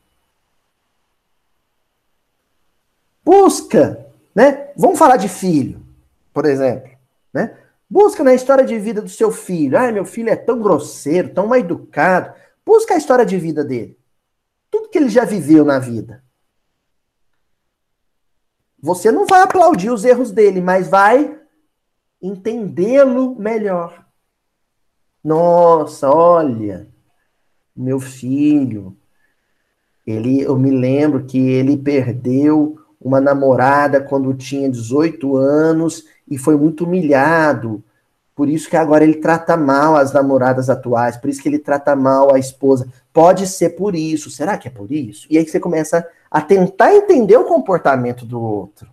Busca, 3.28 4.10
né? 4.34 4.70
Vamos 4.74 4.98
falar 4.98 5.18
de 5.18 5.28
filho, 5.28 5.86
por 6.32 6.46
exemplo, 6.46 6.90
né? 7.30 7.58
Busca 7.86 8.24
na 8.24 8.32
história 8.32 8.64
de 8.64 8.78
vida 8.78 9.02
do 9.02 9.08
seu 9.10 9.30
filho. 9.30 9.76
Ah, 9.76 9.92
meu 9.92 10.06
filho 10.06 10.30
é 10.30 10.36
tão 10.36 10.58
grosseiro, 10.58 11.34
tão 11.34 11.46
mal 11.46 11.58
educado. 11.58 12.32
Busca 12.64 12.94
a 12.94 12.96
história 12.96 13.26
de 13.26 13.36
vida 13.36 13.62
dele. 13.62 13.98
Tudo 14.70 14.88
que 14.88 14.96
ele 14.96 15.10
já 15.10 15.26
viveu 15.26 15.62
na 15.62 15.78
vida. 15.78 16.24
Você 18.80 19.12
não 19.12 19.26
vai 19.26 19.42
aplaudir 19.42 19.90
os 19.90 20.06
erros 20.06 20.32
dele, 20.32 20.62
mas 20.62 20.88
vai 20.88 21.38
entendê-lo 22.22 23.38
melhor. 23.38 24.06
Nossa, 25.22 26.10
olha, 26.10 26.88
meu 27.76 28.00
filho, 28.00 28.96
ele, 30.06 30.40
eu 30.40 30.56
me 30.56 30.70
lembro 30.70 31.26
que 31.26 31.38
ele 31.38 31.76
perdeu 31.76 32.77
uma 33.00 33.20
namorada 33.20 34.00
quando 34.00 34.34
tinha 34.34 34.68
18 34.68 35.36
anos 35.36 36.04
e 36.28 36.36
foi 36.36 36.56
muito 36.56 36.84
humilhado. 36.84 37.82
Por 38.34 38.48
isso 38.48 38.70
que 38.70 38.76
agora 38.76 39.02
ele 39.02 39.16
trata 39.16 39.56
mal 39.56 39.96
as 39.96 40.12
namoradas 40.12 40.70
atuais, 40.70 41.16
por 41.16 41.28
isso 41.28 41.42
que 41.42 41.48
ele 41.48 41.58
trata 41.58 41.96
mal 41.96 42.32
a 42.34 42.38
esposa. 42.38 42.88
Pode 43.12 43.46
ser 43.48 43.70
por 43.70 43.96
isso. 43.96 44.30
Será 44.30 44.56
que 44.56 44.68
é 44.68 44.70
por 44.70 44.92
isso? 44.92 45.26
E 45.28 45.36
aí 45.36 45.44
você 45.46 45.58
começa 45.58 46.06
a 46.30 46.40
tentar 46.40 46.94
entender 46.94 47.36
o 47.36 47.44
comportamento 47.44 48.24
do 48.24 48.40
outro. 48.40 48.88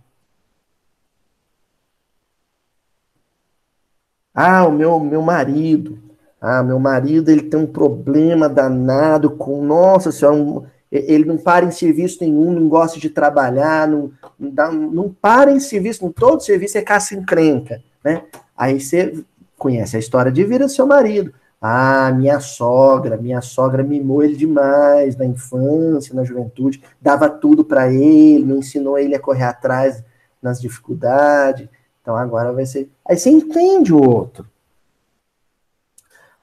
Ah, 4.34 4.66
o 4.66 4.72
meu, 4.72 4.98
meu 5.00 5.22
marido. 5.22 5.98
Ah, 6.40 6.62
meu 6.62 6.78
marido 6.78 7.30
ele 7.30 7.42
tem 7.42 7.58
um 7.60 7.66
problema 7.66 8.48
danado 8.48 9.30
com. 9.30 9.64
Nossa 9.64 10.12
senhora, 10.12 10.36
um, 10.36 10.66
ele 10.90 11.24
não 11.24 11.36
para 11.36 11.64
em 11.64 11.70
serviço 11.70 12.18
nenhum, 12.20 12.52
não 12.52 12.68
gosta 12.68 12.98
de 12.98 13.10
trabalhar, 13.10 13.88
não, 13.88 14.10
não, 14.38 14.50
dá, 14.50 14.70
não 14.70 15.08
para 15.12 15.50
em 15.50 15.60
serviço, 15.60 16.04
em 16.04 16.12
todo 16.12 16.42
serviço 16.42 16.78
é 16.78 16.82
caça 16.82 17.14
encrenca, 17.14 17.82
né? 18.04 18.24
Aí 18.56 18.80
você 18.80 19.24
conhece 19.58 19.96
a 19.96 19.98
história 19.98 20.30
de 20.30 20.44
vida 20.44 20.66
do 20.66 20.70
seu 20.70 20.86
marido. 20.86 21.32
Ah, 21.60 22.12
minha 22.12 22.38
sogra, 22.38 23.16
minha 23.16 23.40
sogra 23.40 23.82
mimou 23.82 24.22
ele 24.22 24.36
demais 24.36 25.16
na 25.16 25.24
infância, 25.24 26.14
na 26.14 26.22
juventude, 26.22 26.82
dava 27.00 27.28
tudo 27.28 27.64
para 27.64 27.92
ele, 27.92 28.44
não 28.44 28.58
ensinou 28.58 28.98
ele 28.98 29.14
a 29.14 29.20
correr 29.20 29.44
atrás 29.44 30.04
nas 30.40 30.60
dificuldades. 30.60 31.68
Então 32.00 32.14
agora 32.16 32.52
vai 32.52 32.66
ser. 32.66 32.88
Aí 33.04 33.16
você 33.16 33.30
entende 33.30 33.92
o 33.92 34.00
outro. 34.00 34.46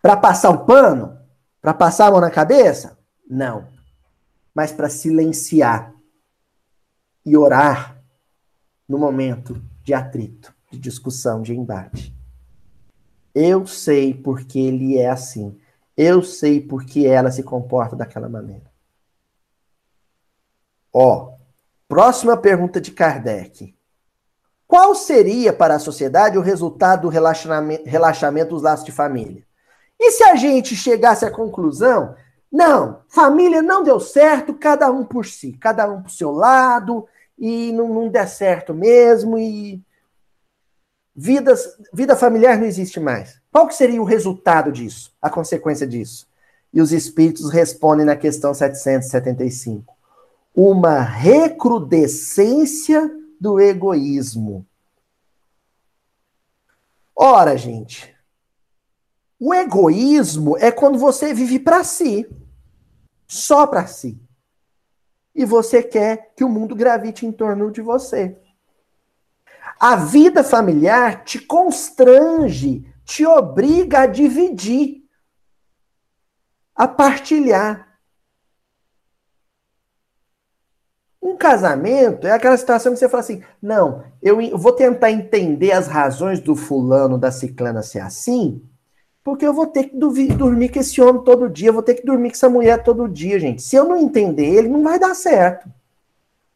Para 0.02 0.18
passar 0.18 0.50
o 0.50 0.66
pano? 0.66 1.18
Para 1.62 1.74
passar 1.74 2.08
a 2.08 2.12
mão 2.12 2.20
na 2.20 2.30
cabeça? 2.30 2.98
Não. 3.30 3.73
Mas 4.54 4.72
para 4.72 4.90
silenciar 4.90 5.94
e 7.26 7.36
orar 7.38 8.04
no 8.88 8.98
momento 8.98 9.62
de 9.84 9.94
atrito, 9.94 10.54
de 10.72 10.78
discussão, 10.78 11.42
de 11.42 11.54
embate. 11.54 12.16
Eu 13.34 13.66
sei 13.66 14.14
porque 14.14 14.60
ele 14.60 14.98
é 14.98 15.10
assim. 15.10 15.60
Eu 15.98 16.22
sei 16.22 16.62
porque 16.62 17.06
ela 17.06 17.32
se 17.32 17.44
comporta 17.44 17.96
daquela 17.96 18.30
maneira. 18.30 18.72
Ó, 20.92 21.36
próxima 21.88 22.38
pergunta 22.38 22.80
de 22.80 22.92
Kardec. 22.92 23.76
Qual 24.68 24.94
seria 24.96 25.52
para 25.52 25.76
a 25.76 25.80
sociedade 25.80 26.38
o 26.38 26.42
resultado 26.42 27.04
do 27.04 27.10
relaxamento, 27.10 27.84
relaxamento 27.88 28.50
dos 28.50 28.62
laços 28.62 28.86
de 28.86 28.92
família? 28.92 29.46
E 30.00 30.12
se 30.12 30.24
a 30.24 30.36
gente 30.36 30.76
chegasse 30.76 31.26
à 31.26 31.32
conclusão, 31.32 32.16
não, 32.54 33.02
família 33.08 33.64
não 33.64 33.82
deu 33.82 34.00
certo, 34.00 34.54
cada 34.54 34.92
um 34.92 35.04
por 35.04 35.26
si, 35.26 35.54
cada 35.54 35.92
um 35.92 36.04
por 36.04 36.12
seu 36.12 36.30
lado, 36.30 37.08
e 37.36 37.72
não, 37.72 37.88
não 37.88 38.10
der 38.10 38.30
certo 38.30 38.76
mesmo, 38.76 39.40
e 39.40 39.82
vidas, 41.16 41.76
vida 41.92 42.16
familiar 42.16 42.60
não 42.60 42.68
existe 42.68 43.00
mais. 43.00 43.42
Qual 43.52 43.68
que 43.68 43.74
seria 43.74 44.00
o 44.00 44.06
resultado 44.06 44.72
disso, 44.72 45.12
a 45.20 45.32
consequência 45.32 45.88
disso? 45.88 46.28
E 46.72 46.80
os 46.80 46.92
espíritos 46.92 47.52
respondem 47.52 48.06
na 48.06 48.16
questão 48.16 48.54
775. 48.54 49.92
Uma 50.56 51.02
recrudescência 51.02 53.10
do 53.42 53.60
egoísmo. 53.60 54.64
Ora, 57.16 57.58
gente, 57.58 58.16
o 59.40 59.56
egoísmo 59.56 60.56
é 60.60 60.72
quando 60.72 61.00
você 61.00 61.34
vive 61.34 61.58
para 61.60 61.84
si, 61.84 62.30
só 63.28 63.66
para 63.68 63.88
si. 63.88 64.22
E 65.36 65.46
você 65.46 65.82
quer 65.82 66.34
que 66.36 66.44
o 66.44 66.50
mundo 66.50 66.76
gravite 66.76 67.26
em 67.26 67.32
torno 67.32 67.72
de 67.72 67.82
você. 67.82 68.38
A 69.80 69.96
vida 69.96 70.44
familiar 70.44 71.24
te 71.24 71.40
constrange, 71.40 72.86
te 73.04 73.26
obriga 73.26 74.02
a 74.02 74.06
dividir, 74.06 75.04
a 76.76 76.88
partilhar. 76.88 78.00
Um 81.22 81.38
casamento 81.38 82.28
é 82.28 82.32
aquela 82.32 82.58
situação 82.58 82.94
que 82.94 83.00
você 83.00 83.10
fala 83.10 83.22
assim: 83.22 83.44
não, 83.62 84.04
eu 84.22 84.58
vou 84.58 84.74
tentar 84.74 85.10
entender 85.10 85.72
as 85.72 85.88
razões 85.88 86.40
do 86.40 86.56
fulano, 86.56 87.18
da 87.18 87.32
ciclana 87.32 87.82
ser 87.82 88.00
assim, 88.00 88.62
porque 89.24 89.48
eu 89.48 89.54
vou 89.54 89.66
ter 89.66 89.86
que 89.86 89.96
dormir 89.96 90.70
com 90.70 90.80
esse 90.80 91.02
homem 91.02 91.24
todo 91.24 91.50
dia, 91.50 91.72
vou 91.72 91.82
ter 91.82 91.96
que 91.96 92.06
dormir 92.06 92.30
com 92.30 92.36
essa 92.36 92.50
mulher 92.50 92.84
todo 92.84 93.08
dia, 93.08 93.40
gente. 93.40 93.62
Se 93.62 93.76
eu 93.76 93.86
não 93.86 93.98
entender 93.98 94.46
ele, 94.46 94.68
não 94.68 94.84
vai 94.84 95.00
dar 95.00 95.16
certo. 95.16 95.70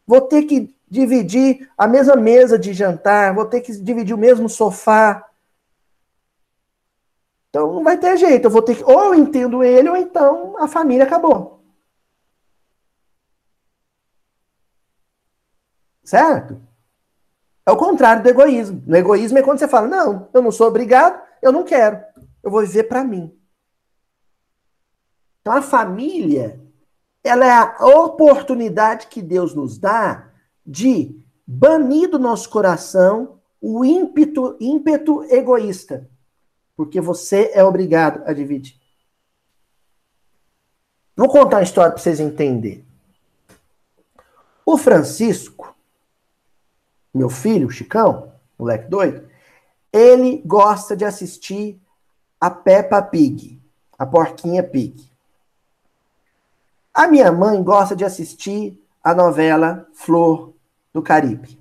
Vou 0.05 0.21
ter 0.21 0.43
que 0.43 0.75
dividir 0.89 1.69
a 1.77 1.87
mesma 1.87 2.15
mesa 2.15 2.59
de 2.59 2.73
jantar, 2.73 3.33
vou 3.33 3.45
ter 3.45 3.61
que 3.61 3.71
dividir 3.71 4.13
o 4.13 4.17
mesmo 4.17 4.49
sofá. 4.49 5.29
Então 7.49 7.73
não 7.73 7.83
vai 7.83 7.97
ter 7.97 8.17
jeito, 8.17 8.45
eu 8.45 8.51
vou 8.51 8.61
ter 8.61 8.75
que. 8.75 8.83
Ou 8.83 9.05
eu 9.05 9.15
entendo 9.15 9.63
ele, 9.63 9.89
ou 9.89 9.95
então 9.95 10.57
a 10.57 10.67
família 10.67 11.05
acabou. 11.05 11.61
Certo? 16.03 16.61
É 17.65 17.71
o 17.71 17.77
contrário 17.77 18.23
do 18.23 18.29
egoísmo. 18.29 18.81
No 18.85 18.95
egoísmo 18.95 19.37
é 19.37 19.43
quando 19.43 19.59
você 19.59 19.67
fala: 19.67 19.87
não, 19.87 20.29
eu 20.33 20.41
não 20.41 20.51
sou 20.51 20.67
obrigado, 20.67 21.21
eu 21.41 21.51
não 21.51 21.63
quero. 21.63 22.06
Eu 22.47 22.51
vou 22.51 22.61
viver 22.61 22.83
para 22.83 23.03
mim. 23.03 23.37
Então 25.41 25.51
a 25.51 25.61
família, 25.61 26.57
ela 27.21 27.45
é 27.45 27.51
a 27.51 27.85
oportunidade 27.85 29.07
que 29.07 29.21
Deus 29.21 29.53
nos 29.53 29.77
dá 29.77 30.31
de 30.65 31.21
banir 31.45 32.09
do 32.09 32.17
nosso 32.17 32.49
coração 32.49 33.41
o 33.59 33.83
ímpeto, 33.83 34.55
ímpeto 34.61 35.25
egoísta. 35.25 36.09
Porque 36.73 37.01
você 37.01 37.51
é 37.53 37.61
obrigado 37.65 38.23
a 38.25 38.31
dividir. 38.31 38.79
Vou 41.17 41.27
contar 41.27 41.57
uma 41.57 41.63
história 41.63 41.91
para 41.91 42.01
vocês 42.01 42.21
entenderem. 42.21 42.87
O 44.65 44.77
Francisco, 44.77 45.75
meu 47.13 47.29
filho, 47.29 47.67
o 47.67 47.71
Chicão, 47.71 48.31
moleque 48.57 48.89
doido, 48.89 49.27
ele 49.91 50.41
gosta 50.45 50.95
de 50.95 51.03
assistir 51.03 51.85
a 52.39 52.49
Peppa 52.49 53.01
Pig, 53.01 53.61
a 53.97 54.05
porquinha 54.05 54.63
Pig. 54.63 55.11
A 56.93 57.07
minha 57.07 57.31
mãe 57.31 57.61
gosta 57.63 57.95
de 57.95 58.05
assistir 58.05 58.83
a 59.03 59.13
novela 59.13 59.87
Flor 59.93 60.53
do 60.93 61.01
Caribe. 61.01 61.59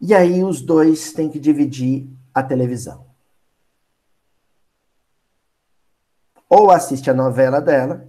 E 0.00 0.14
aí 0.14 0.44
os 0.44 0.60
dois 0.60 1.12
têm 1.12 1.30
que 1.30 1.38
dividir 1.38 2.08
a 2.32 2.42
televisão. 2.42 3.06
Ou 6.48 6.70
assiste 6.70 7.10
a 7.10 7.14
novela 7.14 7.60
dela, 7.60 8.06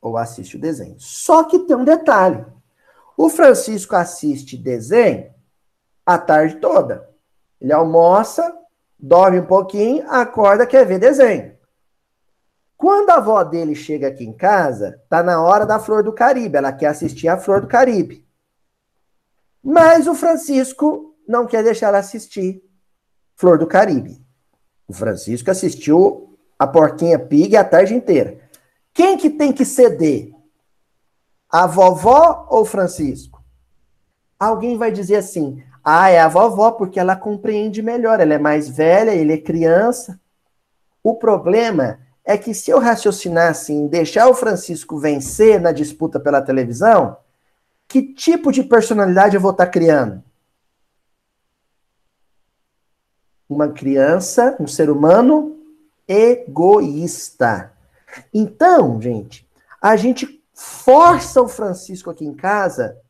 ou 0.00 0.16
assiste 0.16 0.56
o 0.56 0.60
desenho. 0.60 0.96
Só 0.98 1.44
que 1.44 1.60
tem 1.60 1.76
um 1.76 1.84
detalhe. 1.84 2.44
O 3.16 3.28
Francisco 3.28 3.96
assiste 3.96 4.56
desenho 4.56 5.32
a 6.04 6.18
tarde 6.18 6.56
toda. 6.56 7.08
Ele 7.60 7.72
almoça, 7.72 8.56
dorme 8.98 9.40
um 9.40 9.46
pouquinho, 9.46 10.10
acorda, 10.10 10.66
quer 10.66 10.84
ver 10.84 10.98
desenho. 10.98 11.56
Quando 12.76 13.10
a 13.10 13.16
avó 13.16 13.42
dele 13.42 13.74
chega 13.74 14.06
aqui 14.06 14.24
em 14.24 14.32
casa, 14.32 15.02
tá 15.08 15.22
na 15.22 15.42
hora 15.42 15.66
da 15.66 15.80
Flor 15.80 16.02
do 16.02 16.12
Caribe. 16.12 16.56
Ela 16.56 16.72
quer 16.72 16.86
assistir 16.86 17.26
a 17.26 17.36
Flor 17.36 17.60
do 17.60 17.66
Caribe. 17.66 18.24
Mas 19.62 20.06
o 20.06 20.14
Francisco 20.14 21.16
não 21.26 21.44
quer 21.44 21.64
deixar 21.64 21.88
ela 21.88 21.98
assistir 21.98 22.62
Flor 23.34 23.58
do 23.58 23.66
Caribe. 23.66 24.24
O 24.86 24.92
Francisco 24.92 25.50
assistiu 25.50 26.38
a 26.56 26.66
Porquinha 26.66 27.18
Pig 27.18 27.56
a 27.56 27.64
tarde 27.64 27.94
inteira. 27.94 28.40
Quem 28.94 29.18
que 29.18 29.28
tem 29.28 29.52
que 29.52 29.64
ceder? 29.64 30.32
A 31.50 31.66
vovó 31.66 32.46
ou 32.48 32.64
Francisco? 32.64 33.42
Alguém 34.38 34.78
vai 34.78 34.92
dizer 34.92 35.16
assim: 35.16 35.62
ah, 35.90 36.10
é 36.10 36.20
a 36.20 36.28
vovó, 36.28 36.72
porque 36.72 37.00
ela 37.00 37.16
compreende 37.16 37.80
melhor, 37.80 38.20
ela 38.20 38.34
é 38.34 38.38
mais 38.38 38.68
velha, 38.68 39.14
ele 39.14 39.32
é 39.32 39.38
criança. 39.38 40.20
O 41.02 41.14
problema 41.14 41.98
é 42.22 42.36
que 42.36 42.52
se 42.52 42.70
eu 42.70 42.78
raciocinar 42.78 43.50
assim, 43.50 43.86
deixar 43.86 44.28
o 44.28 44.34
Francisco 44.34 44.98
vencer 44.98 45.58
na 45.58 45.72
disputa 45.72 46.20
pela 46.20 46.42
televisão, 46.42 47.16
que 47.88 48.02
tipo 48.02 48.52
de 48.52 48.62
personalidade 48.62 49.34
eu 49.34 49.40
vou 49.40 49.52
estar 49.52 49.66
criando? 49.68 50.22
Uma 53.48 53.70
criança, 53.70 54.58
um 54.60 54.66
ser 54.66 54.90
humano 54.90 55.58
egoísta. 56.06 57.72
Então, 58.34 59.00
gente, 59.00 59.48
a 59.80 59.96
gente 59.96 60.44
força 60.52 61.40
o 61.40 61.48
Francisco 61.48 62.10
aqui 62.10 62.26
em 62.26 62.34
casa 62.34 63.00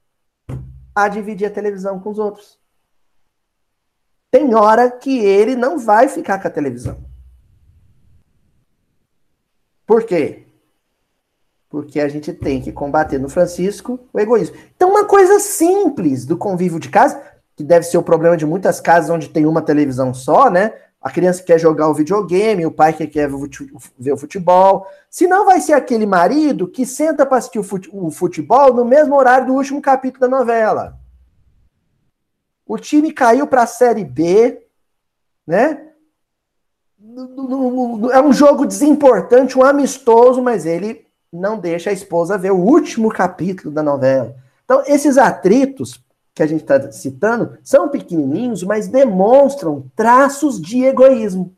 a 0.95 1.09
dividir 1.09 1.49
a 1.49 1.51
televisão 1.51 1.99
com 1.99 2.11
os 2.11 2.21
outros. 2.21 2.58
Tem 4.31 4.55
hora 4.55 4.91
que 4.91 5.19
ele 5.19 5.57
não 5.57 5.79
vai 5.79 6.09
ficar 6.09 6.39
com 6.39 6.49
a 6.49 6.51
televisão. 6.51 6.99
Por 9.87 10.05
quê? 10.05 10.45
Porque 11.71 11.99
a 11.99 12.09
gente 12.09 12.33
tem 12.33 12.61
que 12.61 12.73
combater 12.73 13.19
no 13.19 13.29
Francisco 13.29 13.99
o 14.13 14.21
egoísmo. 14.21 14.57
Então, 14.77 14.91
uma 14.91 15.07
coisa 15.07 15.39
simples 15.39 16.27
do 16.27 16.37
convívio 16.37 16.79
de 16.79 16.91
casa, 16.91 17.21
que 17.57 17.65
deve 17.65 17.87
ser 17.87 17.97
o 17.97 18.03
problema 18.03 18.37
de 18.37 18.45
muitas 18.45 18.81
casas 18.81 19.11
onde 19.11 19.31
tem 19.31 19.47
uma 19.47 19.63
televisão 19.63 20.13
só, 20.13 20.51
né? 20.51 20.73
A 21.01 21.11
criança 21.11 21.43
quer 21.43 21.59
jogar 21.59 21.89
o 21.89 21.95
videogame, 21.95 22.67
o 22.67 22.71
pai 22.71 22.93
que 22.93 23.07
quer 23.07 23.31
ver 23.99 24.13
o 24.13 24.17
futebol. 24.17 24.87
Se 25.09 25.27
não, 25.27 25.47
vai 25.47 25.61
ser 25.61 25.73
aquele 25.73 26.05
marido 26.05 26.69
que 26.69 26.85
senta 26.85 27.25
para 27.25 27.39
assistir 27.39 27.61
o 27.61 28.11
futebol 28.11 28.75
no 28.75 28.85
mesmo 28.85 29.15
horário 29.15 29.47
do 29.47 29.55
último 29.55 29.81
capítulo 29.81 30.21
da 30.21 30.29
novela. 30.29 30.99
O 32.69 32.77
time 32.77 33.11
caiu 33.11 33.47
para 33.47 33.63
a 33.63 33.67
Série 33.67 34.05
B, 34.05 34.63
né? 35.47 35.87
É 38.13 38.21
um 38.21 38.33
jogo 38.33 38.67
desimportante, 38.67 39.59
um 39.59 39.65
amistoso, 39.65 40.43
mas 40.43 40.67
ele 40.67 41.07
não 41.33 41.59
deixa 41.59 41.89
a 41.89 41.93
esposa 41.95 42.37
ver 42.37 42.53
o 42.53 42.59
último 42.59 43.09
capítulo 43.09 43.73
da 43.73 43.83
novela. 43.83 44.37
Então, 44.65 44.83
esses 44.87 45.17
atritos 45.17 46.05
que 46.35 46.43
a 46.43 46.47
gente 46.47 46.61
está 46.61 46.93
citando 46.93 47.57
são 47.65 47.89
pequenininhos, 47.89 48.63
mas 48.63 48.87
demonstram 48.87 49.91
traços 49.97 50.61
de 50.61 50.85
egoísmo. 50.85 51.57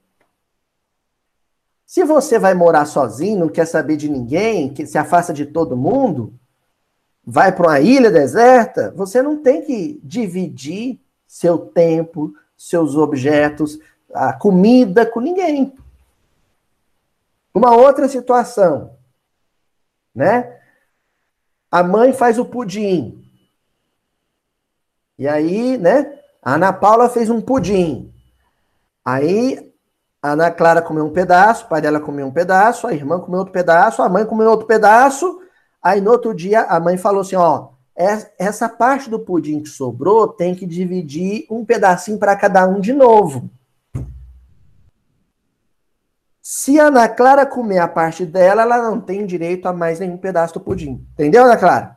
Se 1.85 2.05
você 2.05 2.39
vai 2.39 2.55
morar 2.55 2.87
sozinho, 2.87 3.41
não 3.41 3.49
quer 3.49 3.67
saber 3.67 3.97
de 3.97 4.09
ninguém, 4.09 4.73
que 4.73 4.87
se 4.87 4.97
afasta 4.97 5.33
de 5.33 5.45
todo 5.45 5.77
mundo, 5.77 6.33
vai 7.31 7.53
para 7.53 7.69
uma 7.69 7.81
ilha 7.81 8.11
deserta, 8.11 8.93
você 8.97 9.23
não 9.23 9.41
tem 9.41 9.63
que 9.63 10.01
dividir 10.03 10.99
seu 11.29 11.59
tempo, 11.59 12.35
seus 12.57 12.97
objetos, 12.97 13.79
a 14.13 14.33
comida 14.33 15.07
com 15.07 15.21
ninguém. 15.21 15.73
Uma 17.55 17.77
outra 17.77 18.09
situação, 18.09 18.97
né? 20.13 20.59
A 21.71 21.85
mãe 21.85 22.13
faz 22.13 22.37
o 22.37 22.45
pudim. 22.45 23.25
E 25.17 25.29
aí, 25.29 25.79
né? 25.79 26.19
A 26.43 26.55
Ana 26.55 26.73
Paula 26.73 27.09
fez 27.09 27.31
um 27.31 27.41
pudim. 27.41 28.13
Aí 29.05 29.73
a 30.21 30.33
Ana 30.33 30.51
Clara 30.51 30.83
comeu 30.83 31.05
um 31.05 31.13
pedaço, 31.13 31.65
o 31.65 31.69
pai 31.69 31.81
dela 31.81 32.01
comeu 32.01 32.27
um 32.27 32.33
pedaço, 32.33 32.89
a 32.89 32.93
irmã 32.93 33.21
comeu 33.21 33.39
outro 33.39 33.53
pedaço, 33.53 34.03
a 34.03 34.09
mãe 34.09 34.27
comeu 34.27 34.51
outro 34.51 34.67
pedaço. 34.67 35.41
Aí 35.83 36.01
no 36.01 36.11
outro 36.11 36.35
dia 36.35 36.63
a 36.63 36.79
mãe 36.79 36.97
falou 36.97 37.23
assim: 37.23 37.37
ó, 37.37 37.71
essa 38.39 38.69
parte 38.69 39.11
do 39.11 39.19
pudim 39.19 39.61
que 39.61 39.69
sobrou 39.69 40.29
tem 40.29 40.55
que 40.55 40.67
dividir 40.67 41.47
um 41.51 41.65
pedacinho 41.65 42.19
para 42.19 42.37
cada 42.37 42.67
um 42.67 42.81
de 42.81 42.93
novo. 42.93 43.51
Se 46.43 46.81
a 46.81 46.87
Ana 46.87 47.09
Clara 47.09 47.47
comer 47.47 47.79
a 47.79 47.87
parte 47.87 48.27
dela, 48.27 48.63
ela 48.63 48.83
não 48.83 49.01
tem 49.01 49.25
direito 49.25 49.67
a 49.67 49.73
mais 49.73 50.01
nenhum 50.01 50.17
pedaço 50.17 50.55
do 50.55 50.61
pudim. 50.61 51.07
Entendeu, 51.13 51.45
Ana 51.45 51.57
Clara? 51.57 51.97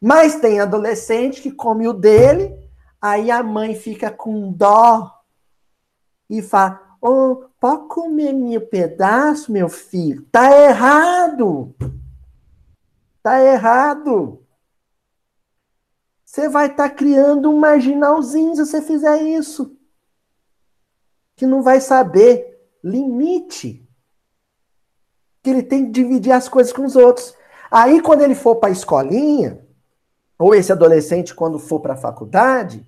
Mas 0.00 0.36
tem 0.36 0.60
adolescente 0.60 1.42
que 1.42 1.52
come 1.52 1.86
o 1.86 1.92
dele, 1.92 2.56
aí 3.00 3.30
a 3.30 3.42
mãe 3.42 3.74
fica 3.74 4.10
com 4.10 4.50
dó 4.50 5.10
e 6.28 6.40
fala: 6.40 6.80
oh, 7.00 7.44
pode 7.60 7.88
comer 7.88 8.32
meu 8.32 8.62
pedaço, 8.62 9.52
meu 9.52 9.68
filho? 9.68 10.22
Tá 10.32 10.50
errado! 10.50 11.74
Tá 13.22 13.42
errado! 13.42 14.44
Você 16.24 16.48
vai 16.48 16.66
estar 16.66 16.88
tá 16.88 16.94
criando 16.94 17.50
um 17.50 17.58
marginalzinho 17.58 18.54
se 18.54 18.64
você 18.64 18.80
fizer 18.80 19.20
isso. 19.22 19.76
Que 21.34 21.44
não 21.44 21.62
vai 21.62 21.80
saber 21.80 22.70
limite. 22.84 23.84
Que 25.42 25.50
ele 25.50 25.62
tem 25.62 25.86
que 25.86 25.90
dividir 25.90 26.32
as 26.32 26.48
coisas 26.48 26.72
com 26.72 26.84
os 26.84 26.94
outros. 26.94 27.34
Aí, 27.70 28.00
quando 28.00 28.22
ele 28.22 28.34
for 28.34 28.56
para 28.56 28.68
a 28.68 28.72
escolinha, 28.72 29.66
ou 30.38 30.54
esse 30.54 30.72
adolescente, 30.72 31.34
quando 31.34 31.58
for 31.58 31.80
para 31.80 31.94
a 31.94 31.98
faculdade, 31.98 32.86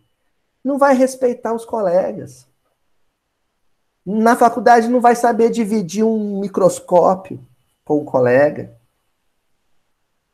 não 0.62 0.78
vai 0.78 0.94
respeitar 0.94 1.52
os 1.52 1.64
colegas. 1.64 2.46
Na 4.04 4.36
faculdade 4.36 4.88
não 4.88 5.00
vai 5.00 5.14
saber 5.14 5.50
dividir 5.50 6.04
um 6.04 6.40
microscópio 6.40 7.44
com 7.84 7.98
o 7.98 8.04
colega. 8.04 8.74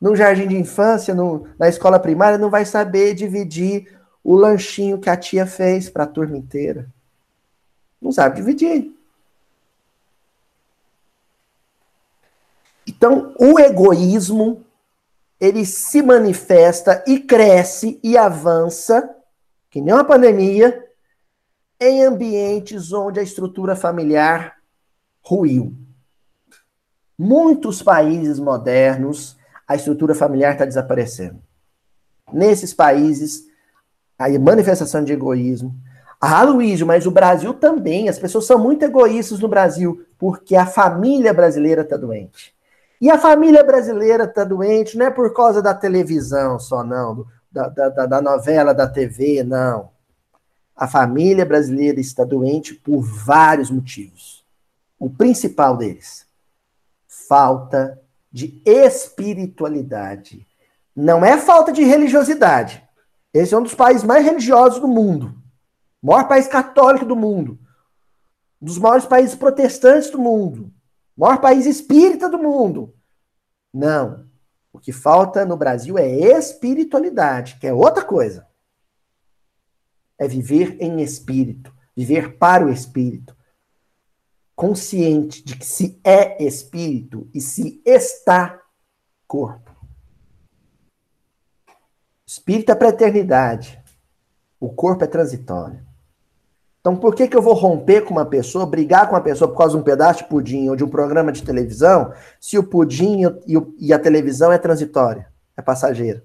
No 0.01 0.15
jardim 0.15 0.47
de 0.47 0.57
infância, 0.57 1.15
no, 1.15 1.47
na 1.59 1.69
escola 1.69 1.99
primária, 1.99 2.39
não 2.39 2.51
vai 2.51 2.65
saber 2.65 3.15
dividir 3.15 3.99
o 4.23 4.37
lanchinho 4.37 5.01
que 5.01 5.11
a 5.11 5.17
tia 5.17 5.47
fez 5.47 5.89
para 5.89 6.05
a 6.05 6.07
turma 6.07 6.37
inteira. 6.37 6.89
Não 8.01 8.13
sabe 8.13 8.37
dividir. 8.37 8.95
Então, 12.87 13.35
o 13.39 13.59
egoísmo 13.59 14.65
ele 15.41 15.65
se 15.65 16.03
manifesta 16.03 17.05
e 17.07 17.21
cresce 17.21 18.01
e 18.03 18.17
avança, 18.17 19.09
que 19.71 19.81
nem 19.81 19.95
uma 19.95 20.05
pandemia, 20.05 20.85
em 21.81 22.03
ambientes 22.03 22.93
onde 22.93 23.21
a 23.21 23.23
estrutura 23.23 23.77
familiar 23.77 24.57
ruiu. 25.23 25.73
Muitos 27.17 27.83
países 27.83 28.39
modernos, 28.39 29.38
a 29.69 29.77
estrutura 29.77 30.15
familiar 30.15 30.53
está 30.53 30.65
desaparecendo. 30.65 31.39
nesses 32.33 32.75
países, 32.75 33.47
a 34.19 34.29
manifestação 34.39 35.05
de 35.05 35.13
egoísmo. 35.13 35.75
Ah, 36.21 36.43
Luísio, 36.43 36.87
mas 36.87 37.07
o 37.07 37.11
Brasil 37.11 37.55
também, 37.55 38.09
as 38.09 38.19
pessoas 38.19 38.45
são 38.45 38.59
muito 38.59 38.85
egoístas 38.85 39.39
no 39.39 39.49
Brasil, 39.49 40.05
porque 40.19 40.57
a 40.57 40.67
família 40.67 41.33
brasileira 41.33 41.83
está 41.83 41.97
doente. 41.97 42.55
E 43.01 43.09
a 43.09 43.17
família 43.19 43.63
brasileira 43.63 44.25
está 44.25 44.43
doente 44.43 44.99
não 44.99 45.07
é 45.07 45.11
por 45.11 45.33
causa 45.33 45.63
da 45.63 45.73
televisão 45.73 46.59
só, 46.59 46.83
não, 46.83 47.25
da, 47.51 47.69
da, 47.69 48.07
da 48.07 48.21
novela, 48.21 48.75
da 48.75 48.89
TV, 48.89 49.45
não. 49.45 49.91
A 50.75 50.89
família 50.89 51.47
brasileira 51.47 52.01
está 52.01 52.25
doente 52.25 52.75
por 52.75 53.01
vários 53.01 53.71
motivos. 53.71 54.45
O 54.99 55.09
principal 55.09 55.77
deles, 55.77 56.27
falta 57.07 57.99
de 58.31 58.63
espiritualidade. 58.65 60.47
Não 60.95 61.25
é 61.25 61.39
falta 61.39 61.73
de 61.73 61.83
religiosidade. 61.83 62.83
Esse 63.33 63.55
é 63.55 63.59
um 63.59 63.63
dos 63.63 63.75
países 63.75 64.05
mais 64.05 64.25
religiosos 64.25 64.81
do 64.81 64.89
mundo. 64.89 65.35
O 66.03 66.09
maior 66.09 66.27
país 66.27 66.47
católico 66.47 67.05
do 67.05 67.17
mundo. 67.17 67.59
Um 68.61 68.67
dos 68.67 68.79
maiores 68.79 69.07
países 69.07 69.35
protestantes 69.35 70.11
do 70.11 70.19
mundo. 70.19 70.73
O 71.17 71.21
maior 71.21 71.41
país 71.41 71.67
espírita 71.67 72.29
do 72.29 72.39
mundo. 72.39 72.95
Não. 73.73 74.27
O 74.73 74.79
que 74.79 74.93
falta 74.93 75.45
no 75.45 75.57
Brasil 75.57 75.99
é 75.99 76.09
espiritualidade, 76.09 77.59
que 77.61 77.67
é 77.67 77.73
outra 77.73 78.05
coisa. 78.05 78.47
É 80.19 80.27
viver 80.27 80.77
em 80.81 81.01
espírito, 81.01 81.73
viver 81.97 82.39
para 82.39 82.67
o 82.67 82.71
espírito. 82.71 83.37
Consciente 84.59 85.45
de 85.45 85.55
que 85.57 85.65
se 85.65 86.01
é 86.03 86.43
espírito 86.45 87.29
e 87.33 87.41
se 87.41 87.81
está 87.87 88.61
corpo. 89.25 89.71
Espírito 92.27 92.73
é 92.73 92.75
para 92.75 92.89
eternidade. 92.89 93.81
O 94.59 94.69
corpo 94.69 95.05
é 95.05 95.07
transitório. 95.07 95.79
Então, 96.81 96.97
por 96.97 97.15
que, 97.15 97.29
que 97.29 97.37
eu 97.37 97.41
vou 97.41 97.55
romper 97.55 98.01
com 98.01 98.11
uma 98.11 98.27
pessoa, 98.27 98.67
brigar 98.67 99.07
com 99.07 99.15
uma 99.15 99.21
pessoa 99.21 99.49
por 99.49 99.59
causa 99.59 99.77
de 99.77 99.81
um 99.81 99.85
pedaço 99.85 100.25
de 100.25 100.29
pudim 100.29 100.69
ou 100.69 100.75
de 100.75 100.83
um 100.83 100.89
programa 100.89 101.31
de 101.31 101.45
televisão, 101.45 102.13
se 102.41 102.59
o 102.59 102.65
pudim 102.65 103.21
e 103.79 103.93
a 103.93 103.99
televisão 104.01 104.51
é 104.51 104.59
transitória, 104.59 105.33
é 105.57 105.63
passageira? 105.63 106.25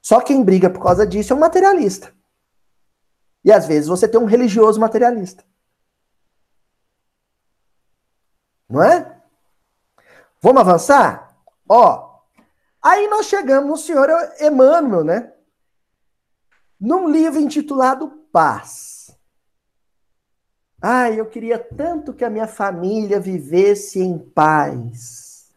Só 0.00 0.22
quem 0.22 0.42
briga 0.42 0.70
por 0.70 0.82
causa 0.82 1.06
disso 1.06 1.34
é 1.34 1.36
um 1.36 1.40
materialista. 1.40 2.14
E 3.44 3.52
às 3.52 3.66
vezes 3.66 3.88
você 3.88 4.08
tem 4.08 4.18
um 4.18 4.24
religioso 4.24 4.80
materialista. 4.80 5.44
Não 8.68 8.82
é? 8.82 9.20
Vamos 10.40 10.60
avançar? 10.60 11.36
Ó, 11.68 12.20
aí 12.82 13.08
nós 13.08 13.26
chegamos 13.26 13.68
no 13.68 13.76
senhor 13.76 14.08
Emmanuel, 14.40 15.04
né? 15.04 15.32
Num 16.80 17.08
livro 17.08 17.40
intitulado 17.40 18.08
Paz. 18.32 18.98
Ai, 20.80 21.18
eu 21.18 21.26
queria 21.26 21.58
tanto 21.58 22.12
que 22.12 22.24
a 22.24 22.30
minha 22.30 22.46
família 22.46 23.18
vivesse 23.18 24.00
em 24.00 24.16
paz. 24.16 25.50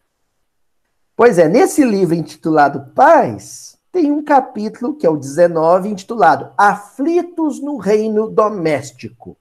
Pois 1.15 1.37
é, 1.37 1.47
nesse 1.47 1.83
livro 1.83 2.15
intitulado 2.15 2.91
Paz, 2.95 3.77
tem 3.91 4.11
um 4.11 4.23
capítulo, 4.23 4.95
que 4.95 5.05
é 5.05 5.09
o 5.09 5.17
19, 5.17 5.89
intitulado 5.89 6.51
Aflitos 6.57 7.61
no 7.61 7.77
Reino 7.77 8.31
Doméstico. 8.31 9.37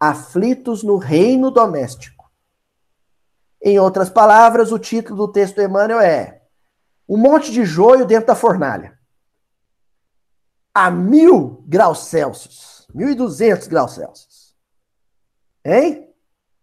Aflitos 0.00 0.82
no 0.82 0.96
Reino 0.96 1.50
Doméstico. 1.50 2.30
Em 3.60 3.78
outras 3.78 4.08
palavras, 4.08 4.70
o 4.70 4.78
título 4.78 5.26
do 5.26 5.32
texto 5.32 5.56
do 5.56 5.62
Emmanuel 5.62 6.00
é 6.00 6.42
Um 7.08 7.16
monte 7.16 7.50
de 7.50 7.64
joio 7.64 8.06
dentro 8.06 8.28
da 8.28 8.34
fornalha. 8.34 8.98
A 10.72 10.90
mil 10.90 11.64
graus 11.66 12.06
Celsius. 12.06 12.86
1.200 12.94 13.68
graus 13.68 13.94
Celsius. 13.94 14.56
Hein? 15.64 16.08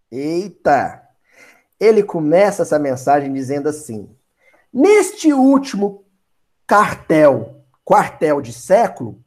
Eita! 0.09 1.03
Ele 1.79 2.01
começa 2.01 2.61
essa 2.61 2.79
mensagem 2.79 3.33
dizendo 3.33 3.67
assim: 3.67 4.15
Neste 4.71 5.33
último 5.33 6.05
cartel, 6.65 7.65
quartel 7.83 8.41
de 8.41 8.53
século, 8.53 9.21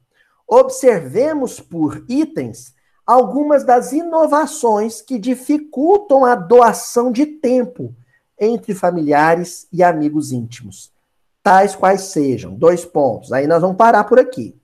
observemos 0.47 1.59
por 1.59 2.03
itens 2.09 2.73
algumas 3.09 3.63
das 3.63 3.91
inovações 3.91 5.01
que 5.01 5.17
dificultam 5.17 6.23
a 6.23 6.35
doação 6.35 7.11
de 7.11 7.25
tempo 7.25 7.95
entre 8.39 8.75
familiares 8.75 9.67
e 9.73 9.81
amigos 9.81 10.31
íntimos, 10.31 10.93
tais 11.41 11.75
quais 11.75 12.01
sejam. 12.01 12.53
Dois 12.53 12.85
pontos. 12.85 13.33
Aí 13.33 13.47
nós 13.47 13.61
vamos 13.61 13.77
parar 13.77 14.03
por 14.03 14.19
aqui. 14.19 14.55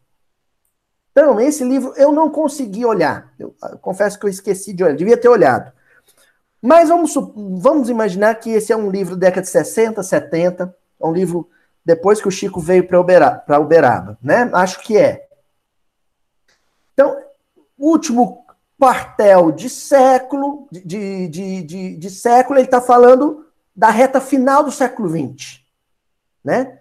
Então, 1.12 1.40
esse 1.40 1.64
livro 1.64 1.92
eu 1.98 2.12
não 2.12 2.30
consegui 2.30 2.86
olhar. 2.86 3.34
Eu, 3.40 3.56
eu 3.64 3.80
confesso 3.80 4.20
que 4.20 4.28
eu 4.28 4.30
esqueci 4.30 4.74
de 4.74 4.84
olhar, 4.84 4.96
devia 4.96 5.18
ter 5.18 5.28
olhado. 5.28 5.74
Mas 6.62 6.90
vamos, 6.90 7.16
vamos 7.16 7.90
imaginar 7.90 8.36
que 8.36 8.52
esse 8.52 8.72
é 8.72 8.78
um 8.78 8.92
livro 8.92 9.16
da 9.16 9.26
década 9.26 9.42
de 9.42 9.50
60, 9.50 10.04
70, 10.04 10.76
é 11.02 11.06
um 11.06 11.12
livro 11.12 11.50
depois 11.84 12.22
que 12.22 12.28
o 12.28 12.32
Chico 12.32 12.60
veio 12.60 12.88
para 12.88 13.02
Uberaba, 13.02 13.60
Uberaba, 13.60 14.20
né? 14.22 14.52
Acho 14.54 14.82
que 14.82 14.98
é. 14.98 15.28
Então, 16.94 17.25
último 17.78 18.46
quartel 18.80 19.52
de 19.52 19.70
século, 19.70 20.68
de, 20.72 21.28
de, 21.28 21.64
de, 21.64 21.98
de 21.98 22.10
século, 22.10 22.60
ele 22.60 22.66
está 22.66 22.82
falando 22.82 23.46
da 23.76 23.90
reta 23.90 24.22
final 24.22 24.64
do 24.64 24.72
século 24.72 25.10
XX, 25.10 25.62
né? 26.44 26.80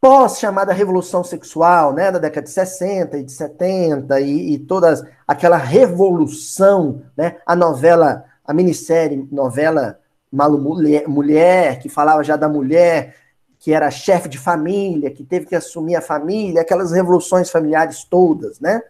pós 0.00 0.38
chamada 0.38 0.72
revolução 0.72 1.24
sexual, 1.24 1.92
né, 1.92 2.10
da 2.10 2.18
década 2.18 2.44
de 2.44 2.50
60 2.50 3.18
e 3.18 3.24
de 3.24 3.32
70 3.32 4.20
e, 4.20 4.54
e 4.54 4.58
toda 4.58 5.08
aquela 5.26 5.56
revolução, 5.56 7.02
né, 7.16 7.36
a 7.44 7.56
novela, 7.56 8.24
a 8.44 8.54
minissérie 8.54 9.28
novela 9.30 9.98
Malu 10.30 10.58
Mulher, 10.58 11.08
Mulher, 11.08 11.78
que 11.80 11.88
falava 11.88 12.22
já 12.22 12.36
da 12.36 12.48
mulher 12.48 13.16
que 13.58 13.72
era 13.72 13.90
chefe 13.90 14.28
de 14.28 14.38
família, 14.38 15.10
que 15.10 15.24
teve 15.24 15.46
que 15.46 15.56
assumir 15.56 15.96
a 15.96 16.00
família, 16.00 16.60
aquelas 16.60 16.92
revoluções 16.92 17.50
familiares 17.50 18.04
todas, 18.04 18.60
né? 18.60 18.80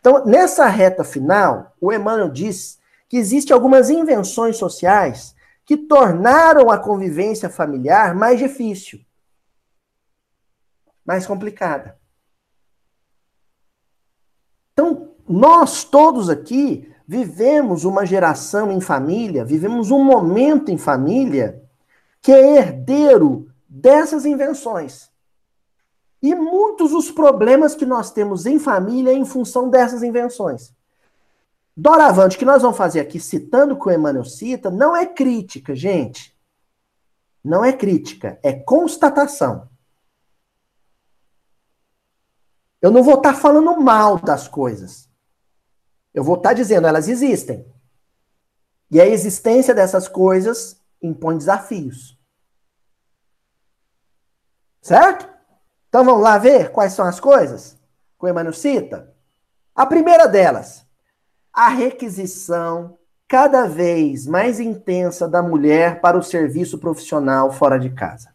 Então, 0.00 0.24
nessa 0.24 0.66
reta 0.66 1.04
final, 1.04 1.76
o 1.80 1.92
Emmanuel 1.92 2.30
diz 2.30 2.80
que 3.08 3.16
existem 3.16 3.54
algumas 3.54 3.90
invenções 3.90 4.56
sociais 4.56 5.34
que 5.64 5.76
tornaram 5.76 6.70
a 6.70 6.78
convivência 6.78 7.48
familiar 7.48 8.14
mais 8.14 8.38
difícil 8.38 9.00
mais 11.10 11.26
complicada. 11.26 11.98
Então, 14.72 15.12
nós 15.28 15.82
todos 15.82 16.30
aqui 16.30 16.88
vivemos 17.04 17.84
uma 17.84 18.06
geração 18.06 18.70
em 18.70 18.80
família, 18.80 19.44
vivemos 19.44 19.90
um 19.90 20.04
momento 20.04 20.70
em 20.70 20.78
família 20.78 21.68
que 22.22 22.30
é 22.30 22.58
herdeiro 22.58 23.52
dessas 23.68 24.24
invenções. 24.24 25.09
E 26.22 26.34
muitos 26.34 26.92
os 26.92 27.10
problemas 27.10 27.74
que 27.74 27.86
nós 27.86 28.10
temos 28.10 28.44
em 28.46 28.58
família 28.58 29.12
em 29.12 29.24
função 29.24 29.70
dessas 29.70 30.02
invenções. 30.02 30.74
Doravante, 31.76 32.36
que 32.36 32.44
nós 32.44 32.60
vamos 32.60 32.76
fazer 32.76 33.00
aqui, 33.00 33.18
citando 33.18 33.74
o 33.74 33.80
que 33.80 33.88
o 33.88 33.92
Emmanuel 33.92 34.24
cita, 34.24 34.70
não 34.70 34.94
é 34.94 35.06
crítica, 35.06 35.74
gente. 35.74 36.36
Não 37.42 37.64
é 37.64 37.72
crítica, 37.72 38.38
é 38.42 38.52
constatação. 38.52 39.68
Eu 42.82 42.90
não 42.90 43.02
vou 43.02 43.14
estar 43.14 43.32
tá 43.32 43.38
falando 43.38 43.80
mal 43.80 44.18
das 44.18 44.46
coisas. 44.46 45.08
Eu 46.12 46.22
vou 46.22 46.36
estar 46.36 46.50
tá 46.50 46.54
dizendo, 46.54 46.86
elas 46.86 47.08
existem. 47.08 47.64
E 48.90 49.00
a 49.00 49.06
existência 49.06 49.74
dessas 49.74 50.08
coisas 50.08 50.82
impõe 51.00 51.38
desafios. 51.38 52.18
Certo? 54.82 55.39
Então 55.90 56.04
vamos 56.04 56.22
lá 56.22 56.38
ver 56.38 56.70
quais 56.70 56.92
são 56.92 57.04
as 57.04 57.18
coisas 57.18 57.76
que 58.18 58.24
o 58.24 58.28
Emmanuel 58.28 58.54
cita. 58.54 59.12
A 59.74 59.84
primeira 59.84 60.26
delas, 60.28 60.86
a 61.52 61.68
requisição 61.68 62.96
cada 63.26 63.66
vez 63.66 64.26
mais 64.26 64.60
intensa 64.60 65.28
da 65.28 65.42
mulher 65.42 66.00
para 66.00 66.16
o 66.16 66.22
serviço 66.22 66.78
profissional 66.78 67.52
fora 67.52 67.78
de 67.78 67.90
casa. 67.90 68.32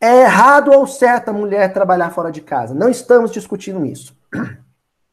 É 0.00 0.22
errado 0.22 0.72
ou 0.72 0.86
certo 0.86 1.28
a 1.28 1.32
mulher 1.32 1.72
trabalhar 1.72 2.10
fora 2.10 2.30
de 2.30 2.40
casa? 2.40 2.74
Não 2.74 2.88
estamos 2.88 3.30
discutindo 3.30 3.86
isso. 3.86 4.16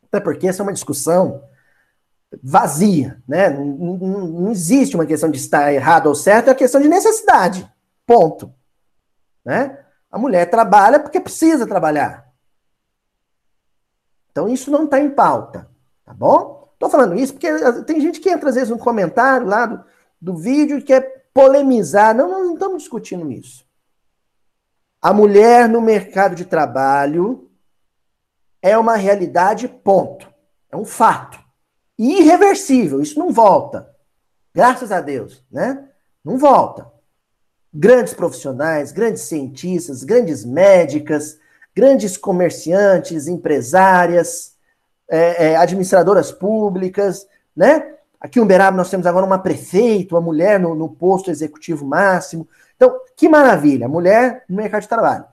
Até 0.07 0.19
porque 0.19 0.47
essa 0.47 0.61
é 0.61 0.63
uma 0.63 0.73
discussão 0.73 1.43
vazia, 2.43 3.21
né? 3.27 3.49
Não, 3.49 3.65
não, 3.65 4.27
não, 4.27 4.51
existe 4.51 4.95
uma 4.95 5.05
questão 5.05 5.29
de 5.29 5.37
estar 5.37 5.71
errado 5.71 6.07
ou 6.07 6.15
certo, 6.15 6.47
é 6.47 6.51
uma 6.51 6.57
questão 6.57 6.81
de 6.81 6.87
necessidade. 6.87 7.71
Ponto. 8.05 8.51
Né? 9.43 9.84
A 10.15 10.17
mulher 10.17 10.49
trabalha 10.49 10.97
porque 10.97 11.19
precisa 11.19 11.67
trabalhar. 11.67 12.31
Então 14.31 14.47
isso 14.47 14.71
não 14.71 14.85
está 14.85 14.97
em 14.97 15.09
pauta, 15.09 15.69
tá 16.05 16.13
bom? 16.13 16.71
Estou 16.71 16.89
falando 16.89 17.15
isso 17.15 17.33
porque 17.33 17.49
tem 17.83 17.99
gente 17.99 18.21
que 18.21 18.29
entra 18.29 18.47
às 18.47 18.55
vezes 18.55 18.69
no 18.69 18.79
comentário 18.79 19.45
lá 19.45 19.65
do, 19.65 19.83
do 20.21 20.37
vídeo 20.37 20.77
e 20.77 20.81
quer 20.81 21.27
polemizar. 21.33 22.15
Não, 22.15 22.29
nós 22.29 22.45
não 22.45 22.53
estamos 22.53 22.83
discutindo 22.83 23.29
isso. 23.29 23.65
A 25.01 25.11
mulher 25.11 25.67
no 25.67 25.81
mercado 25.81 26.33
de 26.33 26.45
trabalho 26.45 27.51
é 28.61 28.77
uma 28.77 28.95
realidade, 28.95 29.67
ponto. 29.67 30.33
É 30.71 30.77
um 30.77 30.85
fato. 30.85 31.37
Irreversível, 31.99 33.01
isso 33.01 33.19
não 33.19 33.33
volta. 33.33 33.93
Graças 34.53 34.93
a 34.93 35.01
Deus, 35.01 35.43
né? 35.51 35.89
Não 36.23 36.37
volta. 36.37 36.89
Grandes 37.77 38.13
profissionais, 38.13 38.93
grandes 38.93 39.23
cientistas, 39.23 40.03
grandes 40.05 40.45
médicas, 40.45 41.37
grandes 41.75 42.15
comerciantes, 42.15 43.27
empresárias, 43.27 44.55
é, 45.09 45.47
é, 45.47 45.55
administradoras 45.57 46.31
públicas, 46.31 47.27
né? 47.53 47.95
Aqui 48.17 48.39
em 48.39 48.41
Uberaba 48.41 48.77
nós 48.77 48.89
temos 48.89 49.05
agora 49.05 49.25
uma 49.25 49.37
prefeita, 49.37 50.15
uma 50.15 50.21
mulher 50.21 50.57
no, 50.57 50.73
no 50.73 50.89
posto 50.89 51.29
executivo 51.29 51.85
máximo. 51.85 52.47
Então, 52.77 52.97
que 53.15 53.27
maravilha, 53.27 53.89
mulher 53.89 54.45
no 54.47 54.55
mercado 54.55 54.83
de 54.83 54.89
trabalho. 54.89 55.25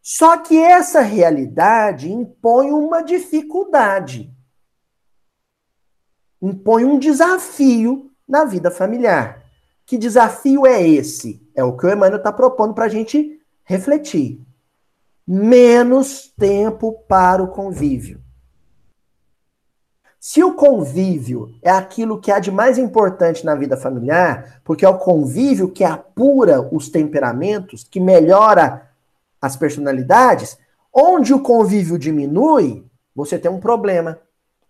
Só 0.00 0.38
que 0.38 0.56
essa 0.56 1.00
realidade 1.00 2.10
impõe 2.10 2.70
uma 2.70 3.02
dificuldade, 3.02 4.32
impõe 6.40 6.84
um 6.84 6.98
desafio 6.98 8.10
na 8.26 8.44
vida 8.44 8.70
familiar. 8.70 9.44
Que 9.84 9.98
desafio 9.98 10.66
é 10.66 10.86
esse? 10.86 11.46
É 11.58 11.64
o 11.64 11.76
que 11.76 11.84
o 11.84 11.90
Emmanuel 11.90 12.18
está 12.18 12.30
propondo 12.30 12.72
para 12.72 12.84
a 12.84 12.88
gente 12.88 13.42
refletir. 13.64 14.40
Menos 15.26 16.32
tempo 16.38 16.92
para 17.08 17.42
o 17.42 17.48
convívio. 17.48 18.22
Se 20.20 20.40
o 20.44 20.54
convívio 20.54 21.52
é 21.60 21.68
aquilo 21.68 22.20
que 22.20 22.30
há 22.30 22.38
de 22.38 22.52
mais 22.52 22.78
importante 22.78 23.44
na 23.44 23.56
vida 23.56 23.76
familiar, 23.76 24.60
porque 24.62 24.84
é 24.84 24.88
o 24.88 24.98
convívio 24.98 25.68
que 25.68 25.82
apura 25.82 26.60
os 26.72 26.88
temperamentos, 26.88 27.82
que 27.82 27.98
melhora 27.98 28.88
as 29.42 29.56
personalidades, 29.56 30.56
onde 30.94 31.34
o 31.34 31.42
convívio 31.42 31.98
diminui, 31.98 32.86
você 33.16 33.36
tem 33.36 33.50
um 33.50 33.58
problema. 33.58 34.16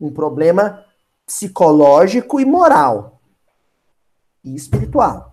Um 0.00 0.10
problema 0.10 0.82
psicológico 1.26 2.40
e 2.40 2.46
moral. 2.46 3.20
E 4.42 4.54
espiritual. 4.54 5.27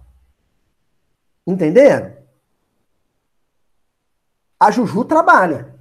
Entenderam? 1.46 2.16
A 4.60 4.72
Juju 4.72 5.06
trabalha. 5.06 5.76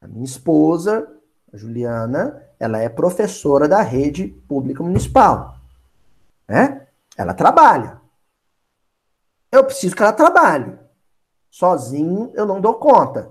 A 0.00 0.08
minha 0.08 0.24
esposa, 0.24 1.08
a 1.52 1.56
Juliana, 1.56 2.42
ela 2.58 2.78
é 2.78 2.88
professora 2.88 3.68
da 3.68 3.82
rede 3.82 4.28
pública 4.28 4.82
municipal. 4.82 5.56
Né? 6.48 6.86
Ela 7.16 7.34
trabalha. 7.34 8.00
Eu 9.52 9.64
preciso 9.64 9.94
que 9.94 10.02
ela 10.02 10.12
trabalhe. 10.12 10.78
Sozinho 11.50 12.32
eu 12.34 12.46
não 12.46 12.60
dou 12.60 12.74
conta. 12.74 13.30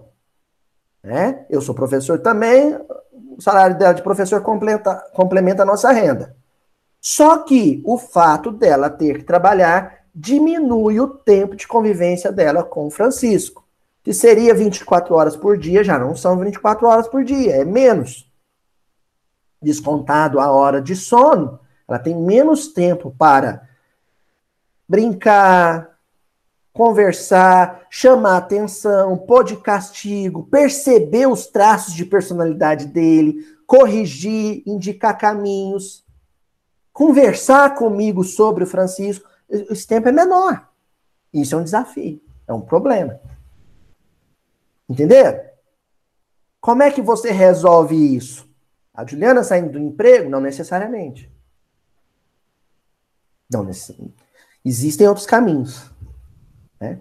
Né? 1.01 1.45
Eu 1.49 1.61
sou 1.61 1.73
professor 1.73 2.19
também, 2.19 2.77
o 3.37 3.41
salário 3.41 3.77
dela 3.77 3.93
de 3.93 4.03
professor 4.03 4.41
complementa, 4.41 4.95
complementa 5.13 5.63
a 5.63 5.65
nossa 5.65 5.91
renda. 5.91 6.35
Só 6.99 7.43
que 7.43 7.81
o 7.85 7.97
fato 7.97 8.51
dela 8.51 8.89
ter 8.89 9.19
que 9.19 9.23
trabalhar 9.23 9.98
diminui 10.19 10.99
o 10.99 11.07
tempo 11.07 11.55
de 11.55 11.65
convivência 11.65 12.29
dela 12.29 12.61
com 12.61 12.87
o 12.87 12.91
Francisco. 12.91 13.65
Que 14.03 14.13
seria 14.13 14.53
24 14.53 15.15
horas 15.15 15.37
por 15.37 15.57
dia, 15.57 15.83
já 15.83 15.97
não 15.97 16.15
são 16.15 16.37
24 16.37 16.85
horas 16.87 17.07
por 17.07 17.23
dia, 17.23 17.55
é 17.55 17.65
menos 17.65 18.29
descontado 19.61 20.39
a 20.39 20.51
hora 20.51 20.81
de 20.81 20.95
sono, 20.95 21.59
ela 21.87 21.99
tem 21.99 22.15
menos 22.15 22.69
tempo 22.69 23.13
para 23.17 23.67
brincar, 24.87 25.97
conversar, 26.71 27.85
chamar 27.89 28.37
atenção, 28.37 29.17
pôr 29.17 29.43
de 29.43 29.57
castigo, 29.57 30.47
perceber 30.49 31.27
os 31.27 31.47
traços 31.47 31.93
de 31.93 32.05
personalidade 32.05 32.85
dele, 32.85 33.45
corrigir, 33.67 34.63
indicar 34.65 35.17
caminhos, 35.17 36.05
conversar 36.93 37.75
comigo 37.75 38.23
sobre 38.23 38.63
o 38.63 38.67
Francisco. 38.67 39.28
Esse 39.49 39.87
tempo 39.87 40.07
é 40.07 40.11
menor. 40.11 40.69
Isso 41.33 41.55
é 41.55 41.57
um 41.57 41.63
desafio, 41.63 42.21
é 42.47 42.53
um 42.53 42.61
problema. 42.61 43.19
Entenderam? 44.87 45.39
Como 46.59 46.83
é 46.83 46.91
que 46.91 47.01
você 47.01 47.31
resolve 47.31 47.95
isso? 47.95 48.49
A 48.93 49.05
Juliana 49.05 49.43
saindo 49.43 49.71
do 49.71 49.79
emprego? 49.79 50.29
Não 50.29 50.41
necessariamente. 50.41 51.31
Não 53.49 53.63
necessariamente. 53.63 54.17
Existem 54.65 55.07
outros 55.07 55.25
caminhos. 55.25 55.89
Né? 56.79 56.99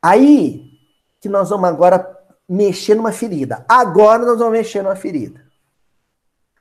Aí 0.00 0.78
que 1.20 1.28
nós 1.28 1.50
vamos 1.50 1.68
agora 1.68 2.16
mexer 2.48 2.94
numa 2.94 3.12
ferida. 3.12 3.64
Agora 3.68 4.24
nós 4.24 4.38
vamos 4.38 4.52
mexer 4.52 4.82
numa 4.82 4.94
ferida. 4.94 5.44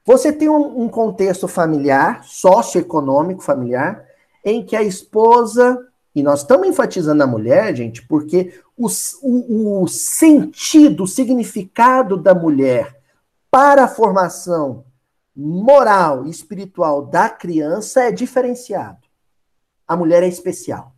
Você 0.03 0.31
tem 0.31 0.49
um, 0.49 0.83
um 0.83 0.89
contexto 0.89 1.47
familiar, 1.47 2.23
socioeconômico 2.23 3.41
familiar, 3.41 4.06
em 4.49 4.65
que 4.65 4.77
a 4.77 4.81
esposa, 4.81 5.85
e 6.15 6.23
nós 6.23 6.39
estamos 6.39 6.67
enfatizando 6.69 7.21
a 7.21 7.27
mulher, 7.27 7.75
gente, 7.75 8.01
porque 8.07 8.61
o, 8.77 8.87
o, 9.21 9.83
o 9.83 9.87
sentido, 9.89 11.03
o 11.03 11.07
significado 11.07 12.15
da 12.15 12.33
mulher 12.33 12.97
para 13.51 13.83
a 13.83 13.87
formação 13.89 14.85
moral 15.35 16.25
e 16.25 16.29
espiritual 16.29 17.05
da 17.05 17.29
criança 17.29 18.03
é 18.03 18.11
diferenciado. 18.11 19.05
A 19.85 19.97
mulher 19.97 20.23
é 20.23 20.27
especial 20.27 20.95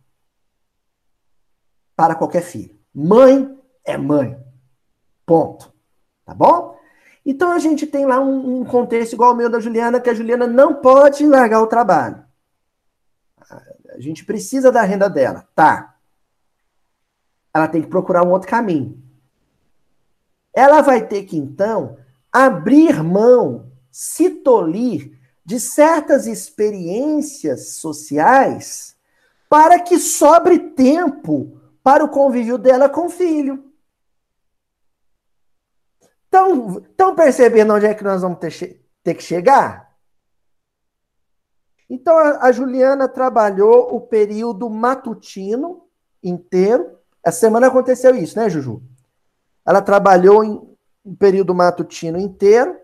para 1.96 2.14
qualquer 2.14 2.42
filho. 2.42 2.78
Mãe 2.94 3.58
é 3.84 3.98
mãe. 3.98 4.38
Ponto. 5.26 5.72
Tá 6.24 6.32
bom? 6.32 6.78
Então 7.26 7.50
a 7.50 7.58
gente 7.58 7.84
tem 7.84 8.06
lá 8.06 8.20
um, 8.20 8.60
um 8.60 8.64
contexto 8.64 9.14
igual 9.14 9.30
ao 9.30 9.36
meu 9.36 9.50
da 9.50 9.58
Juliana, 9.58 10.00
que 10.00 10.08
a 10.08 10.14
Juliana 10.14 10.46
não 10.46 10.76
pode 10.76 11.26
largar 11.26 11.60
o 11.60 11.66
trabalho. 11.66 12.29
A 13.94 14.00
gente 14.00 14.24
precisa 14.24 14.70
da 14.70 14.82
renda 14.82 15.08
dela. 15.08 15.48
Tá. 15.54 15.96
Ela 17.52 17.68
tem 17.68 17.82
que 17.82 17.88
procurar 17.88 18.24
um 18.24 18.30
outro 18.30 18.48
caminho. 18.48 19.02
Ela 20.52 20.80
vai 20.80 21.06
ter 21.06 21.24
que, 21.24 21.36
então, 21.36 21.96
abrir 22.32 23.02
mão, 23.02 23.70
se 23.90 24.30
tolir 24.30 25.18
de 25.44 25.58
certas 25.58 26.26
experiências 26.26 27.74
sociais 27.76 28.96
para 29.48 29.80
que 29.80 29.98
sobre 29.98 30.58
tempo 30.58 31.60
para 31.82 32.04
o 32.04 32.08
convívio 32.08 32.56
dela 32.56 32.88
com 32.88 33.06
o 33.06 33.10
filho. 33.10 33.64
Estão 36.24 37.14
percebendo 37.16 37.74
onde 37.74 37.86
é 37.86 37.94
que 37.94 38.04
nós 38.04 38.22
vamos 38.22 38.38
ter, 38.38 38.80
ter 39.02 39.14
que 39.14 39.22
chegar? 39.22 39.89
Então, 41.90 42.16
a, 42.16 42.52
Juliana 42.52 43.08
trabalhou 43.08 43.92
o 43.92 44.00
período 44.00 44.70
matutino 44.70 45.88
inteiro. 46.22 46.96
Essa 47.20 47.40
semana 47.40 47.66
aconteceu 47.66 48.14
isso, 48.14 48.38
né, 48.38 48.48
Juju? 48.48 48.80
Ela 49.66 49.82
trabalhou 49.82 50.44
em 50.44 50.70
o 51.02 51.16
período 51.16 51.52
matutino 51.52 52.18
inteiro, 52.18 52.78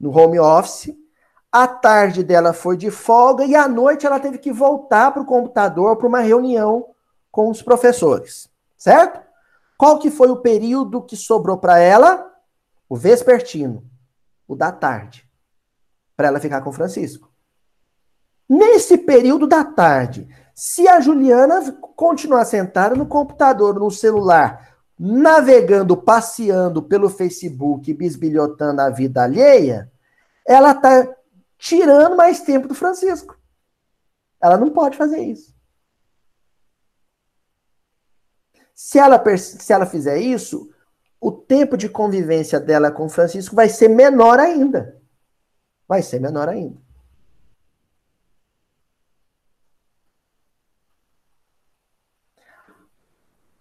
no 0.00 0.10
home 0.10 0.40
office. 0.40 0.92
A 1.52 1.68
tarde 1.68 2.24
dela 2.24 2.52
foi 2.52 2.76
de 2.76 2.90
folga 2.90 3.44
e 3.44 3.54
à 3.54 3.68
noite 3.68 4.06
ela 4.06 4.18
teve 4.18 4.38
que 4.38 4.50
voltar 4.50 5.12
para 5.12 5.22
o 5.22 5.26
computador 5.26 5.96
para 5.96 6.08
uma 6.08 6.20
reunião 6.20 6.88
com 7.30 7.48
os 7.48 7.62
professores, 7.62 8.50
certo? 8.76 9.20
Qual 9.78 9.98
que 9.98 10.10
foi 10.10 10.30
o 10.30 10.38
período 10.38 11.02
que 11.02 11.16
sobrou 11.16 11.58
para 11.58 11.78
ela? 11.78 12.30
O 12.88 12.96
vespertino, 12.96 13.84
o 14.48 14.56
da 14.56 14.72
tarde, 14.72 15.28
para 16.16 16.28
ela 16.28 16.40
ficar 16.40 16.60
com 16.62 16.70
o 16.70 16.72
Francisco. 16.72 17.31
Nesse 18.54 18.98
período 18.98 19.46
da 19.46 19.64
tarde, 19.64 20.28
se 20.54 20.86
a 20.86 21.00
Juliana 21.00 21.72
continuar 21.96 22.44
sentada 22.44 22.94
no 22.94 23.06
computador, 23.06 23.80
no 23.80 23.90
celular, 23.90 24.76
navegando, 24.98 25.96
passeando 25.96 26.82
pelo 26.82 27.08
Facebook, 27.08 27.94
bisbilhotando 27.94 28.82
a 28.82 28.90
vida 28.90 29.22
alheia, 29.22 29.90
ela 30.46 30.72
está 30.72 31.16
tirando 31.56 32.14
mais 32.14 32.42
tempo 32.42 32.68
do 32.68 32.74
Francisco. 32.74 33.38
Ela 34.38 34.58
não 34.58 34.68
pode 34.68 34.98
fazer 34.98 35.20
isso. 35.20 35.54
Se 38.74 38.98
ela, 38.98 39.18
se 39.38 39.72
ela 39.72 39.86
fizer 39.86 40.18
isso, 40.18 40.70
o 41.18 41.32
tempo 41.32 41.74
de 41.74 41.88
convivência 41.88 42.60
dela 42.60 42.90
com 42.90 43.06
o 43.06 43.08
Francisco 43.08 43.56
vai 43.56 43.70
ser 43.70 43.88
menor 43.88 44.38
ainda. 44.38 45.00
Vai 45.88 46.02
ser 46.02 46.20
menor 46.20 46.50
ainda. 46.50 46.81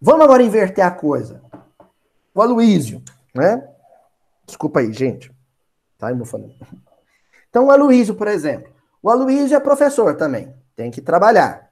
Vamos 0.02 0.24
agora 0.24 0.42
inverter 0.42 0.84
a 0.84 0.90
coisa. 0.90 1.42
O 2.34 2.42
Aloísio, 2.42 3.04
né? 3.36 3.68
Desculpa 4.46 4.80
aí, 4.80 4.92
gente. 4.92 5.32
Tá, 5.98 6.12
eu 6.12 6.26
falando. 6.26 6.56
Então, 7.50 7.66
o 7.66 7.72
Aloísio, 7.72 8.16
por 8.16 8.28
exemplo. 8.28 8.74
O 9.04 9.10
Aloísio 9.10 9.56
é 9.56 9.60
professor 9.60 10.16
também. 10.16 10.54
Tem 10.76 10.90
que 10.90 11.02
trabalhar. 11.02 11.72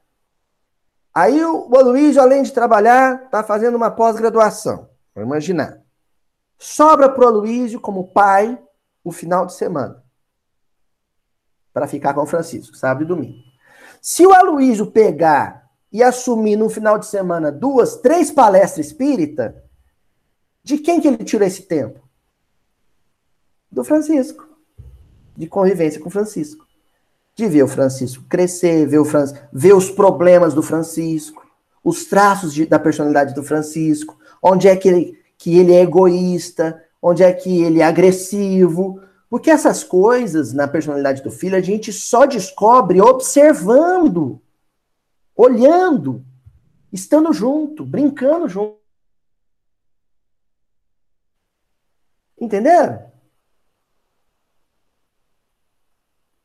Aí 1.14 1.44
o 1.44 1.76
Aloysio, 1.76 2.22
além 2.22 2.44
de 2.44 2.54
trabalhar, 2.54 3.24
está 3.24 3.44
fazendo 3.44 3.76
uma 3.76 3.90
pós-graduação. 3.90 4.90
Vou 5.16 5.24
imaginar. 5.24 5.82
Sobra 6.58 7.10
para 7.10 7.26
o 7.26 7.28
Aloysio, 7.28 7.80
como 7.80 8.10
pai, 8.10 8.62
o 9.04 9.12
final 9.12 9.46
de 9.46 9.54
semana. 9.54 10.04
Para 11.74 11.88
ficar 11.88 12.14
com 12.14 12.22
o 12.22 12.28
Francisco, 12.28 12.76
sábado 12.76 13.04
e 13.04 13.08
domingo. 13.08 13.40
Se 14.02 14.26
o 14.26 14.34
Aloysio 14.34 14.92
pegar 14.92 15.69
e 15.92 16.04
assumir 16.04 16.56
no 16.56 16.70
final 16.70 16.98
de 16.98 17.08
semana 17.08 17.52
duas, 17.52 17.96
três 17.98 18.32
palestras 18.32 18.88
espírita, 18.88 19.64
de 20.64 20.78
quem 20.78 21.02
que 21.02 21.08
ele 21.08 21.24
tirou 21.24 21.48
esse 21.48 21.64
tempo? 21.64 22.00
Do 23.72 23.84
Francisco. 23.84 24.48
De 25.36 25.48
convivência 25.48 26.00
com 26.00 26.10
Francisco. 26.10 26.66
De 27.36 27.48
ver 27.48 27.64
o 27.64 27.68
Francisco 27.68 28.24
crescer, 28.30 28.86
ver, 28.86 29.00
o 29.00 29.06
Fran... 29.06 29.26
ver 29.52 29.74
os 29.74 29.90
problemas 29.90 30.54
do 30.54 30.62
Francisco, 30.62 31.44
os 31.84 32.06
traços 32.06 32.54
de, 32.54 32.66
da 32.66 32.78
personalidade 32.78 33.34
do 33.34 33.44
Francisco, 33.44 34.18
onde 34.44 34.68
é 34.68 34.76
que 34.76 34.88
ele, 34.88 35.20
que 35.38 35.58
ele 35.58 35.74
é 35.74 35.82
egoísta, 35.82 36.84
onde 37.02 37.24
é 37.24 37.32
que 37.32 37.64
ele 37.64 37.80
é 37.80 37.86
agressivo. 37.86 39.02
Porque 39.30 39.50
essas 39.50 39.84
coisas 39.84 40.54
na 40.54 40.68
personalidade 40.68 41.24
do 41.24 41.32
filho 41.32 41.56
a 41.56 41.62
gente 41.62 41.94
só 41.94 42.26
descobre 42.26 43.02
observando, 43.02 44.42
olhando, 45.40 46.26
estando 46.92 47.32
junto, 47.32 47.86
brincando 47.86 48.50
junto. 48.50 48.78
Entenderam? 52.38 53.10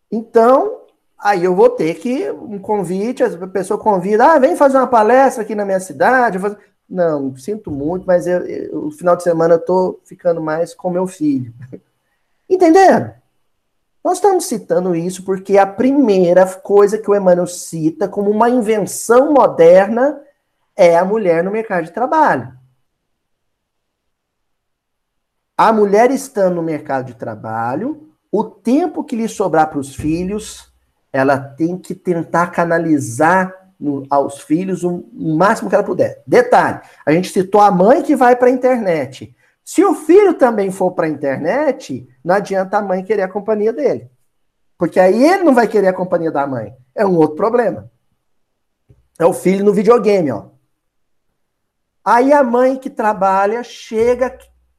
Então, 0.09 0.83
aí 1.19 1.43
eu 1.43 1.57
vou 1.57 1.71
ter 1.71 1.95
que 1.95 2.31
um 2.31 2.61
convite, 2.61 3.25
a 3.25 3.49
pessoa 3.49 3.81
convida, 3.81 4.33
ah, 4.33 4.39
vem 4.39 4.55
fazer 4.55 4.77
uma 4.77 4.87
palestra 4.87 5.43
aqui 5.43 5.57
na 5.57 5.65
minha 5.65 5.81
cidade. 5.81 6.39
Não, 6.89 7.37
sinto 7.37 7.73
muito, 7.73 8.07
mas 8.07 8.29
eu, 8.29 8.47
eu, 8.47 8.87
o 8.87 8.91
final 8.93 9.17
de 9.17 9.25
semana 9.25 9.55
eu 9.55 9.65
tô 9.65 10.01
ficando 10.05 10.41
mais 10.41 10.73
com 10.73 10.89
meu 10.89 11.09
filho. 11.09 11.53
Entenderam? 12.49 13.13
Nós 14.05 14.19
estamos 14.19 14.45
citando 14.45 14.95
isso 14.95 15.25
porque 15.25 15.57
é 15.57 15.61
a 15.61 15.67
primeira 15.67 16.47
coisa 16.47 16.99
que 16.99 17.11
o 17.11 17.15
Emmanuel 17.15 17.47
cita 17.47 18.07
como 18.07 18.31
uma 18.31 18.51
invenção 18.51 19.33
moderna 19.33 20.21
é 20.77 20.99
a 20.99 21.05
mulher 21.07 21.43
no 21.43 21.51
mercado 21.51 21.85
de 21.85 21.91
trabalho. 21.91 22.53
A 25.57 25.73
mulher 25.73 26.11
estando 26.11 26.57
no 26.57 26.63
mercado 26.63 27.07
de 27.07 27.15
trabalho, 27.15 28.11
o 28.31 28.45
tempo 28.45 29.05
que 29.05 29.17
lhe 29.17 29.29
sobrar 29.29 29.71
para 29.71 29.79
os 29.79 29.95
filhos, 29.95 30.71
ela 31.11 31.39
tem 31.39 31.79
que 31.79 31.95
tentar 31.95 32.49
canalizar 32.49 33.55
no, 33.81 34.05
aos 34.11 34.41
filhos 34.41 34.83
o, 34.85 35.09
o, 35.15 35.37
máximo 35.37 35.71
que 35.71 35.77
ela 35.77 35.85
puder. 35.85 36.23
Detalhe: 36.27 36.81
a 37.07 37.13
gente 37.13 37.31
citou 37.31 37.61
a 37.61 37.71
mãe 37.71 38.03
que 38.03 38.17
vai 38.17 38.37
para 38.37 38.49
a 38.49 38.53
internet. 38.53 39.35
Se 39.65 39.85
o 39.85 39.95
filho 39.95 40.35
também 40.35 40.71
for 40.71 40.91
para 40.91 41.07
a 41.07 41.11
internet, 41.11 42.07
não 42.23 42.35
adianta 42.35 42.79
a 42.79 42.83
mãe 42.83 43.03
querer 43.03 43.23
a 43.23 43.33
companhia 43.33 43.73
dele. 43.73 44.11
Porque 44.77 45.01
aí 45.01 45.25
ele 45.25 45.43
não 45.43 45.55
vai 45.55 45.67
querer 45.67 45.89
a 45.89 45.93
companhia 45.93 46.31
da 46.31 46.47
mãe. 46.47 46.77
É 46.95 47.07
um 47.07 47.17
outro 47.17 47.37
problema. 47.37 47.91
É 49.19 49.25
o 49.25 49.33
filho 49.33 49.65
no 49.65 49.73
videogame, 49.73 50.31
ó. 50.31 50.47
Aí 52.05 52.33
a 52.33 52.43
mãe 52.43 52.77
que 52.77 52.91
trabalha 52.91 53.63
chega 53.63 54.29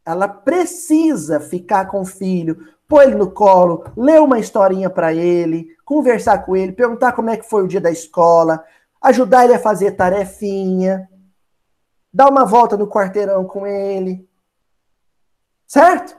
ela 0.06 0.28
precisa 0.28 1.40
ficar 1.40 1.88
com 1.88 2.02
o 2.02 2.06
filho, 2.06 2.58
pôr 2.88 3.02
ele 3.02 3.16
no 3.16 3.32
colo, 3.32 3.84
ler 3.98 4.22
uma 4.22 4.38
historinha 4.38 4.88
para 4.88 5.12
ele, 5.12 5.76
conversar 5.84 6.46
com 6.46 6.56
ele, 6.56 6.72
perguntar 6.72 7.14
como 7.14 7.32
é 7.32 7.38
que 7.38 7.50
foi 7.50 7.64
o 7.64 7.68
dia 7.68 7.82
da 7.82 7.90
escola, 7.90 8.64
ajudar 9.02 9.46
ele 9.46 9.56
a 9.56 9.60
fazer 9.60 9.94
tarefinha, 9.94 11.10
dar 12.14 12.30
uma 12.30 12.46
volta 12.46 12.78
no 12.78 12.88
quarteirão 12.88 13.46
com 13.46 13.66
ele. 13.66 14.30
Certo? 15.68 16.16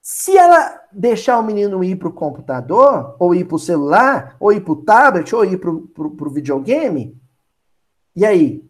Se 0.00 0.36
ela 0.36 0.82
deixar 0.92 1.38
o 1.38 1.42
menino 1.42 1.82
ir 1.82 1.96
para 1.96 2.08
o 2.08 2.12
computador, 2.12 3.16
ou 3.18 3.34
ir 3.34 3.44
para 3.44 3.56
o 3.56 3.58
celular, 3.58 4.36
ou 4.38 4.52
ir 4.52 4.60
para 4.60 4.72
o 4.72 4.82
tablet, 4.82 5.34
ou 5.34 5.44
ir 5.44 5.58
para 5.58 5.70
o 5.70 6.30
videogame, 6.30 7.20
e 8.14 8.24
aí? 8.24 8.64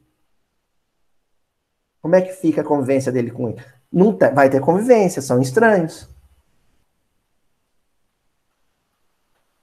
Como 2.00 2.16
é 2.16 2.22
que 2.22 2.32
fica 2.32 2.62
a 2.62 2.64
convivência 2.64 3.12
dele 3.12 3.30
com 3.30 3.48
ele? 3.48 3.62
não 3.92 4.16
vai 4.34 4.50
ter 4.50 4.60
convivência, 4.60 5.22
são 5.22 5.40
estranhos. 5.40 6.08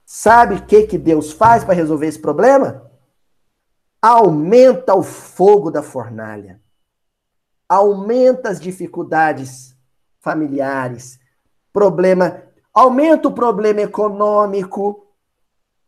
Sabe 0.05 0.55
o 0.55 0.65
que, 0.65 0.87
que 0.87 0.97
Deus 0.97 1.31
faz 1.31 1.63
para 1.63 1.73
resolver 1.73 2.07
esse 2.07 2.19
problema? 2.19 2.89
Aumenta 4.01 4.95
o 4.95 5.03
fogo 5.03 5.69
da 5.69 5.83
fornalha. 5.83 6.61
Aumenta 7.67 8.49
as 8.49 8.59
dificuldades 8.59 9.72
familiares. 10.23 11.19
Problema, 11.71 12.41
aumenta 12.73 13.27
o 13.27 13.33
problema 13.33 13.81
econômico 13.81 15.05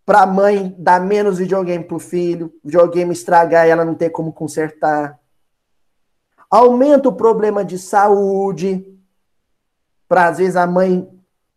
para 0.05 0.21
a 0.21 0.27
mãe 0.27 0.75
dar 0.77 1.01
menos 1.01 1.39
videogame 1.39 1.83
para 1.83 1.97
o 1.97 1.99
filho, 1.99 2.53
videogame 2.63 3.11
estragar 3.11 3.65
e 3.65 3.71
ela 3.71 3.83
não 3.83 3.95
ter 3.95 4.11
como 4.11 4.31
consertar 4.31 5.19
aumenta 6.49 7.09
o 7.09 7.13
problema 7.13 7.65
de 7.65 7.77
saúde, 7.77 8.97
para 10.07 10.27
às 10.27 10.37
vezes 10.37 10.55
a 10.55 10.65
mãe 10.65 11.07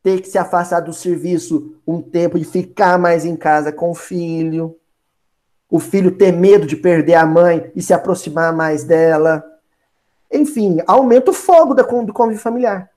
ter 0.02 0.20
que 0.20 0.28
se 0.28 0.38
afastar 0.38 0.80
do 0.80 0.92
serviço 0.92 1.76
um 1.86 2.00
tempo 2.00 2.38
e 2.38 2.44
ficar 2.44 2.98
mais 2.98 3.24
em 3.24 3.36
casa 3.36 3.72
com 3.72 3.90
o 3.90 3.94
filho, 3.94 4.76
o 5.70 5.78
filho 5.78 6.16
ter 6.16 6.32
medo 6.32 6.66
de 6.66 6.76
perder 6.76 7.14
a 7.14 7.26
mãe 7.26 7.70
e 7.76 7.82
se 7.82 7.92
aproximar 7.92 8.52
mais 8.52 8.84
dela. 8.84 9.44
Enfim, 10.30 10.78
aumenta 10.86 11.30
o 11.30 11.34
fogo 11.34 11.74
do 11.74 12.12
convívio 12.12 12.42
familiar. 12.42 12.90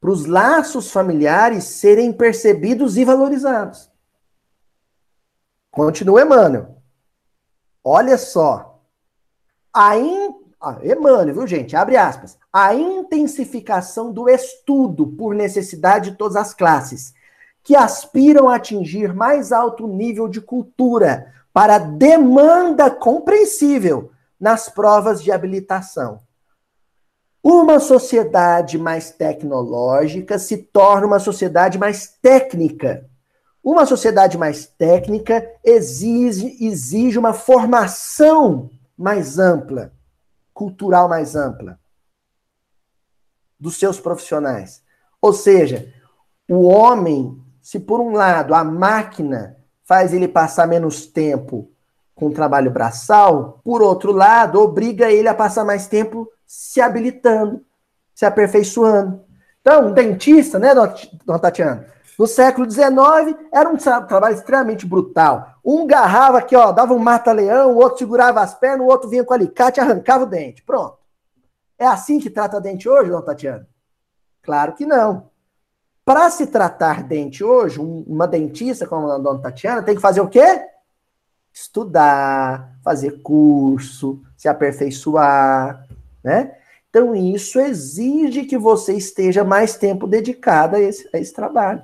Para 0.00 0.10
os 0.10 0.26
laços 0.26 0.90
familiares 0.90 1.64
serem 1.64 2.12
percebidos 2.12 2.96
e 2.96 3.04
valorizados. 3.04 3.90
Continua 5.70 6.22
Emmanuel. 6.22 6.76
Olha 7.84 8.16
só, 8.18 8.80
a 9.72 9.96
in... 9.96 10.34
ah, 10.60 10.78
Emmanuel, 10.82 11.34
viu, 11.34 11.46
gente? 11.46 11.74
Abre 11.74 11.96
aspas. 11.96 12.38
A 12.52 12.74
intensificação 12.74 14.12
do 14.12 14.28
estudo 14.28 15.06
por 15.06 15.34
necessidade 15.34 16.10
de 16.10 16.16
todas 16.16 16.36
as 16.36 16.54
classes, 16.54 17.14
que 17.62 17.74
aspiram 17.74 18.48
a 18.48 18.56
atingir 18.56 19.14
mais 19.14 19.50
alto 19.52 19.86
nível 19.86 20.28
de 20.28 20.40
cultura 20.40 21.32
para 21.52 21.78
demanda 21.78 22.90
compreensível 22.90 24.11
nas 24.42 24.68
provas 24.68 25.22
de 25.22 25.30
habilitação. 25.30 26.20
Uma 27.40 27.78
sociedade 27.78 28.76
mais 28.76 29.12
tecnológica 29.12 30.36
se 30.36 30.56
torna 30.56 31.06
uma 31.06 31.20
sociedade 31.20 31.78
mais 31.78 32.08
técnica. 32.20 33.08
Uma 33.62 33.86
sociedade 33.86 34.36
mais 34.36 34.66
técnica 34.66 35.48
exige, 35.62 36.56
exige 36.60 37.16
uma 37.20 37.32
formação 37.32 38.68
mais 38.98 39.38
ampla, 39.38 39.92
cultural 40.52 41.08
mais 41.08 41.36
ampla 41.36 41.78
dos 43.60 43.76
seus 43.76 44.00
profissionais. 44.00 44.82
Ou 45.20 45.32
seja, 45.32 45.94
o 46.50 46.64
homem, 46.64 47.40
se 47.60 47.78
por 47.78 48.00
um 48.00 48.10
lado 48.10 48.54
a 48.54 48.64
máquina 48.64 49.56
faz 49.84 50.12
ele 50.12 50.26
passar 50.26 50.66
menos 50.66 51.06
tempo 51.06 51.71
com 52.14 52.30
trabalho 52.30 52.70
braçal, 52.70 53.60
por 53.64 53.82
outro 53.82 54.12
lado, 54.12 54.60
obriga 54.60 55.10
ele 55.10 55.28
a 55.28 55.34
passar 55.34 55.64
mais 55.64 55.86
tempo 55.86 56.28
se 56.46 56.80
habilitando, 56.80 57.64
se 58.14 58.24
aperfeiçoando. 58.24 59.20
Então, 59.60 59.88
um 59.88 59.92
dentista, 59.92 60.58
né, 60.58 60.74
dona 60.74 61.38
Tatiana? 61.38 61.86
No 62.18 62.26
século 62.26 62.70
XIX, 62.70 63.36
era 63.52 63.68
um 63.68 63.76
trabalho 63.76 64.34
extremamente 64.34 64.86
brutal. 64.86 65.54
Um 65.64 65.86
garrava 65.86 66.38
aqui, 66.38 66.54
ó, 66.54 66.70
dava 66.70 66.92
um 66.92 66.98
mata-leão, 66.98 67.72
o 67.72 67.76
outro 67.76 67.98
segurava 67.98 68.40
as 68.40 68.54
pernas, 68.54 68.86
o 68.86 68.90
outro 68.90 69.08
vinha 69.08 69.24
com 69.24 69.32
alicate 69.32 69.80
e 69.80 69.82
arrancava 69.82 70.24
o 70.24 70.26
dente. 70.26 70.62
Pronto. 70.62 70.98
É 71.78 71.86
assim 71.86 72.20
que 72.20 72.28
trata 72.28 72.60
dente 72.60 72.88
hoje, 72.88 73.10
dona 73.10 73.22
Tatiana? 73.22 73.66
Claro 74.42 74.74
que 74.74 74.84
não. 74.84 75.30
Para 76.04 76.28
se 76.30 76.48
tratar 76.48 77.02
dente 77.04 77.42
hoje, 77.42 77.80
uma 77.80 78.26
dentista 78.26 78.86
como 78.86 79.10
a 79.10 79.18
dona 79.18 79.40
Tatiana 79.40 79.82
tem 79.82 79.94
que 79.94 80.00
fazer 80.00 80.20
o 80.20 80.28
quê? 80.28 80.64
Estudar, 81.52 82.76
fazer 82.82 83.22
curso, 83.22 84.20
se 84.36 84.48
aperfeiçoar, 84.48 85.86
né? 86.24 86.52
Então, 86.88 87.14
isso 87.14 87.58
exige 87.58 88.44
que 88.44 88.58
você 88.58 88.92
esteja 88.92 89.42
mais 89.42 89.76
tempo 89.76 90.06
dedicado 90.06 90.76
a 90.76 90.80
esse, 90.80 91.08
a 91.12 91.18
esse 91.18 91.32
trabalho. 91.32 91.82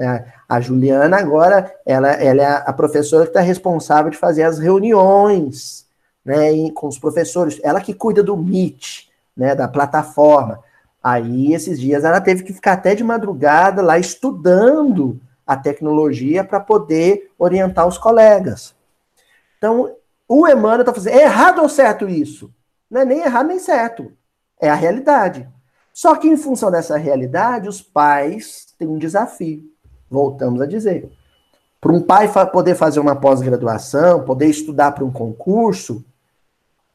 É, 0.00 0.24
a 0.48 0.60
Juliana 0.60 1.18
agora, 1.18 1.74
ela, 1.84 2.12
ela 2.12 2.42
é 2.42 2.62
a 2.64 2.72
professora 2.72 3.24
que 3.24 3.30
está 3.30 3.40
responsável 3.40 4.10
de 4.10 4.16
fazer 4.16 4.44
as 4.44 4.58
reuniões 4.58 5.86
né, 6.24 6.70
com 6.70 6.86
os 6.86 6.98
professores. 6.98 7.60
Ela 7.62 7.80
que 7.80 7.92
cuida 7.92 8.22
do 8.22 8.36
Meet, 8.36 9.08
né, 9.36 9.54
da 9.54 9.68
plataforma. 9.68 10.60
Aí, 11.02 11.52
esses 11.52 11.80
dias, 11.80 12.04
ela 12.04 12.20
teve 12.20 12.42
que 12.42 12.52
ficar 12.52 12.72
até 12.72 12.94
de 12.94 13.04
madrugada 13.04 13.82
lá 13.82 13.98
estudando 13.98 15.20
a 15.46 15.56
tecnologia 15.56 16.44
para 16.44 16.60
poder 16.60 17.30
orientar 17.38 17.86
os 17.86 17.98
colegas. 17.98 18.74
Então, 19.58 19.94
o 20.26 20.48
Emmanuel 20.48 20.80
está 20.80 20.94
fazendo, 20.94 21.18
é 21.18 21.24
errado 21.24 21.60
ou 21.60 21.68
certo 21.68 22.08
isso? 22.08 22.50
Não 22.90 23.02
é 23.02 23.04
nem 23.04 23.20
errado 23.20 23.48
nem 23.48 23.58
certo. 23.58 24.10
É 24.60 24.70
a 24.70 24.74
realidade. 24.74 25.48
Só 25.92 26.14
que 26.16 26.28
em 26.28 26.36
função 26.36 26.70
dessa 26.70 26.96
realidade, 26.96 27.68
os 27.68 27.82
pais 27.82 28.66
têm 28.78 28.88
um 28.88 28.98
desafio. 28.98 29.64
Voltamos 30.08 30.60
a 30.60 30.66
dizer. 30.66 31.10
Para 31.80 31.92
um 31.92 32.00
pai 32.00 32.30
poder 32.52 32.74
fazer 32.74 33.00
uma 33.00 33.16
pós-graduação, 33.16 34.24
poder 34.24 34.46
estudar 34.46 34.92
para 34.92 35.04
um 35.04 35.12
concurso, 35.12 36.04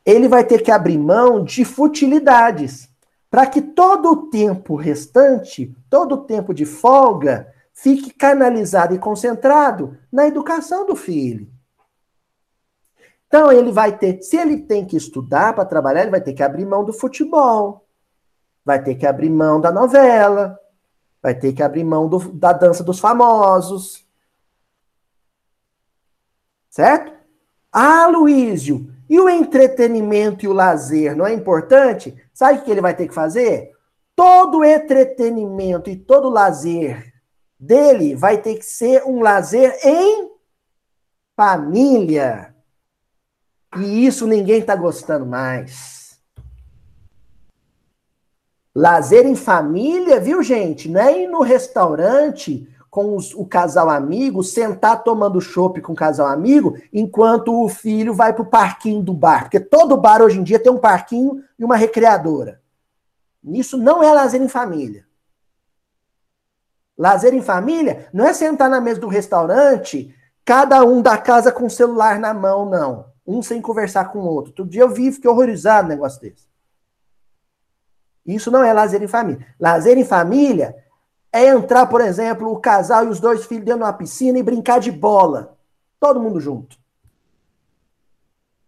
ele 0.06 0.28
vai 0.28 0.44
ter 0.44 0.62
que 0.62 0.72
abrir 0.72 0.98
mão 0.98 1.44
de 1.44 1.64
futilidades, 1.64 2.90
para 3.32 3.46
que 3.46 3.62
todo 3.62 4.12
o 4.12 4.30
tempo 4.30 4.76
restante, 4.76 5.74
todo 5.90 6.16
o 6.16 6.22
tempo 6.24 6.54
de 6.54 6.66
folga, 6.66 7.48
fique 7.74 8.12
canalizado 8.14 8.94
e 8.94 9.00
concentrado 9.00 9.98
na 10.12 10.28
educação 10.28 10.86
do 10.86 10.96
filho. 10.96 11.48
Então 13.34 13.52
ele 13.52 13.72
vai 13.72 13.98
ter, 13.98 14.22
se 14.22 14.38
ele 14.38 14.58
tem 14.58 14.86
que 14.86 14.96
estudar 14.96 15.56
para 15.56 15.66
trabalhar, 15.66 16.04
ele 16.04 16.12
vai 16.12 16.22
ter 16.22 16.34
que 16.34 16.44
abrir 16.44 16.68
mão 16.68 16.86
do 16.86 16.94
futebol, 16.94 17.84
vai 18.64 18.80
ter 18.80 18.94
que 18.94 19.08
abrir 19.08 19.32
mão 19.32 19.60
da 19.60 19.72
novela, 19.72 20.56
vai 21.20 21.34
ter 21.34 21.52
que 21.52 21.64
abrir 21.64 21.84
mão 21.84 22.08
do, 22.08 22.20
da 22.32 22.54
dança 22.54 22.84
dos 22.84 23.00
famosos. 23.00 24.06
Certo? 26.70 27.12
Ah, 27.72 28.06
Luísio, 28.06 28.94
e 29.10 29.20
o 29.20 29.28
entretenimento 29.28 30.46
e 30.46 30.48
o 30.48 30.54
lazer 30.54 31.16
não 31.16 31.26
é 31.26 31.34
importante? 31.34 32.16
Sabe 32.32 32.60
o 32.60 32.64
que 32.64 32.70
ele 32.70 32.82
vai 32.82 32.96
ter 32.96 33.08
que 33.08 33.16
fazer? 33.16 33.72
Todo 34.16 34.64
entretenimento 34.64 35.90
e 35.90 35.96
todo 35.96 36.30
lazer 36.30 37.12
dele 37.60 38.14
vai 38.14 38.38
ter 38.38 38.58
que 38.58 38.64
ser 38.64 39.04
um 39.06 39.24
lazer 39.24 39.76
em 39.84 40.30
família. 41.36 42.53
E 43.78 44.06
isso 44.06 44.28
ninguém 44.28 44.60
está 44.60 44.76
gostando 44.76 45.26
mais. 45.26 46.20
Lazer 48.76 49.26
em 49.26 49.36
família, 49.36 50.20
viu, 50.20 50.42
gente? 50.42 50.90
Não 50.90 51.00
é 51.00 51.22
ir 51.22 51.28
no 51.28 51.42
restaurante 51.42 52.68
com 52.90 53.16
os, 53.16 53.34
o 53.34 53.46
casal 53.46 53.90
amigo, 53.90 54.44
sentar 54.44 55.04
tomando 55.04 55.42
chopp 55.42 55.82
com 55.82 55.94
o 55.94 55.96
casal 55.96 56.28
amigo, 56.28 56.78
enquanto 56.92 57.64
o 57.64 57.68
filho 57.68 58.14
vai 58.14 58.34
para 58.34 58.44
o 58.44 58.50
parquinho 58.50 59.02
do 59.02 59.14
bar. 59.14 59.44
Porque 59.44 59.60
todo 59.60 59.98
bar 59.98 60.22
hoje 60.22 60.40
em 60.40 60.44
dia 60.44 60.60
tem 60.60 60.72
um 60.72 60.78
parquinho 60.78 61.44
e 61.58 61.64
uma 61.64 61.76
recreadora. 61.76 62.62
Isso 63.44 63.78
não 63.78 64.04
é 64.04 64.12
lazer 64.12 64.42
em 64.42 64.48
família. 64.48 65.06
Lazer 66.98 67.34
em 67.34 67.42
família 67.42 68.08
não 68.14 68.26
é 68.26 68.34
sentar 68.34 68.70
na 68.70 68.80
mesa 68.80 69.00
do 69.00 69.08
restaurante, 69.08 70.14
cada 70.46 70.84
um 70.84 71.02
da 71.02 71.18
casa 71.18 71.52
com 71.52 71.66
o 71.66 71.72
celular 71.72 72.20
na 72.20 72.34
mão, 72.34 72.70
não. 72.70 73.13
Um 73.26 73.42
sem 73.42 73.62
conversar 73.62 74.12
com 74.12 74.20
o 74.20 74.26
outro. 74.26 74.52
Todo 74.52 74.70
dia 74.70 74.82
eu 74.82 74.90
vi 74.90 75.12
fiquei 75.12 75.30
horrorizado 75.30 75.84
no 75.84 75.90
negócio 75.90 76.22
desse. 76.22 76.48
Isso 78.26 78.50
não 78.50 78.64
é 78.64 78.72
lazer 78.72 79.02
em 79.02 79.08
família. 79.08 79.46
Lazer 79.60 79.98
em 79.98 80.06
família 80.06 80.76
é 81.32 81.48
entrar, 81.48 81.88
por 81.88 82.02
exemplo, 82.02 82.52
o 82.52 82.60
casal 82.60 83.06
e 83.06 83.08
os 83.08 83.20
dois 83.20 83.46
filhos 83.46 83.66
dentro 83.66 83.80
de 83.80 83.86
uma 83.86 83.94
piscina 83.94 84.38
e 84.38 84.44
brincar 84.44 84.80
de 84.80 84.92
bola. 84.92 85.58
Todo 86.00 86.20
mundo 86.20 86.40
junto. 86.40 86.78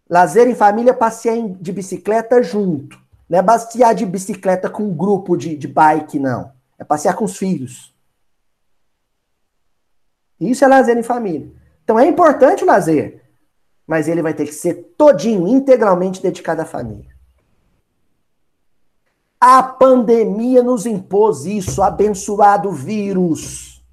Lazer 0.09 0.47
em 0.47 0.55
família, 0.55 0.93
passear 0.93 1.37
de 1.47 1.71
bicicleta 1.71 2.41
junto. 2.41 2.99
Não 3.29 3.39
é 3.39 3.43
passear 3.43 3.93
de 3.95 4.05
bicicleta 4.05 4.69
com 4.69 4.83
um 4.83 4.93
grupo 4.93 5.35
de, 5.35 5.55
de 5.55 5.67
bike, 5.67 6.19
não. 6.19 6.51
É 6.77 6.83
passear 6.83 7.15
com 7.15 7.25
os 7.25 7.37
filhos. 7.37 7.93
Isso 10.39 10.63
é 10.63 10.67
lazer 10.67 10.97
em 10.97 11.03
família. 11.03 11.51
Então 11.83 11.99
é 11.99 12.07
importante 12.07 12.63
o 12.63 12.67
lazer, 12.67 13.23
mas 13.87 14.07
ele 14.07 14.21
vai 14.21 14.33
ter 14.33 14.45
que 14.45 14.53
ser 14.53 14.93
todinho, 14.97 15.47
integralmente 15.47 16.21
dedicado 16.21 16.61
à 16.61 16.65
família. 16.65 17.15
A 19.39 19.61
pandemia 19.61 20.63
nos 20.63 20.85
impôs 20.85 21.45
isso, 21.45 21.83
abençoado 21.83 22.71
vírus. 22.71 23.83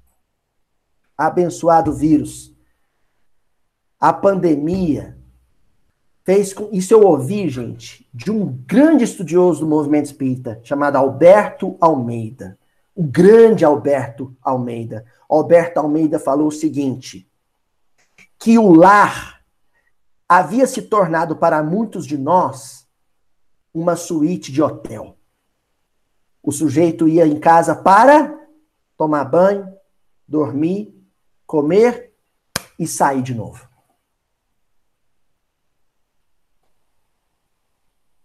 Abençoado 1.17 1.93
vírus. 1.93 2.51
A 3.99 4.11
pandemia 4.11 5.17
fez 6.23 6.53
com. 6.53 6.69
Isso 6.71 6.93
eu 6.93 7.03
ouvi, 7.05 7.47
gente, 7.49 8.07
de 8.13 8.31
um 8.31 8.47
grande 8.65 9.03
estudioso 9.03 9.59
do 9.59 9.67
movimento 9.67 10.05
espírita, 10.05 10.59
chamado 10.63 10.95
Alberto 10.95 11.77
Almeida. 11.79 12.57
O 12.95 13.03
grande 13.03 13.63
Alberto 13.63 14.35
Almeida. 14.41 15.05
Alberto 15.29 15.79
Almeida 15.79 16.19
falou 16.19 16.47
o 16.47 16.51
seguinte: 16.51 17.29
que 18.39 18.57
o 18.57 18.73
lar 18.73 19.42
havia 20.37 20.65
se 20.65 20.81
tornado 20.81 21.35
para 21.35 21.61
muitos 21.61 22.05
de 22.05 22.17
nós 22.17 22.87
uma 23.73 23.95
suíte 23.95 24.51
de 24.51 24.61
hotel. 24.61 25.17
O 26.41 26.51
sujeito 26.51 27.07
ia 27.07 27.25
em 27.25 27.39
casa 27.39 27.75
para 27.75 28.37
tomar 28.97 29.25
banho, 29.25 29.71
dormir, 30.27 30.93
comer 31.45 32.13
e 32.77 32.87
sair 32.87 33.21
de 33.21 33.33
novo. 33.33 33.67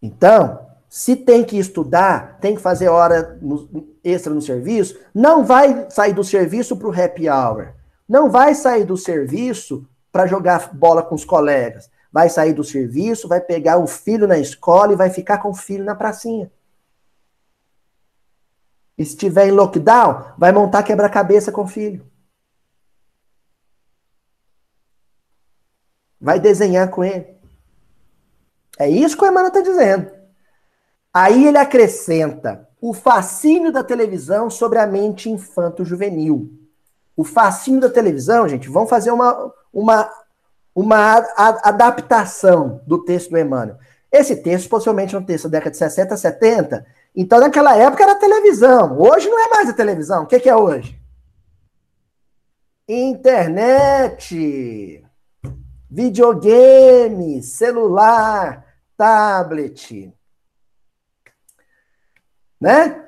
Então, 0.01 0.67
se 0.89 1.15
tem 1.17 1.45
que 1.45 1.59
estudar, 1.59 2.39
tem 2.41 2.55
que 2.55 2.63
fazer 2.63 2.89
hora 2.89 3.39
no, 3.43 3.97
extra 4.03 4.33
no 4.33 4.41
serviço, 4.41 4.99
não 5.15 5.45
vai 5.45 5.91
sair 5.91 6.15
do 6.15 6.25
serviço 6.25 6.77
para 6.77 6.89
o 6.89 7.03
happy 7.03 7.29
hour. 7.29 7.75
Não 8.09 8.31
vai 8.31 8.55
sair 8.55 8.85
do 8.85 8.97
serviço 8.97 9.87
para 10.11 10.27
jogar 10.27 10.75
bola 10.75 11.03
com 11.03 11.15
os 11.15 11.25
colegas. 11.25 11.91
Vai 12.11 12.29
sair 12.29 12.53
do 12.53 12.65
serviço, 12.65 13.29
vai 13.29 13.41
pegar 13.41 13.79
o 13.79 13.87
filho 13.87 14.27
na 14.27 14.39
escola 14.39 14.93
e 14.93 14.97
vai 14.97 15.11
ficar 15.11 15.39
com 15.39 15.51
o 15.51 15.55
filho 15.55 15.85
na 15.85 15.95
pracinha 15.95 16.51
estiver 18.99 19.47
em 19.47 19.53
lockdown, 19.53 20.33
vai 20.37 20.51
montar 20.51 20.83
quebra-cabeça 20.83 21.53
com 21.53 21.63
o 21.63 21.67
filho. 21.67 22.05
Vai 26.21 26.41
desenhar 26.41 26.91
com 26.91 27.05
ele. 27.05 27.39
É 28.77 28.91
isso 28.91 29.17
que 29.17 29.25
o 29.25 29.27
Emmanuel 29.27 29.49
está 29.49 29.61
dizendo. 29.61 30.11
Aí 31.15 31.47
ele 31.47 31.59
acrescenta 31.59 32.69
o 32.81 32.93
fascínio 32.93 33.73
da 33.73 33.85
televisão 33.85 34.51
sobre 34.51 34.79
a 34.79 34.87
mente 34.87 35.31
infanto-juvenil. 35.31 36.53
O 37.17 37.25
fascínio 37.25 37.81
da 37.81 37.91
televisão, 37.91 38.49
gente, 38.49 38.69
vamos 38.69 38.91
fazer 38.91 39.11
uma, 39.11 39.53
uma, 39.73 40.11
uma 40.81 41.17
adaptação 41.65 42.81
do 42.87 43.05
texto 43.05 43.31
do 43.31 43.39
Emmanuel. 43.39 43.79
Esse 44.13 44.37
texto, 44.37 44.69
possivelmente 44.69 45.15
é 45.15 45.19
um 45.19 45.25
texto 45.25 45.49
da 45.49 45.59
década 45.59 45.73
de 45.73 45.77
60, 45.77 46.17
70, 46.17 46.87
então, 47.17 47.41
naquela 47.41 47.77
época 47.77 48.05
era 48.05 48.15
televisão. 48.15 48.97
Hoje 48.97 49.29
não 49.29 49.45
é 49.45 49.49
mais 49.51 49.69
a 49.69 49.73
televisão. 49.73 50.23
O 50.23 50.27
que, 50.29 50.39
que 50.39 50.49
é 50.49 50.55
hoje? 50.55 50.97
Internet, 52.89 54.35
videogame, 55.91 57.43
celular, 57.43 58.65
tablet. 58.97 60.15
Né? 62.61 63.05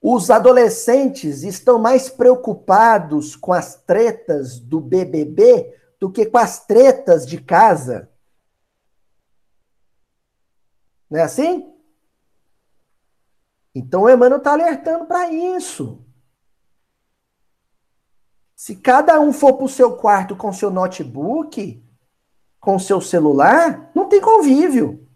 Os 0.00 0.30
adolescentes 0.30 1.42
estão 1.42 1.78
mais 1.78 2.08
preocupados 2.08 3.36
com 3.36 3.52
as 3.52 3.74
tretas 3.82 4.58
do 4.58 4.80
BBB 4.80 5.74
do 5.98 6.10
que 6.10 6.26
com 6.26 6.38
as 6.38 6.64
tretas 6.66 7.26
de 7.26 7.40
casa. 7.40 8.10
Não 11.10 11.18
é 11.18 11.22
assim? 11.22 11.72
Então 13.74 14.02
o 14.02 14.10
Emmanuel 14.10 14.38
está 14.38 14.52
alertando 14.52 15.06
para 15.06 15.32
isso. 15.32 16.04
Se 18.54 18.76
cada 18.76 19.20
um 19.20 19.32
for 19.32 19.54
para 19.54 19.66
o 19.66 19.68
seu 19.68 19.96
quarto 19.96 20.36
com 20.36 20.52
seu 20.52 20.70
notebook, 20.70 21.82
com 22.58 22.78
seu 22.78 23.00
celular, 23.00 23.90
não 23.94 24.08
tem 24.08 24.20
convívio. 24.20 25.06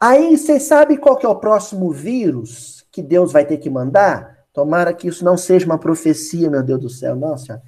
Aí 0.00 0.36
você 0.36 0.58
sabe 0.58 0.96
qual 0.96 1.16
que 1.16 1.26
é 1.26 1.28
o 1.28 1.38
próximo 1.38 1.90
vírus 1.92 2.86
que 2.90 3.02
Deus 3.02 3.32
vai 3.32 3.44
ter 3.46 3.58
que 3.58 3.70
mandar? 3.70 4.46
Tomara 4.52 4.94
que 4.94 5.08
isso 5.08 5.24
não 5.24 5.36
seja 5.36 5.66
uma 5.66 5.78
profecia, 5.78 6.50
meu 6.50 6.62
Deus 6.62 6.80
do 6.80 6.88
céu, 6.88 7.14
nossa. 7.14 7.62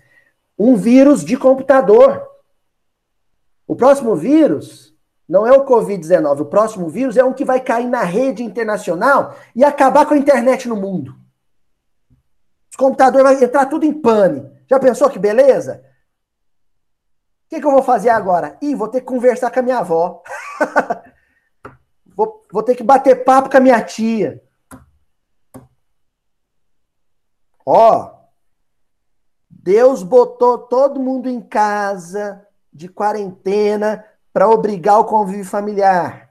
Um 0.58 0.76
vírus 0.76 1.24
de 1.24 1.36
computador. 1.36 2.26
O 3.66 3.74
próximo 3.74 4.14
vírus 4.16 4.94
não 5.28 5.46
é 5.46 5.52
o 5.52 5.64
Covid-19. 5.66 6.40
O 6.40 6.46
próximo 6.46 6.88
vírus 6.88 7.16
é 7.16 7.24
um 7.24 7.32
que 7.32 7.44
vai 7.44 7.60
cair 7.60 7.88
na 7.88 8.02
rede 8.02 8.42
internacional 8.42 9.36
e 9.54 9.64
acabar 9.64 10.06
com 10.06 10.14
a 10.14 10.18
internet 10.18 10.68
no 10.68 10.76
mundo. 10.76 11.14
Os 12.70 12.76
computadores 12.76 13.38
vão 13.38 13.48
entrar 13.48 13.66
tudo 13.66 13.84
em 13.84 13.92
pane. 13.92 14.48
Já 14.68 14.78
pensou 14.78 15.10
que 15.10 15.18
beleza? 15.18 15.84
O 17.46 17.48
que, 17.48 17.60
que, 17.60 17.66
eu 17.66 17.70
vou 17.70 17.82
fazer 17.82 18.10
agora? 18.10 18.58
Ih, 18.60 18.74
vou 18.74 18.88
ter 18.88 19.00
que 19.00 19.06
conversar 19.06 19.50
com 19.50 19.60
a 19.60 19.62
minha 19.62 19.78
avó. 19.78 20.22
vou, 22.06 22.44
vou 22.52 22.62
ter 22.62 22.74
que 22.74 22.82
bater 22.82 23.24
papo 23.24 23.50
com 23.50 23.56
a 23.56 23.60
minha 23.60 23.80
tia. 23.82 24.42
Ó, 27.64 28.15
Deus 29.66 30.04
botou 30.04 30.58
todo 30.58 31.00
mundo 31.00 31.28
em 31.28 31.40
casa, 31.40 32.46
de 32.72 32.88
quarentena, 32.88 34.04
para 34.32 34.48
obrigar 34.48 35.00
o 35.00 35.04
convívio 35.06 35.44
familiar. 35.44 36.30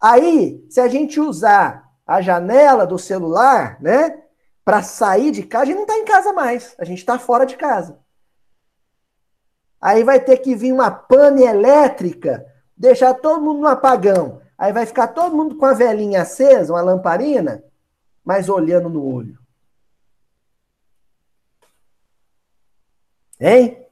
Aí, 0.00 0.66
se 0.68 0.80
a 0.80 0.88
gente 0.88 1.20
usar 1.20 1.88
a 2.04 2.20
janela 2.20 2.84
do 2.84 2.98
celular, 2.98 3.80
né, 3.80 4.20
para 4.64 4.82
sair 4.82 5.30
de 5.30 5.44
casa, 5.44 5.62
a 5.62 5.66
gente 5.66 5.76
não 5.76 5.84
está 5.84 5.96
em 5.96 6.04
casa 6.04 6.32
mais, 6.32 6.74
a 6.76 6.84
gente 6.84 6.98
está 6.98 7.20
fora 7.20 7.46
de 7.46 7.56
casa. 7.56 8.00
Aí 9.80 10.02
vai 10.02 10.18
ter 10.18 10.38
que 10.38 10.56
vir 10.56 10.72
uma 10.72 10.90
pane 10.90 11.44
elétrica, 11.44 12.44
deixar 12.76 13.14
todo 13.14 13.40
mundo 13.40 13.60
no 13.60 13.68
apagão. 13.68 14.40
Aí 14.58 14.72
vai 14.72 14.86
ficar 14.86 15.06
todo 15.06 15.36
mundo 15.36 15.56
com 15.56 15.66
a 15.66 15.72
velhinha 15.72 16.22
acesa, 16.22 16.72
uma 16.72 16.82
lamparina, 16.82 17.62
mas 18.24 18.48
olhando 18.48 18.88
no 18.88 19.04
olho. 19.04 19.41
Hein? 23.42 23.84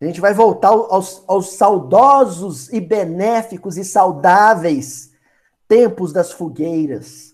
A 0.00 0.04
gente 0.04 0.20
vai 0.20 0.34
voltar 0.34 0.70
aos, 0.70 1.22
aos 1.28 1.52
saudosos 1.52 2.68
e 2.72 2.80
benéficos 2.80 3.76
e 3.76 3.84
saudáveis 3.84 5.12
tempos 5.68 6.12
das 6.12 6.32
fogueiras, 6.32 7.32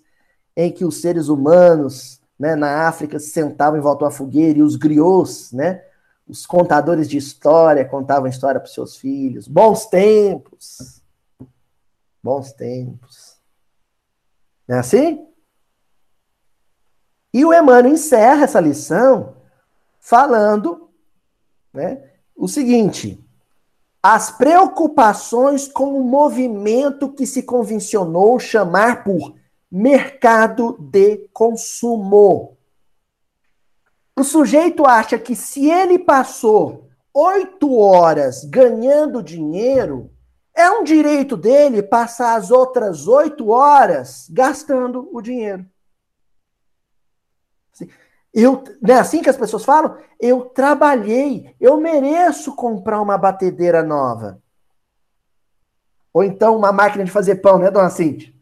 em 0.55 0.71
que 0.71 0.85
os 0.85 1.01
seres 1.01 1.29
humanos 1.29 2.21
né, 2.39 2.55
na 2.55 2.87
África 2.87 3.19
se 3.19 3.31
sentavam 3.31 3.79
em 3.79 3.83
volta 3.83 4.05
uma 4.05 4.11
fogueira 4.11 4.59
e 4.59 4.63
os 4.63 4.77
griots, 4.77 5.51
né, 5.53 5.83
os 6.29 6.45
contadores 6.45 7.09
de 7.09 7.17
história 7.17 7.83
contavam 7.87 8.29
história 8.29 8.61
para 8.61 8.69
seus 8.69 8.99
filhos. 8.99 9.49
Bons 9.49 9.87
tempos. 9.87 11.03
Bons 12.23 12.53
tempos. 12.53 13.39
Não 14.69 14.77
é 14.77 14.81
assim? 14.81 15.27
E 17.33 17.47
o 17.47 17.55
Emmanuel 17.55 17.95
encerra 17.95 18.45
essa 18.45 18.61
lição 18.61 19.38
falando 20.09 20.89
né, 21.73 22.03
o 22.35 22.49
seguinte: 22.49 23.23
as 24.03 24.31
preocupações 24.31 25.69
com 25.69 26.01
o 26.01 26.03
movimento 26.03 27.13
que 27.13 27.27
se 27.27 27.43
convencionou 27.43 28.41
chamar 28.41 29.05
por 29.05 29.35
mercado 29.71 30.79
de 30.81 31.29
consumo. 31.31 32.57
O 34.19 34.25
sujeito 34.25 34.87
acha 34.87 35.19
que 35.19 35.37
se 35.37 35.71
ele 35.71 35.99
passou 35.99 36.89
oito 37.13 37.77
horas 37.77 38.45
ganhando 38.45 39.23
dinheiro, 39.23 40.11
é 40.55 40.71
um 40.71 40.83
direito 40.83 41.37
dele 41.37 41.83
passar 41.83 42.35
as 42.35 42.51
outras 42.51 43.07
oito 43.07 43.51
horas 43.51 44.27
gastando 44.31 45.09
o 45.13 45.21
dinheiro. 45.21 45.67
Eu, 48.41 48.63
não 48.81 48.95
é 48.95 48.99
assim 49.01 49.21
que 49.21 49.29
as 49.29 49.37
pessoas 49.37 49.65
falam? 49.65 49.97
Eu 50.21 50.43
trabalhei, 50.43 51.53
eu 51.61 51.77
mereço 51.81 52.55
comprar 52.55 53.01
uma 53.01 53.19
batedeira 53.19 53.83
nova. 53.83 54.41
Ou 56.13 56.23
então 56.23 56.57
uma 56.57 56.71
máquina 56.71 57.05
de 57.05 57.11
fazer 57.11 57.37
pão, 57.37 57.59
né, 57.59 57.69
dona 57.69 57.91
Cíntia? 57.91 58.33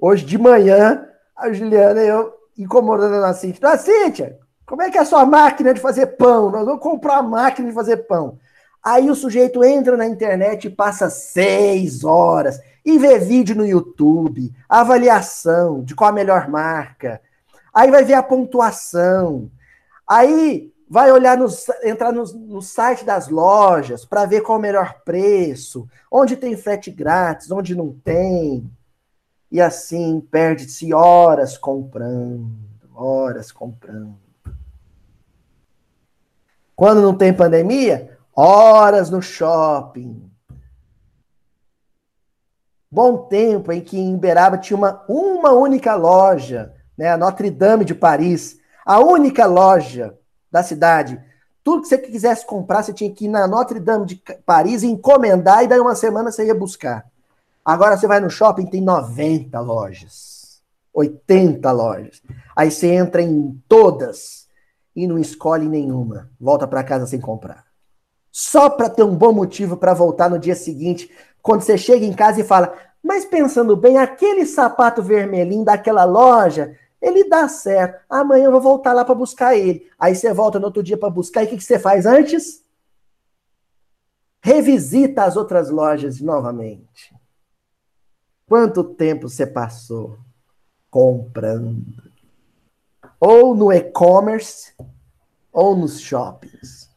Hoje 0.00 0.24
de 0.24 0.38
manhã, 0.38 1.06
a 1.36 1.52
Juliana 1.52 2.02
e 2.02 2.08
eu 2.08 2.32
incomodando 2.56 3.12
a 3.12 3.18
dona 3.18 3.34
Cíntia. 3.34 3.60
Dona 3.60 3.76
Cíntia, 3.76 4.38
como 4.64 4.80
é 4.80 4.90
que 4.90 4.96
é 4.96 5.02
a 5.02 5.04
sua 5.04 5.26
máquina 5.26 5.74
de 5.74 5.80
fazer 5.80 6.06
pão? 6.16 6.50
Nós 6.50 6.64
vamos 6.64 6.82
comprar 6.82 7.20
uma 7.20 7.42
máquina 7.42 7.68
de 7.68 7.74
fazer 7.74 7.98
pão. 8.06 8.38
Aí 8.82 9.10
o 9.10 9.14
sujeito 9.14 9.62
entra 9.62 9.98
na 9.98 10.06
internet 10.06 10.66
e 10.66 10.70
passa 10.70 11.10
seis 11.10 12.04
horas 12.04 12.58
e 12.82 12.98
vê 12.98 13.18
vídeo 13.18 13.54
no 13.54 13.66
YouTube, 13.66 14.50
avaliação 14.66 15.84
de 15.84 15.94
qual 15.94 16.08
a 16.08 16.14
melhor 16.14 16.48
marca, 16.48 17.20
Aí 17.76 17.90
vai 17.90 18.02
ver 18.04 18.14
a 18.14 18.22
pontuação. 18.22 19.50
Aí 20.08 20.72
vai 20.88 21.12
olhar 21.12 21.36
nos, 21.36 21.66
entrar 21.84 22.10
no, 22.10 22.24
no 22.24 22.62
site 22.62 23.04
das 23.04 23.28
lojas 23.28 24.02
para 24.02 24.24
ver 24.24 24.40
qual 24.40 24.56
é 24.56 24.58
o 24.58 24.62
melhor 24.62 25.02
preço, 25.04 25.86
onde 26.10 26.36
tem 26.36 26.56
frete 26.56 26.90
grátis, 26.90 27.50
onde 27.50 27.74
não 27.74 27.92
tem. 27.92 28.66
E 29.52 29.60
assim 29.60 30.22
perde-se 30.22 30.94
horas 30.94 31.58
comprando, 31.58 32.48
horas 32.94 33.52
comprando. 33.52 34.16
Quando 36.74 37.02
não 37.02 37.14
tem 37.14 37.30
pandemia, 37.30 38.16
horas 38.34 39.10
no 39.10 39.20
shopping. 39.20 40.30
Bom 42.90 43.18
tempo 43.26 43.70
em 43.70 43.82
que 43.82 43.98
em 43.98 44.14
Uberaba 44.14 44.56
tinha 44.56 44.78
uma, 44.78 45.04
uma 45.06 45.52
única 45.52 45.94
loja 45.94 46.74
né, 46.96 47.10
a 47.10 47.16
Notre 47.16 47.50
Dame 47.50 47.84
de 47.84 47.94
Paris, 47.94 48.58
a 48.84 49.00
única 49.00 49.46
loja 49.46 50.14
da 50.50 50.62
cidade. 50.62 51.20
Tudo 51.62 51.82
que 51.82 51.88
você 51.88 51.98
quisesse 51.98 52.46
comprar, 52.46 52.82
você 52.82 52.92
tinha 52.92 53.12
que 53.12 53.24
ir 53.24 53.28
na 53.28 53.46
Notre 53.46 53.80
Dame 53.80 54.06
de 54.06 54.22
Paris 54.44 54.82
encomendar, 54.82 55.64
e 55.64 55.68
daí 55.68 55.80
uma 55.80 55.94
semana 55.94 56.30
você 56.30 56.46
ia 56.46 56.54
buscar. 56.54 57.04
Agora 57.64 57.96
você 57.96 58.06
vai 58.06 58.20
no 58.20 58.30
shopping, 58.30 58.66
tem 58.66 58.80
90 58.80 59.58
lojas, 59.58 60.62
80 60.94 61.70
lojas. 61.72 62.22
Aí 62.54 62.70
você 62.70 62.86
entra 62.86 63.20
em 63.20 63.60
todas 63.68 64.46
e 64.94 65.06
não 65.06 65.18
escolhe 65.18 65.68
nenhuma. 65.68 66.30
Volta 66.40 66.66
para 66.68 66.84
casa 66.84 67.06
sem 67.06 67.20
comprar. 67.20 67.64
Só 68.30 68.70
para 68.70 68.88
ter 68.88 69.02
um 69.02 69.16
bom 69.16 69.32
motivo 69.32 69.76
para 69.76 69.94
voltar 69.94 70.30
no 70.30 70.38
dia 70.38 70.54
seguinte, 70.54 71.10
quando 71.42 71.62
você 71.62 71.76
chega 71.76 72.04
em 72.04 72.12
casa 72.12 72.40
e 72.40 72.44
fala: 72.44 72.72
Mas 73.02 73.24
pensando 73.24 73.74
bem, 73.74 73.98
aquele 73.98 74.46
sapato 74.46 75.02
vermelhinho 75.02 75.64
daquela 75.64 76.04
loja 76.04 76.76
ele 77.00 77.28
dá 77.28 77.48
certo. 77.48 78.04
Amanhã 78.08 78.44
eu 78.44 78.52
vou 78.52 78.60
voltar 78.60 78.92
lá 78.92 79.04
para 79.04 79.14
buscar 79.14 79.56
ele. 79.56 79.90
Aí 79.98 80.14
você 80.14 80.32
volta 80.32 80.58
no 80.58 80.66
outro 80.66 80.82
dia 80.82 80.96
para 80.96 81.10
buscar. 81.10 81.42
E 81.42 81.46
o 81.46 81.48
que, 81.50 81.56
que 81.56 81.64
você 81.64 81.78
faz 81.78 82.06
antes? 82.06 82.64
Revisita 84.42 85.24
as 85.24 85.36
outras 85.36 85.70
lojas 85.70 86.20
novamente. 86.20 87.14
Quanto 88.48 88.84
tempo 88.84 89.28
você 89.28 89.46
passou 89.46 90.18
comprando? 90.90 91.84
Ou 93.18 93.54
no 93.54 93.72
e-commerce, 93.72 94.72
ou 95.52 95.76
nos 95.76 96.00
shoppings. 96.00 96.88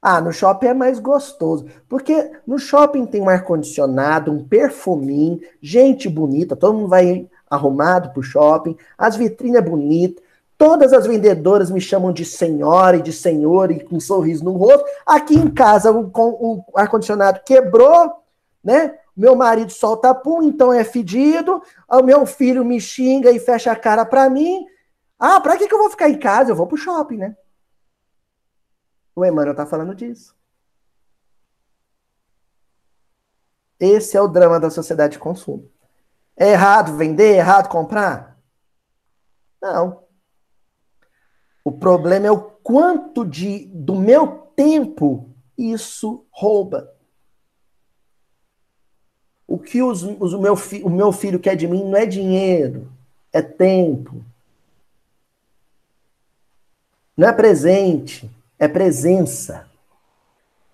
Ah, 0.00 0.20
no 0.20 0.32
shopping 0.32 0.66
é 0.68 0.74
mais 0.74 0.98
gostoso. 0.98 1.66
Porque 1.88 2.32
no 2.46 2.58
shopping 2.58 3.06
tem 3.06 3.20
um 3.20 3.28
ar-condicionado, 3.28 4.32
um 4.32 4.44
perfuminho, 4.44 5.40
gente 5.60 6.08
bonita, 6.08 6.56
todo 6.56 6.76
mundo 6.76 6.88
vai 6.88 7.28
arrumado 7.50 8.10
para 8.10 8.20
o 8.20 8.22
shopping, 8.22 8.76
as 8.96 9.16
vitrines 9.16 9.62
bonitas, 9.62 10.22
todas 10.56 10.92
as 10.92 11.06
vendedoras 11.06 11.70
me 11.70 11.80
chamam 11.80 12.12
de 12.12 12.24
senhora 12.24 12.96
e 12.96 13.02
de 13.02 13.12
senhor 13.12 13.70
e 13.70 13.84
com 13.84 13.96
um 13.96 14.00
sorriso 14.00 14.44
no 14.44 14.52
rosto. 14.52 14.84
Aqui 15.06 15.34
em 15.36 15.50
casa 15.50 15.92
o, 15.92 16.10
o 16.14 16.64
ar-condicionado 16.74 17.40
quebrou, 17.44 18.12
né? 18.62 18.98
Meu 19.16 19.34
marido 19.34 19.72
solta 19.72 20.14
pum, 20.14 20.42
então 20.42 20.72
é 20.72 20.84
fedido. 20.84 21.60
O 21.88 22.02
meu 22.02 22.24
filho 22.24 22.64
me 22.64 22.80
xinga 22.80 23.30
e 23.32 23.40
fecha 23.40 23.72
a 23.72 23.76
cara 23.76 24.04
para 24.04 24.30
mim. 24.30 24.64
Ah, 25.18 25.40
para 25.40 25.56
que, 25.56 25.66
que 25.66 25.74
eu 25.74 25.78
vou 25.78 25.90
ficar 25.90 26.08
em 26.08 26.18
casa? 26.18 26.52
Eu 26.52 26.56
vou 26.56 26.66
pro 26.66 26.76
shopping, 26.76 27.16
né? 27.16 27.36
O 29.16 29.24
Emmanuel 29.24 29.56
tá 29.56 29.66
falando 29.66 29.94
disso. 29.96 30.36
Esse 33.80 34.16
é 34.16 34.20
o 34.20 34.28
drama 34.28 34.60
da 34.60 34.70
sociedade 34.70 35.14
de 35.14 35.18
consumo. 35.18 35.68
É 36.38 36.52
errado 36.52 36.96
vender? 36.96 37.34
É 37.34 37.38
errado 37.38 37.68
comprar? 37.68 38.38
Não. 39.60 40.04
O 41.64 41.72
problema 41.72 42.28
é 42.28 42.30
o 42.30 42.40
quanto 42.40 43.26
de 43.26 43.66
do 43.66 43.96
meu 43.96 44.28
tempo 44.54 45.34
isso 45.56 46.24
rouba. 46.30 46.94
O 49.46 49.58
que 49.58 49.82
os, 49.82 50.02
os, 50.02 50.32
o, 50.32 50.40
meu 50.40 50.54
fi, 50.54 50.82
o 50.82 50.88
meu 50.88 51.10
filho 51.10 51.40
quer 51.40 51.56
de 51.56 51.66
mim 51.66 51.82
não 51.82 51.96
é 51.96 52.06
dinheiro, 52.06 52.92
é 53.32 53.42
tempo. 53.42 54.24
Não 57.16 57.26
é 57.26 57.32
presente, 57.32 58.30
é 58.58 58.68
presença. 58.68 59.68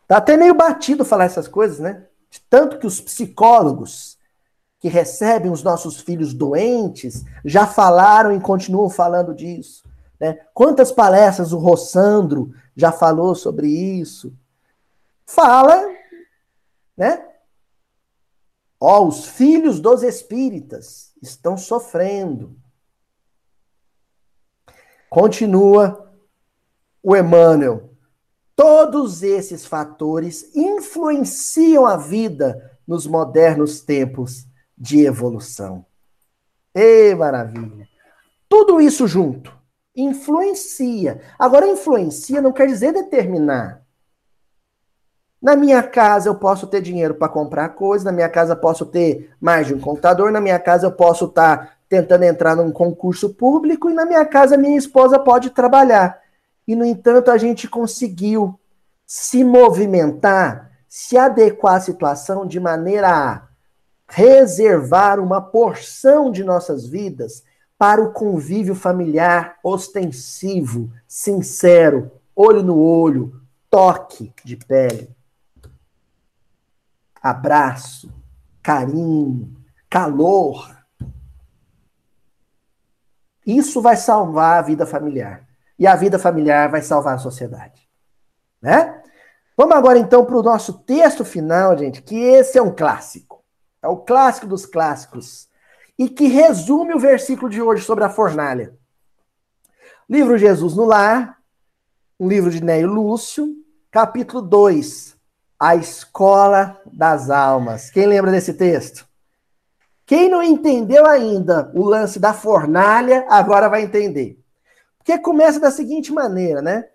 Tá 0.06 0.18
até 0.18 0.36
meio 0.36 0.54
batido 0.54 1.04
falar 1.04 1.24
essas 1.24 1.48
coisas, 1.48 1.78
né? 1.78 2.06
De 2.30 2.40
tanto 2.50 2.78
que 2.78 2.86
os 2.86 3.00
psicólogos 3.00 4.18
que 4.84 4.88
recebem 4.90 5.50
os 5.50 5.62
nossos 5.62 5.98
filhos 5.98 6.34
doentes 6.34 7.24
já 7.42 7.66
falaram 7.66 8.36
e 8.36 8.38
continuam 8.38 8.90
falando 8.90 9.34
disso. 9.34 9.82
Né? 10.20 10.38
Quantas 10.52 10.92
palestras 10.92 11.54
o 11.54 11.58
Rossandro 11.58 12.52
já 12.76 12.92
falou 12.92 13.34
sobre 13.34 13.66
isso? 13.66 14.36
Fala, 15.24 15.88
né? 16.94 17.26
Ó, 18.78 19.06
os 19.06 19.24
filhos 19.24 19.80
dos 19.80 20.02
espíritas 20.02 21.14
estão 21.22 21.56
sofrendo. 21.56 22.54
Continua 25.08 26.12
o 27.02 27.16
Emmanuel. 27.16 27.88
Todos 28.54 29.22
esses 29.22 29.64
fatores 29.64 30.54
influenciam 30.54 31.86
a 31.86 31.96
vida 31.96 32.78
nos 32.86 33.06
modernos 33.06 33.80
tempos 33.80 34.46
de 34.76 35.04
evolução. 35.04 35.84
Ei, 36.74 37.14
maravilha! 37.14 37.88
Tudo 38.48 38.80
isso 38.80 39.06
junto, 39.06 39.52
Influencia. 39.96 41.20
Agora, 41.38 41.68
influencia 41.68 42.42
não 42.42 42.52
quer 42.52 42.66
dizer 42.66 42.92
determinar. 42.92 43.82
Na 45.40 45.54
minha 45.54 45.82
casa 45.82 46.28
eu 46.28 46.34
posso 46.34 46.66
ter 46.66 46.80
dinheiro 46.80 47.14
para 47.14 47.28
comprar 47.28 47.68
coisas, 47.70 48.04
na 48.04 48.10
minha 48.10 48.28
casa 48.28 48.54
eu 48.54 48.56
posso 48.56 48.86
ter 48.86 49.30
mais 49.40 49.66
de 49.66 49.74
um 49.74 49.78
computador, 49.78 50.32
na 50.32 50.40
minha 50.40 50.58
casa 50.58 50.86
eu 50.86 50.92
posso 50.92 51.26
estar 51.26 51.58
tá 51.58 51.72
tentando 51.88 52.24
entrar 52.24 52.56
num 52.56 52.72
concurso 52.72 53.34
público 53.34 53.88
e 53.88 53.94
na 53.94 54.04
minha 54.04 54.24
casa 54.24 54.56
minha 54.56 54.76
esposa 54.76 55.18
pode 55.18 55.50
trabalhar. 55.50 56.18
E, 56.66 56.74
no 56.74 56.84
entanto, 56.84 57.30
a 57.30 57.38
gente 57.38 57.68
conseguiu 57.68 58.58
se 59.06 59.44
movimentar, 59.44 60.72
se 60.88 61.16
adequar 61.16 61.74
à 61.74 61.80
situação 61.80 62.46
de 62.46 62.58
maneira 62.58 63.08
a 63.08 63.42
reservar 64.14 65.18
uma 65.18 65.42
porção 65.42 66.30
de 66.30 66.44
nossas 66.44 66.86
vidas 66.86 67.42
para 67.76 68.00
o 68.00 68.12
convívio 68.12 68.72
familiar 68.72 69.58
ostensivo, 69.60 70.92
sincero, 71.08 72.12
olho 72.34 72.62
no 72.62 72.78
olho, 72.78 73.40
toque 73.68 74.32
de 74.44 74.56
pele, 74.56 75.10
abraço, 77.20 78.08
carinho, 78.62 79.52
calor. 79.90 80.78
Isso 83.44 83.82
vai 83.82 83.96
salvar 83.96 84.60
a 84.60 84.62
vida 84.62 84.86
familiar. 84.86 85.44
E 85.76 85.88
a 85.88 85.96
vida 85.96 86.20
familiar 86.20 86.70
vai 86.70 86.82
salvar 86.82 87.16
a 87.16 87.18
sociedade. 87.18 87.88
Né? 88.62 89.02
Vamos 89.56 89.74
agora 89.74 89.98
então 89.98 90.24
para 90.24 90.36
o 90.36 90.42
nosso 90.42 90.74
texto 90.84 91.24
final, 91.24 91.76
gente, 91.76 92.00
que 92.00 92.14
esse 92.14 92.56
é 92.56 92.62
um 92.62 92.72
clássico. 92.72 93.33
É 93.84 93.88
o 93.88 93.98
clássico 93.98 94.46
dos 94.46 94.64
clássicos. 94.64 95.46
E 95.98 96.08
que 96.08 96.26
resume 96.26 96.94
o 96.94 96.98
versículo 96.98 97.50
de 97.50 97.60
hoje 97.60 97.84
sobre 97.84 98.02
a 98.02 98.08
fornalha. 98.08 98.74
Livro 100.08 100.38
Jesus 100.38 100.74
no 100.74 100.86
Lar, 100.86 101.38
um 102.18 102.26
livro 102.26 102.50
de 102.50 102.64
Neio 102.64 102.88
Lúcio, 102.88 103.46
capítulo 103.90 104.40
2, 104.40 105.14
A 105.60 105.76
Escola 105.76 106.80
das 106.86 107.28
Almas. 107.28 107.90
Quem 107.90 108.06
lembra 108.06 108.30
desse 108.30 108.54
texto? 108.54 109.06
Quem 110.06 110.30
não 110.30 110.42
entendeu 110.42 111.06
ainda 111.06 111.70
o 111.74 111.84
lance 111.84 112.18
da 112.18 112.32
fornalha, 112.32 113.26
agora 113.28 113.68
vai 113.68 113.82
entender. 113.82 114.42
Porque 114.96 115.18
começa 115.18 115.60
da 115.60 115.70
seguinte 115.70 116.10
maneira, 116.10 116.62
né? 116.62 116.86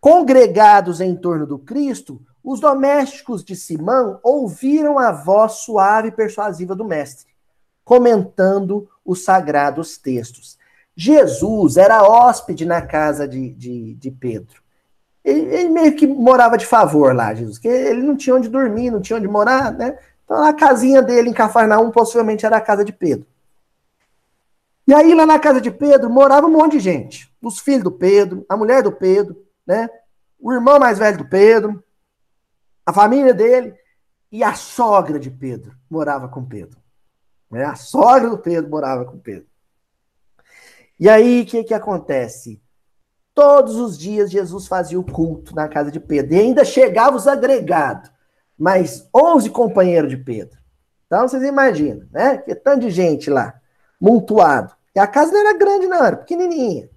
Congregados 0.00 1.02
em 1.02 1.14
torno 1.14 1.46
do 1.46 1.58
Cristo, 1.58 2.18
os 2.44 2.60
domésticos 2.60 3.42
de 3.42 3.56
Simão 3.56 4.20
ouviram 4.22 4.98
a 4.98 5.10
voz 5.10 5.52
suave 5.52 6.08
e 6.08 6.12
persuasiva 6.12 6.74
do 6.74 6.84
Mestre, 6.84 7.32
comentando 7.82 8.86
os 9.02 9.24
sagrados 9.24 9.96
textos. 9.96 10.58
Jesus 10.94 11.78
era 11.78 12.02
hóspede 12.02 12.66
na 12.66 12.82
casa 12.82 13.26
de, 13.26 13.50
de, 13.50 13.94
de 13.94 14.10
Pedro. 14.10 14.62
Ele, 15.24 15.40
ele, 15.40 15.68
meio 15.70 15.96
que 15.96 16.06
morava 16.06 16.58
de 16.58 16.66
favor 16.66 17.14
lá, 17.14 17.32
Jesus, 17.34 17.56
porque 17.56 17.68
ele 17.68 18.02
não 18.02 18.14
tinha 18.14 18.36
onde 18.36 18.50
dormir, 18.50 18.90
não 18.90 19.00
tinha 19.00 19.16
onde 19.16 19.26
morar, 19.26 19.72
né? 19.72 19.98
Então 20.22 20.44
a 20.44 20.52
casinha 20.52 21.00
dele 21.00 21.30
em 21.30 21.34
Cafarnaum 21.34 21.90
possivelmente 21.90 22.44
era 22.44 22.58
a 22.58 22.60
casa 22.60 22.84
de 22.84 22.92
Pedro. 22.92 23.26
E 24.86 24.92
aí 24.92 25.14
lá 25.14 25.24
na 25.24 25.38
casa 25.38 25.62
de 25.62 25.70
Pedro 25.70 26.10
morava 26.10 26.46
um 26.46 26.50
monte 26.50 26.72
de 26.72 26.80
gente. 26.80 27.32
Os 27.40 27.58
filhos 27.58 27.84
do 27.84 27.90
Pedro, 27.90 28.44
a 28.50 28.56
mulher 28.56 28.82
do 28.82 28.92
Pedro, 28.92 29.34
né? 29.66 29.88
O 30.38 30.52
irmão 30.52 30.78
mais 30.78 30.98
velho 30.98 31.16
do 31.16 31.24
Pedro, 31.24 31.82
a 32.86 32.92
família 32.92 33.32
dele 33.32 33.74
e 34.30 34.42
a 34.42 34.54
sogra 34.54 35.18
de 35.18 35.30
Pedro 35.30 35.76
morava 35.88 36.28
com 36.28 36.44
Pedro. 36.44 36.78
Né? 37.50 37.64
A 37.64 37.74
sogra 37.76 38.28
do 38.28 38.38
Pedro 38.38 38.70
morava 38.70 39.04
com 39.04 39.18
Pedro. 39.18 39.46
E 40.98 41.08
aí, 41.08 41.42
o 41.42 41.46
que, 41.46 41.64
que 41.64 41.74
acontece? 41.74 42.62
Todos 43.34 43.76
os 43.76 43.98
dias 43.98 44.30
Jesus 44.30 44.66
fazia 44.66 44.98
o 44.98 45.04
culto 45.04 45.54
na 45.54 45.68
casa 45.68 45.90
de 45.90 45.98
Pedro. 45.98 46.34
E 46.34 46.38
ainda 46.38 46.64
chegava 46.64 47.16
os 47.16 47.26
agregados. 47.26 48.12
Mais 48.56 49.08
11 49.14 49.50
companheiros 49.50 50.10
de 50.10 50.16
Pedro. 50.16 50.56
Então, 51.06 51.26
vocês 51.26 51.42
imaginam, 51.42 52.06
né? 52.10 52.38
Que 52.38 52.54
tanto 52.54 52.82
de 52.82 52.90
gente 52.90 53.28
lá, 53.28 53.60
montuado. 54.00 54.74
E 54.94 55.00
a 55.00 55.06
casa 55.06 55.32
não 55.32 55.40
era 55.40 55.58
grande, 55.58 55.86
não, 55.86 56.04
era 56.04 56.16
pequenininha. 56.16 56.88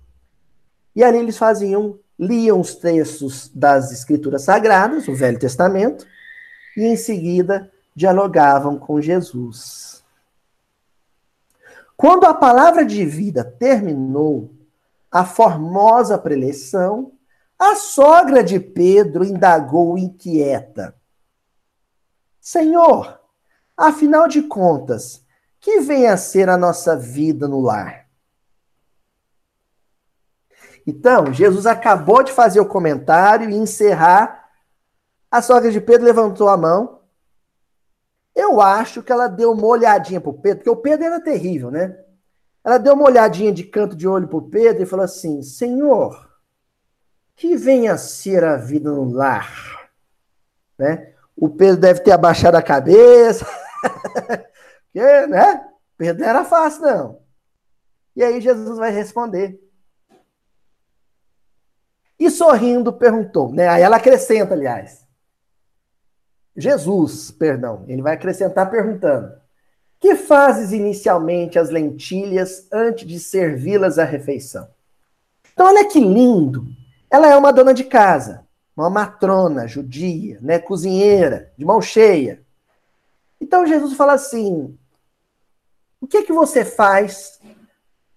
E 0.96 1.04
ali 1.04 1.18
eles 1.18 1.38
faziam 1.38 2.00
liam 2.20 2.60
os 2.60 2.76
textos 2.76 3.50
das 3.54 3.92
Escrituras 3.92 4.44
Sagradas, 4.44 5.08
o 5.08 5.16
Velho 5.16 5.38
Testamento, 5.38 6.06
e 6.76 6.84
em 6.84 6.96
seguida 6.96 7.72
dialogavam 7.96 8.78
com 8.78 9.02
Jesus. 9.02 10.04
Quando 11.96 12.26
a 12.26 12.34
palavra 12.34 12.86
de 12.86 13.06
vida 13.06 13.44
terminou, 13.44 14.52
a 15.12 15.26
formosa 15.26 16.18
preleção, 16.18 17.12
a 17.58 17.76
sogra 17.76 18.44
de 18.44 18.60
Pedro 18.60 19.24
indagou 19.24 19.98
inquieta: 19.98 20.96
Senhor, 22.40 23.20
afinal 23.76 24.28
de 24.28 24.44
contas, 24.44 25.26
que 25.60 25.80
vem 25.80 26.08
a 26.08 26.18
ser 26.18 26.50
a 26.50 26.58
nossa 26.58 26.96
vida 26.96 27.48
no 27.48 27.60
lar? 27.62 28.07
Então, 30.88 31.34
Jesus 31.34 31.66
acabou 31.66 32.24
de 32.24 32.32
fazer 32.32 32.62
o 32.62 32.66
comentário 32.66 33.50
e 33.50 33.56
encerrar. 33.56 34.48
A 35.30 35.42
sogra 35.42 35.70
de 35.70 35.82
Pedro 35.82 36.06
levantou 36.06 36.48
a 36.48 36.56
mão. 36.56 37.02
Eu 38.34 38.62
acho 38.62 39.04
que 39.04 39.12
ela 39.12 39.28
deu 39.28 39.52
uma 39.52 39.68
olhadinha 39.68 40.22
pro 40.22 40.34
Pedro, 40.34 40.60
porque 40.60 40.70
o 40.70 40.82
Pedro 40.82 41.06
era 41.06 41.20
terrível, 41.20 41.70
né? 41.70 42.00
Ela 42.64 42.78
deu 42.78 42.94
uma 42.94 43.04
olhadinha 43.04 43.52
de 43.52 43.66
canto 43.66 43.98
de 43.98 44.08
olho 44.08 44.30
pro 44.30 44.50
Pedro 44.50 44.84
e 44.84 44.86
falou 44.86 45.04
assim: 45.04 45.42
Senhor, 45.42 46.30
que 47.36 47.58
venha 47.58 47.94
a 47.94 47.98
ser 47.98 48.46
a 48.46 48.56
vida 48.56 48.90
no 48.90 49.12
lar. 49.12 49.92
Né? 50.78 51.14
O 51.36 51.50
Pedro 51.50 51.82
deve 51.82 52.00
ter 52.00 52.12
abaixado 52.12 52.56
a 52.56 52.62
cabeça. 52.62 53.46
porque, 54.94 55.28
né? 55.28 55.68
Pedro 55.98 56.22
não 56.22 56.30
era 56.30 56.46
fácil, 56.46 56.82
não. 56.84 57.22
E 58.16 58.24
aí 58.24 58.40
Jesus 58.40 58.78
vai 58.78 58.92
responder. 58.92 59.67
E 62.20 62.32
sorrindo 62.32 62.92
perguntou, 62.92 63.52
né? 63.52 63.68
Aí 63.68 63.82
ela 63.82 63.98
acrescenta, 63.98 64.54
aliás. 64.54 65.06
Jesus, 66.56 67.30
perdão, 67.30 67.86
ele 67.88 68.02
vai 68.02 68.16
acrescentar 68.16 68.70
perguntando: 68.72 69.32
Que 70.00 70.16
fazes 70.16 70.72
inicialmente 70.72 71.60
as 71.60 71.70
lentilhas 71.70 72.68
antes 72.72 73.08
de 73.08 73.20
servi-las 73.20 74.00
à 74.00 74.04
refeição? 74.04 74.68
Então, 75.54 75.68
olha 75.68 75.88
que 75.88 76.00
lindo. 76.00 76.66
Ela 77.10 77.30
é 77.30 77.38
uma 77.38 77.54
dona 77.54 77.74
de 77.74 77.84
casa, 77.84 78.46
uma 78.76 78.90
matrona 78.90 79.68
judia, 79.68 80.40
né, 80.42 80.60
cozinheira, 80.60 81.54
de 81.58 81.64
mão 81.64 81.82
cheia. 81.82 82.42
Então 83.40 83.66
Jesus 83.66 83.94
fala 83.94 84.14
assim: 84.14 84.78
O 86.02 86.08
que 86.08 86.24
que 86.24 86.34
você 86.34 86.66
faz? 86.66 87.40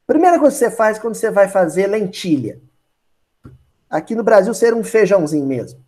Primeira 0.06 0.40
coisa 0.40 0.56
que 0.56 0.64
você 0.64 0.70
faz 0.74 0.98
quando 0.98 1.14
você 1.14 1.30
vai 1.30 1.46
fazer 1.46 1.86
lentilha 1.86 2.60
aqui 3.90 4.14
no 4.14 4.22
Brasil 4.22 4.54
ser 4.54 4.72
um 4.72 4.84
feijãozinho 4.84 5.44
mesmo. 5.44 5.84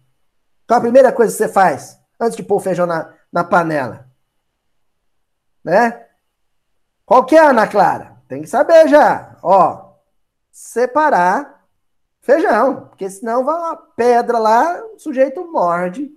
Qual 0.67 0.79
a 0.79 0.83
primeira 0.83 1.13
coisa 1.13 1.33
que 1.33 1.39
você 1.39 1.49
faz 1.49 1.99
antes 2.19 2.37
de 2.37 2.43
pôr 2.43 2.57
o 2.57 2.61
feijão 2.61 2.87
na, 2.87 3.15
na 3.33 3.45
panela? 3.45 4.07
Né? 5.65 6.07
Qual 7.07 7.25
que 7.25 7.37
é, 7.37 7.47
Ana 7.47 7.67
Clara? 7.69 8.17
Tem 8.27 8.43
que 8.43 8.49
saber 8.49 8.89
já. 8.89 9.37
Ó, 9.43 9.93
separar 10.51 11.65
feijão, 12.21 12.87
porque 12.87 13.09
senão 13.09 13.45
vai 13.45 13.55
uma 13.55 13.77
pedra 13.77 14.39
lá, 14.39 14.83
o 14.95 14.99
sujeito 14.99 15.45
morde 15.51 16.11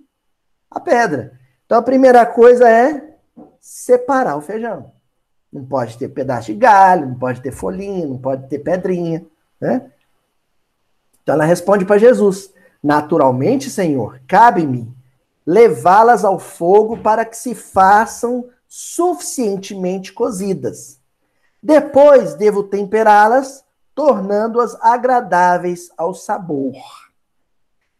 a 0.70 0.80
pedra. 0.80 1.38
Então 1.64 1.78
a 1.78 1.82
primeira 1.82 2.24
coisa 2.24 2.68
é 2.68 3.16
separar 3.60 4.36
o 4.36 4.40
feijão. 4.40 4.92
Não 5.52 5.64
pode 5.64 5.98
ter 5.98 6.08
pedaço 6.08 6.46
de 6.46 6.54
galho, 6.54 7.06
não 7.06 7.18
pode 7.18 7.40
ter 7.40 7.50
folhinha, 7.50 8.06
não 8.06 8.18
pode 8.18 8.48
ter 8.48 8.58
pedrinha, 8.58 9.24
né? 9.60 9.90
Então 11.26 11.34
ela 11.34 11.44
responde 11.44 11.84
para 11.84 11.98
Jesus: 11.98 12.54
Naturalmente, 12.80 13.68
Senhor, 13.68 14.20
cabe-me 14.28 14.94
levá-las 15.44 16.24
ao 16.24 16.38
fogo 16.38 16.98
para 16.98 17.24
que 17.24 17.36
se 17.36 17.52
façam 17.52 18.48
suficientemente 18.68 20.12
cozidas. 20.12 21.00
Depois 21.60 22.34
devo 22.34 22.62
temperá-las, 22.62 23.64
tornando-as 23.92 24.76
agradáveis 24.80 25.90
ao 25.96 26.14
sabor. 26.14 26.76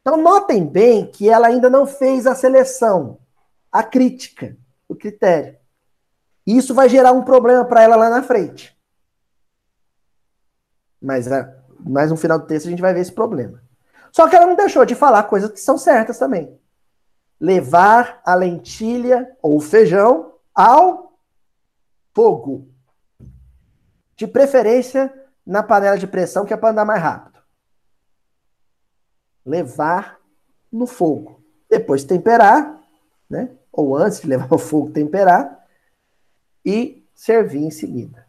Então, 0.00 0.16
notem 0.16 0.64
bem 0.64 1.10
que 1.10 1.28
ela 1.28 1.48
ainda 1.48 1.68
não 1.68 1.84
fez 1.84 2.28
a 2.28 2.34
seleção, 2.36 3.18
a 3.72 3.82
crítica, 3.82 4.56
o 4.88 4.94
critério. 4.94 5.58
Isso 6.46 6.72
vai 6.72 6.88
gerar 6.88 7.10
um 7.10 7.22
problema 7.22 7.64
para 7.64 7.82
ela 7.82 7.96
lá 7.96 8.08
na 8.08 8.22
frente. 8.22 8.76
Mas 11.02 11.30
a, 11.30 11.55
mais 11.80 12.10
no 12.10 12.16
final 12.16 12.38
do 12.38 12.46
texto 12.46 12.66
a 12.66 12.70
gente 12.70 12.82
vai 12.82 12.94
ver 12.94 13.00
esse 13.00 13.12
problema. 13.12 13.62
Só 14.12 14.28
que 14.28 14.36
ela 14.36 14.46
não 14.46 14.56
deixou 14.56 14.84
de 14.84 14.94
falar 14.94 15.24
coisas 15.24 15.50
que 15.50 15.60
são 15.60 15.76
certas 15.76 16.18
também. 16.18 16.58
Levar 17.38 18.20
a 18.24 18.34
lentilha 18.34 19.36
ou 19.42 19.60
feijão 19.60 20.34
ao 20.54 21.18
fogo. 22.14 22.68
De 24.16 24.26
preferência 24.26 25.12
na 25.44 25.62
panela 25.62 25.98
de 25.98 26.06
pressão 26.06 26.46
que 26.46 26.54
é 26.54 26.56
para 26.56 26.70
andar 26.70 26.84
mais 26.84 27.02
rápido. 27.02 27.38
Levar 29.44 30.18
no 30.72 30.86
fogo. 30.86 31.44
Depois 31.68 32.04
temperar, 32.04 32.80
né? 33.28 33.50
Ou 33.70 33.96
antes 33.96 34.20
de 34.20 34.28
levar 34.28 34.48
ao 34.50 34.58
fogo, 34.58 34.90
temperar 34.90 35.66
e 36.64 37.06
servir 37.14 37.62
em 37.62 37.70
seguida. 37.70 38.25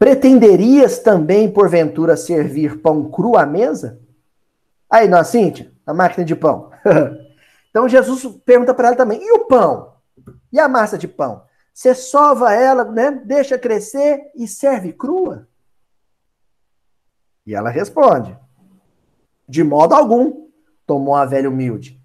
Pretenderias 0.00 0.98
também, 1.00 1.52
porventura, 1.52 2.16
servir 2.16 2.80
pão 2.80 3.10
cru 3.10 3.36
à 3.36 3.44
mesa? 3.44 4.00
Aí, 4.88 5.06
nós, 5.06 5.26
Cíntia, 5.26 5.70
a 5.84 5.92
máquina 5.92 6.24
de 6.24 6.34
pão. 6.34 6.70
então 7.68 7.86
Jesus 7.86 8.24
pergunta 8.46 8.72
para 8.72 8.88
ela 8.88 8.96
também: 8.96 9.22
e 9.22 9.30
o 9.32 9.40
pão? 9.40 9.92
E 10.50 10.58
a 10.58 10.66
massa 10.66 10.96
de 10.96 11.06
pão? 11.06 11.42
Você 11.74 11.94
sova 11.94 12.50
ela, 12.54 12.82
né? 12.86 13.10
Deixa 13.10 13.58
crescer 13.58 14.32
e 14.34 14.48
serve 14.48 14.94
crua? 14.94 15.46
E 17.46 17.54
ela 17.54 17.68
responde: 17.68 18.34
De 19.46 19.62
modo 19.62 19.94
algum, 19.94 20.48
tomou 20.86 21.14
a 21.14 21.26
velha 21.26 21.50
humilde. 21.50 22.00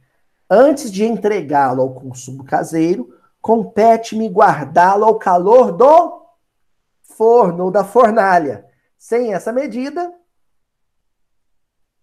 Antes 0.49 0.91
de 0.91 1.05
entregá-lo 1.05 1.81
ao 1.81 1.93
consumo 1.93 2.43
caseiro, 2.43 3.17
compete-me 3.41 4.27
guardá-lo 4.27 5.05
ao 5.05 5.17
calor 5.17 5.71
do 5.71 6.24
forno 7.17 7.65
ou 7.65 7.71
da 7.71 7.83
fornalha. 7.83 8.65
Sem 8.97 9.33
essa 9.33 9.51
medida, 9.51 10.13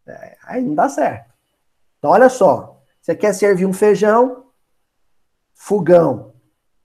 é, 0.06 0.36
aí 0.44 0.62
não 0.62 0.74
dá 0.74 0.88
certo. 0.88 1.32
Então, 1.98 2.10
olha 2.10 2.28
só. 2.28 2.82
Você 3.00 3.14
quer 3.14 3.32
servir 3.32 3.66
um 3.66 3.72
feijão? 3.72 4.46
Fogão. 5.54 6.34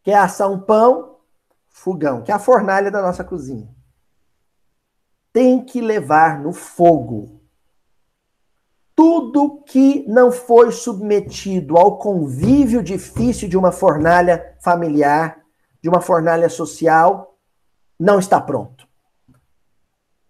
Quer 0.04 0.16
assar 0.16 0.50
um 0.50 0.60
pão? 0.60 1.20
Fogão, 1.68 2.24
que 2.24 2.32
é 2.32 2.36
a 2.36 2.40
fornalha 2.40 2.90
da 2.90 3.02
nossa 3.02 3.24
cozinha. 3.24 3.70
Tem 5.32 5.64
que 5.64 5.80
levar 5.80 6.40
no 6.40 6.52
fogo. 6.52 7.40
Tudo 8.96 9.62
que 9.62 10.04
não 10.08 10.32
foi 10.32 10.72
submetido 10.72 11.78
ao 11.78 12.00
convívio 12.00 12.82
difícil 12.82 13.48
de 13.48 13.56
uma 13.56 13.72
fornalha 13.72 14.58
familiar, 14.60 15.40
de 15.80 15.88
uma 15.88 16.02
fornalha 16.02 16.50
social, 16.50 17.37
não 18.00 18.20
está 18.20 18.40
pronto. 18.40 18.88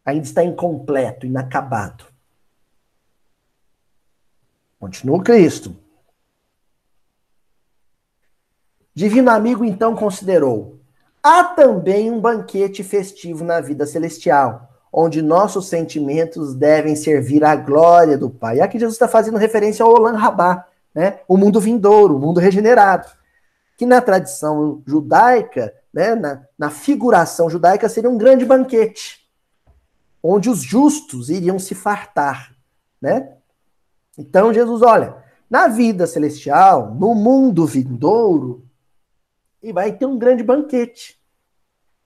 Ainda 0.06 0.24
está 0.24 0.44
incompleto, 0.44 1.26
inacabado. 1.26 2.06
Continua 4.80 5.22
Cristo. 5.22 5.76
Divino 8.94 9.30
amigo 9.30 9.66
então 9.66 9.96
considerou: 9.96 10.80
há 11.22 11.44
também 11.44 12.10
um 12.10 12.22
banquete 12.22 12.84
festivo 12.84 13.44
na 13.44 13.60
vida 13.60 13.86
celestial, 13.86 14.70
onde 14.92 15.22
nossos 15.22 15.68
sentimentos 15.68 16.56
devem 16.56 16.96
servir 16.96 17.44
à 17.44 17.56
glória 17.56 18.18
do 18.18 18.30
Pai. 18.30 18.58
E 18.58 18.62
aqui 18.62 18.80
Jesus 18.80 18.96
está 18.96 19.08
fazendo 19.08 19.38
referência 19.38 19.84
ao 19.84 19.92
Olam 19.92 20.16
Rabá, 20.16 20.66
né? 20.96 21.20
o 21.28 21.36
mundo 21.36 21.60
vindouro, 21.60 22.16
o 22.16 22.20
mundo 22.20 22.40
regenerado. 22.40 23.08
Que 23.78 23.86
na 23.86 24.02
tradição 24.02 24.82
judaica 24.86 25.74
né, 25.98 26.14
na, 26.14 26.46
na 26.56 26.70
figuração 26.70 27.50
judaica, 27.50 27.90
seria 27.90 28.08
um 28.08 28.20
grande 28.20 28.46
banquete, 28.46 29.28
onde 30.22 30.48
os 30.48 30.62
justos 30.62 31.28
iriam 31.28 31.58
se 31.58 31.74
fartar, 31.74 32.56
né? 33.02 33.34
Então 34.16 34.54
Jesus, 34.54 34.84
olha, 34.84 35.18
na 35.50 35.68
vida 35.68 36.06
celestial, 36.06 36.94
no 36.94 37.16
mundo 37.16 37.66
vindouro, 37.66 38.64
e 39.64 39.74
vai 39.74 39.92
ter 39.92 40.06
um 40.06 40.20
grande 40.20 40.44
banquete. 40.44 41.20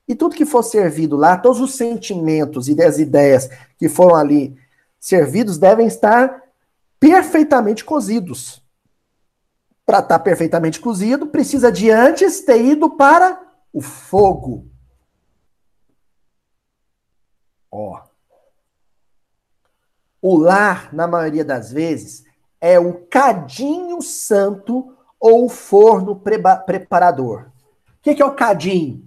E 0.08 0.16
tudo 0.16 0.38
que 0.38 0.46
for 0.46 0.64
servido 0.64 1.18
lá, 1.18 1.38
todos 1.38 1.60
os 1.60 1.76
sentimentos 1.76 2.70
e 2.70 2.82
as 2.82 2.98
ideias 2.98 3.50
que 3.78 3.90
foram 3.90 4.16
ali 4.16 4.58
servidos 5.02 5.58
devem 5.58 5.88
estar 5.88 6.44
perfeitamente 6.98 7.84
cozidos. 7.84 8.61
Para 9.92 10.00
estar 10.00 10.20
perfeitamente 10.20 10.80
cozido, 10.80 11.28
precisa 11.28 11.70
de 11.70 11.92
antes 11.92 12.46
ter 12.46 12.64
ido 12.64 12.92
para 12.92 13.38
o 13.74 13.82
fogo. 13.82 14.72
Ó. 17.70 18.02
O 20.22 20.38
lar, 20.38 20.94
na 20.94 21.06
maioria 21.08 21.44
das 21.44 21.74
vezes, 21.74 22.24
é 22.62 22.80
o 22.80 23.06
cadinho 23.08 24.02
santo 24.02 24.96
ou 25.20 25.48
o 25.48 25.50
forno 25.50 26.16
preparador. 26.66 27.52
O 27.90 28.02
que, 28.02 28.16
que 28.16 28.22
é 28.22 28.26
o 28.26 28.34
cadinho? 28.34 29.04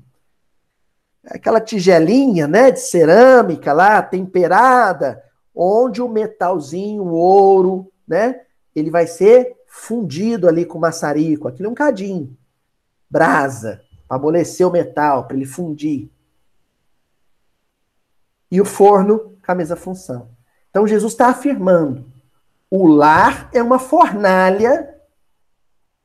É 1.24 1.36
aquela 1.36 1.62
tigelinha, 1.62 2.46
né, 2.46 2.70
de 2.70 2.80
cerâmica 2.80 3.72
lá, 3.72 4.02
temperada, 4.02 5.24
onde 5.54 6.02
o 6.02 6.10
metalzinho, 6.10 7.04
o 7.04 7.14
ouro, 7.14 7.90
né, 8.06 8.42
ele 8.76 8.90
vai 8.90 9.06
ser 9.06 9.56
fundido 9.74 10.48
ali 10.48 10.64
com 10.64 10.78
maçarico. 10.78 11.48
Aquilo 11.48 11.68
é 11.68 11.70
um 11.70 11.74
cadinho. 11.74 12.36
Brasa 13.10 13.84
para 14.06 14.16
amolecer 14.16 14.66
o 14.66 14.70
metal, 14.70 15.26
para 15.26 15.36
ele 15.36 15.44
fundir. 15.44 16.10
E 18.50 18.60
o 18.60 18.64
forno 18.64 19.36
com 19.44 19.52
a 19.52 19.54
mesma 19.54 19.76
função. 19.76 20.30
Então 20.70 20.86
Jesus 20.86 21.12
está 21.12 21.28
afirmando: 21.28 22.10
o 22.70 22.86
lar 22.86 23.50
é 23.52 23.60
uma 23.60 23.78
fornalha 23.78 24.94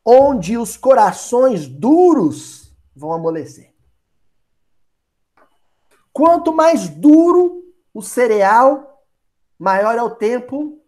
onde 0.04 0.58
os 0.58 0.76
corações 0.76 1.68
duros 1.68 2.74
vão 2.96 3.14
amolecer. 3.14 3.72
Quanto 6.12 6.52
mais 6.52 6.90
duro 6.90 7.64
o 7.94 8.02
cereal, 8.02 9.06
maior 9.60 9.96
é 9.96 10.02
o 10.02 10.10
tempo 10.10 10.82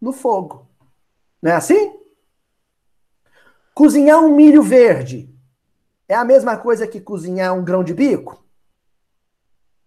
no 0.00 0.12
fogo. 0.12 0.68
Não 1.40 1.52
é 1.52 1.54
assim? 1.54 2.03
Cozinhar 3.74 4.20
um 4.20 4.34
milho 4.36 4.62
verde 4.62 5.34
é 6.08 6.14
a 6.14 6.24
mesma 6.24 6.56
coisa 6.56 6.86
que 6.86 7.00
cozinhar 7.00 7.52
um 7.52 7.64
grão 7.64 7.82
de 7.82 7.92
bico? 7.92 8.44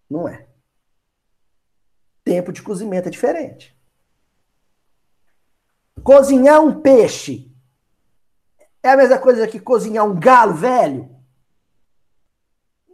Não 0.09 0.27
é. 0.27 0.45
Tempo 2.23 2.51
de 2.51 2.61
cozimento 2.61 3.07
é 3.07 3.11
diferente. 3.11 3.77
Cozinhar 6.03 6.61
um 6.61 6.81
peixe 6.81 7.49
é 8.83 8.89
a 8.89 8.97
mesma 8.97 9.17
coisa 9.17 9.47
que 9.47 9.59
cozinhar 9.59 10.05
um 10.05 10.19
galo 10.19 10.53
velho? 10.53 11.09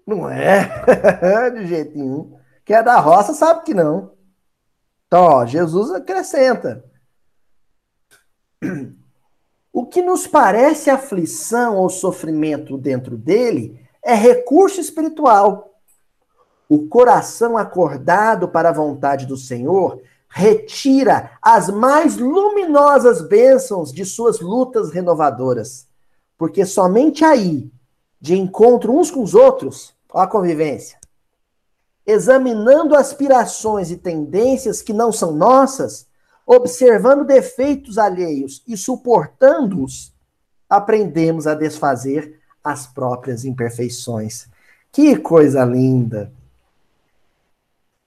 Não 0.05 0.29
é. 0.29 0.69
de 1.51 1.67
jeito 1.67 1.97
nenhum. 1.97 2.37
Quem 2.63 2.75
é 2.75 2.83
da 2.83 2.99
roça 2.99 3.33
sabe 3.33 3.63
que 3.63 3.73
não. 3.73 4.15
Então, 5.07 5.21
ó, 5.21 5.45
Jesus 5.45 5.91
acrescenta. 5.91 6.83
O 9.75 9.87
que 9.87 10.03
nos 10.03 10.27
parece 10.27 10.91
aflição 10.91 11.77
ou 11.77 11.89
sofrimento 11.89 12.77
dentro 12.77 13.17
dele 13.17 13.83
é 14.03 14.13
recurso 14.13 14.79
espiritual. 14.79 15.73
O 16.69 16.87
coração 16.87 17.57
acordado 17.57 18.47
para 18.47 18.69
a 18.69 18.73
vontade 18.73 19.25
do 19.25 19.35
Senhor 19.35 19.99
retira 20.29 21.31
as 21.41 21.69
mais 21.69 22.17
luminosas 22.17 23.27
bênçãos 23.27 23.91
de 23.91 24.05
suas 24.05 24.39
lutas 24.39 24.91
renovadoras. 24.91 25.87
Porque 26.37 26.67
somente 26.67 27.25
aí, 27.25 27.71
de 28.21 28.37
encontro 28.37 28.95
uns 28.95 29.09
com 29.09 29.23
os 29.23 29.33
outros, 29.33 29.95
ó 30.11 30.19
a 30.19 30.27
convivência, 30.27 30.99
examinando 32.05 32.95
aspirações 32.95 33.89
e 33.89 33.97
tendências 33.97 34.83
que 34.83 34.93
não 34.93 35.11
são 35.11 35.31
nossas, 35.31 36.05
observando 36.45 37.25
defeitos 37.25 37.97
alheios 37.97 38.63
e 38.67 38.75
suportando-os, 38.75 40.13
aprendemos 40.69 41.47
a 41.47 41.53
desfazer 41.53 42.39
as 42.63 42.87
próprias 42.87 43.45
imperfeições. 43.45 44.47
Que 44.91 45.15
coisa 45.17 45.63
linda! 45.65 46.31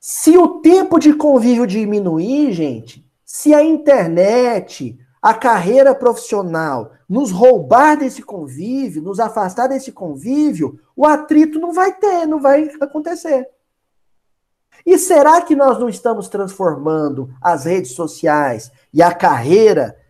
Se 0.01 0.39
o 0.39 0.61
tempo 0.61 0.99
de 0.99 1.12
convívio 1.14 1.66
diminuir, 1.66 2.53
gente, 2.53 3.05
se 3.24 3.53
a 3.53 3.62
internet, 3.62 4.97
a 5.20 5.34
carreira 5.34 5.93
profissional 5.95 6.93
nos 7.09 7.32
roubar 7.32 7.97
desse 7.97 8.22
convívio, 8.22 9.03
nos 9.03 9.18
afastar 9.18 9.66
desse 9.66 9.91
convívio, 9.91 10.78
o 10.95 11.05
atrito 11.05 11.59
não 11.59 11.72
vai 11.72 11.93
ter, 11.93 12.24
não 12.26 12.41
vai 12.41 12.70
acontecer. 12.80 13.49
E 14.87 14.97
será 14.97 15.43
que 15.43 15.57
nós 15.57 15.80
não 15.80 15.89
estamos 15.89 16.28
transformando 16.28 17.34
as 17.41 17.64
redes 17.64 17.93
sociais 17.93 18.70
e 18.93 19.03
a 19.03 19.12
carreira 19.12 20.01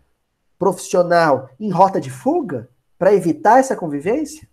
profissional 0.59 1.49
em 1.59 1.71
rota 1.71 1.99
de 1.99 2.11
fuga 2.11 2.69
para 2.95 3.11
evitar 3.11 3.57
essa 3.59 3.75
convivência? 3.75 4.47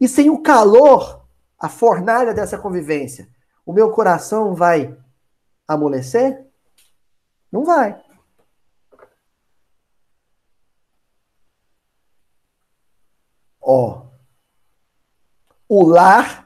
E 0.00 0.08
sem 0.08 0.30
o 0.30 0.40
calor, 0.40 1.26
a 1.58 1.68
fornalha 1.68 2.32
dessa 2.32 2.56
convivência, 2.56 3.28
o 3.66 3.72
meu 3.72 3.90
coração 3.90 4.54
vai 4.54 4.96
amolecer? 5.68 6.46
Não 7.52 7.66
vai. 7.66 8.02
Ó, 13.60 14.06
O 15.68 15.86
lar 15.86 16.43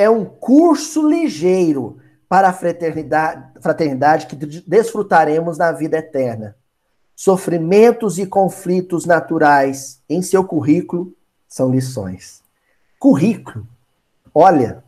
é 0.00 0.08
um 0.08 0.24
curso 0.24 1.06
ligeiro 1.06 1.98
para 2.26 2.48
a 2.48 2.52
fraternidade, 2.52 3.60
fraternidade 3.60 4.26
que 4.26 4.36
desfrutaremos 4.36 5.58
na 5.58 5.72
vida 5.72 5.98
eterna. 5.98 6.56
Sofrimentos 7.14 8.18
e 8.18 8.24
conflitos 8.24 9.04
naturais 9.04 10.02
em 10.08 10.22
seu 10.22 10.42
currículo 10.42 11.14
são 11.46 11.70
lições. 11.70 12.42
Currículo. 12.98 13.66
Olha, 14.34 14.82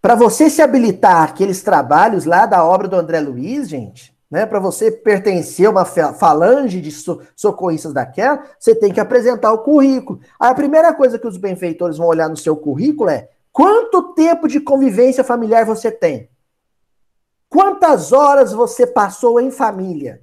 para 0.00 0.14
você 0.14 0.48
se 0.48 0.62
habilitar 0.62 1.24
aqueles 1.24 1.62
trabalhos 1.62 2.24
lá 2.24 2.46
da 2.46 2.64
obra 2.64 2.86
do 2.86 2.94
André 2.94 3.18
Luiz, 3.18 3.68
gente, 3.68 4.15
né, 4.30 4.44
para 4.44 4.58
você 4.58 4.90
pertencer 4.90 5.66
a 5.66 5.70
uma 5.70 5.84
falange 5.84 6.80
de 6.80 6.90
socorristas 7.36 7.92
daquela, 7.92 8.44
você 8.58 8.74
tem 8.74 8.92
que 8.92 9.00
apresentar 9.00 9.52
o 9.52 9.58
currículo. 9.58 10.20
a 10.38 10.54
primeira 10.54 10.92
coisa 10.92 11.18
que 11.18 11.26
os 11.26 11.36
benfeitores 11.36 11.96
vão 11.96 12.08
olhar 12.08 12.28
no 12.28 12.36
seu 12.36 12.56
currículo 12.56 13.10
é 13.10 13.28
quanto 13.52 14.14
tempo 14.14 14.48
de 14.48 14.60
convivência 14.60 15.22
familiar 15.22 15.64
você 15.64 15.90
tem. 15.90 16.28
Quantas 17.48 18.12
horas 18.12 18.52
você 18.52 18.86
passou 18.86 19.40
em 19.40 19.50
família? 19.50 20.20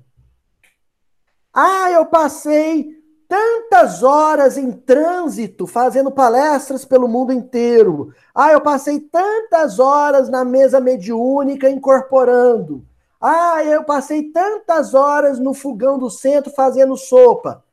Ah, 1.53 1.89
eu 1.91 2.05
passei 2.05 3.01
tantas 3.27 4.03
horas 4.03 4.57
em 4.57 4.71
trânsito, 4.71 5.65
fazendo 5.65 6.11
palestras 6.11 6.83
pelo 6.83 7.07
mundo 7.07 7.31
inteiro. 7.31 8.13
Ah, 8.35 8.51
eu 8.51 8.61
passei 8.61 8.99
tantas 8.99 9.79
horas 9.79 10.29
na 10.29 10.43
mesa 10.43 10.79
mediúnica 10.79 11.69
incorporando. 11.69 12.85
Ah, 13.25 13.63
eu 13.63 13.85
passei 13.85 14.33
tantas 14.33 14.93
horas 14.93 15.39
no 15.39 15.53
fogão 15.53 15.97
do 15.97 16.09
centro 16.09 16.51
fazendo 16.51 16.97
sopa. 16.97 17.63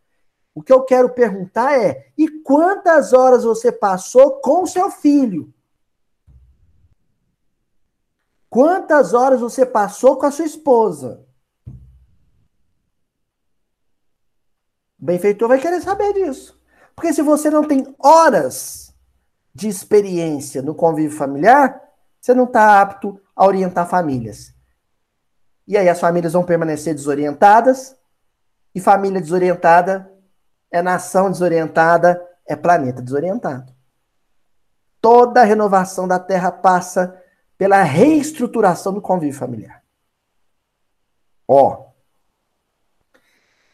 O 0.54 0.62
que 0.62 0.72
eu 0.72 0.84
quero 0.84 1.10
perguntar 1.10 1.76
é: 1.76 2.12
e 2.16 2.28
quantas 2.42 3.12
horas 3.12 3.42
você 3.42 3.72
passou 3.72 4.40
com 4.40 4.64
seu 4.64 4.92
filho? 4.92 5.52
Quantas 8.48 9.12
horas 9.12 9.40
você 9.40 9.66
passou 9.66 10.16
com 10.16 10.26
a 10.26 10.30
sua 10.30 10.44
esposa? 10.44 11.26
O 15.00 15.04
benfeitor 15.04 15.48
vai 15.48 15.58
querer 15.58 15.80
saber 15.80 16.12
disso. 16.12 16.60
Porque 16.94 17.12
se 17.12 17.22
você 17.22 17.50
não 17.50 17.66
tem 17.66 17.92
horas 17.98 18.94
de 19.52 19.66
experiência 19.66 20.62
no 20.62 20.76
convívio 20.76 21.18
familiar, 21.18 21.82
você 22.20 22.32
não 22.34 22.44
está 22.44 22.80
apto 22.80 23.20
a 23.34 23.44
orientar 23.44 23.88
famílias. 23.88 24.59
E 25.70 25.76
aí 25.76 25.88
as 25.88 26.00
famílias 26.00 26.32
vão 26.32 26.42
permanecer 26.42 26.92
desorientadas, 26.92 27.96
e 28.74 28.80
família 28.80 29.20
desorientada 29.20 30.12
é 30.68 30.82
nação 30.82 31.30
desorientada, 31.30 32.20
é 32.44 32.56
planeta 32.56 33.00
desorientado. 33.00 33.72
Toda 35.00 35.42
a 35.42 35.44
renovação 35.44 36.08
da 36.08 36.18
Terra 36.18 36.50
passa 36.50 37.16
pela 37.56 37.84
reestruturação 37.84 38.92
do 38.92 39.00
convívio 39.00 39.38
familiar. 39.38 39.80
Ó. 41.46 41.92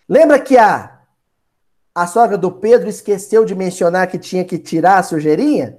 Lembra 0.07 0.38
que 0.38 0.59
a 0.59 1.01
a 1.94 2.07
sogra 2.07 2.36
do 2.36 2.53
Pedro 2.53 2.90
esqueceu 2.90 3.42
de 3.42 3.55
mencionar 3.55 4.07
que 4.09 4.18
tinha 4.18 4.44
que 4.44 4.59
tirar 4.59 4.99
a 4.99 5.03
sujeirinha? 5.03 5.78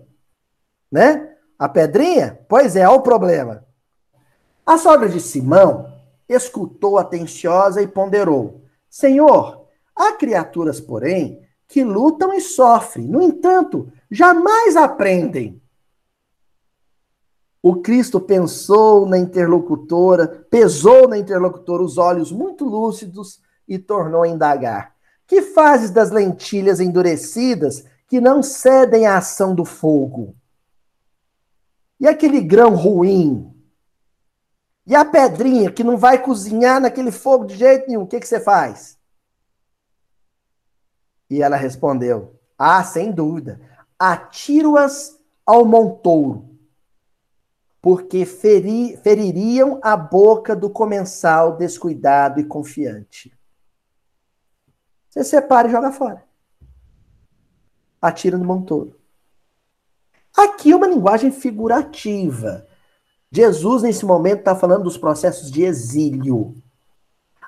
Né? 0.91 1.35
A 1.59 1.69
pedrinha? 1.69 2.39
Pois 2.49 2.75
é, 2.75 2.89
olha 2.89 2.97
o 2.97 3.03
problema. 3.03 3.63
A 4.65 4.79
sogra 4.79 5.07
de 5.07 5.19
Simão 5.19 5.95
escutou 6.27 6.97
atenciosa 6.97 7.81
e 7.81 7.87
ponderou: 7.87 8.63
Senhor, 8.89 9.67
há 9.95 10.13
criaturas, 10.13 10.79
porém, 10.79 11.41
que 11.67 11.83
lutam 11.83 12.33
e 12.33 12.41
sofrem, 12.41 13.07
no 13.07 13.21
entanto, 13.21 13.91
jamais 14.09 14.75
aprendem. 14.75 15.61
O 17.61 17.81
Cristo 17.81 18.19
pensou 18.19 19.05
na 19.05 19.17
interlocutora, 19.17 20.27
pesou 20.49 21.07
na 21.07 21.17
interlocutora 21.17 21.83
os 21.83 21.97
olhos 21.97 22.31
muito 22.31 22.63
lúcidos 22.63 23.41
e 23.67 23.77
tornou 23.77 24.23
a 24.23 24.27
indagar. 24.27 24.95
Que 25.25 25.41
fazes 25.41 25.89
das 25.89 26.09
lentilhas 26.09 26.79
endurecidas 26.79 27.83
que 28.07 28.21
não 28.21 28.41
cedem 28.41 29.05
à 29.05 29.17
ação 29.17 29.53
do 29.53 29.65
fogo? 29.65 30.33
E 31.99 32.07
aquele 32.07 32.39
grão 32.39 32.73
ruim? 32.75 33.53
E 34.87 34.95
a 34.95 35.03
pedrinha 35.03 35.69
que 35.69 35.83
não 35.83 35.97
vai 35.97 36.21
cozinhar 36.23 36.79
naquele 36.79 37.11
fogo 37.11 37.43
de 37.43 37.57
jeito 37.57 37.89
nenhum? 37.89 38.03
O 38.03 38.07
que, 38.07 38.21
que 38.21 38.27
você 38.27 38.39
faz? 38.39 38.97
E 41.29 41.41
ela 41.41 41.57
respondeu: 41.57 42.39
Ah, 42.57 42.81
sem 42.85 43.11
dúvida. 43.11 43.59
Atiro-as 43.99 45.19
ao 45.45 45.65
montouro, 45.65 46.57
porque 47.81 48.25
feri, 48.25 48.95
feririam 48.97 49.79
a 49.83 49.97
boca 49.97 50.55
do 50.55 50.69
comensal 50.69 51.57
descuidado 51.57 52.39
e 52.39 52.45
confiante. 52.45 53.37
Você 55.09 55.23
separa 55.23 55.67
e 55.67 55.71
joga 55.71 55.91
fora. 55.91 56.23
Atira 58.01 58.37
no 58.37 58.45
mão 58.45 58.61
todo. 58.61 58.95
Aqui 60.37 60.71
é 60.71 60.75
uma 60.75 60.87
linguagem 60.87 61.31
figurativa. 61.31 62.66
Jesus, 63.31 63.83
nesse 63.83 64.05
momento, 64.05 64.39
está 64.39 64.55
falando 64.55 64.83
dos 64.83 64.97
processos 64.97 65.51
de 65.51 65.63
exílio. 65.63 66.55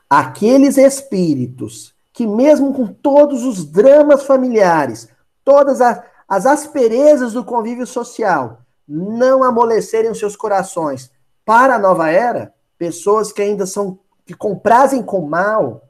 Aqueles 0.09 0.77
espíritos 0.77 1.93
que, 2.11 2.27
mesmo 2.27 2.73
com 2.73 2.87
todos 2.87 3.43
os 3.43 3.65
dramas 3.65 4.23
familiares, 4.23 5.07
todas 5.43 5.79
as, 5.79 6.01
as 6.27 6.45
asperezas 6.45 7.33
do 7.33 7.45
convívio 7.45 7.87
social, 7.87 8.61
não 8.87 9.43
amolecerem 9.43 10.11
os 10.11 10.19
seus 10.19 10.35
corações 10.35 11.11
para 11.45 11.75
a 11.75 11.79
nova 11.79 12.09
era, 12.09 12.53
pessoas 12.77 13.31
que 13.31 13.41
ainda 13.41 13.65
são, 13.65 13.99
que 14.25 14.33
comprazem 14.33 15.01
com 15.01 15.21
mal, 15.21 15.87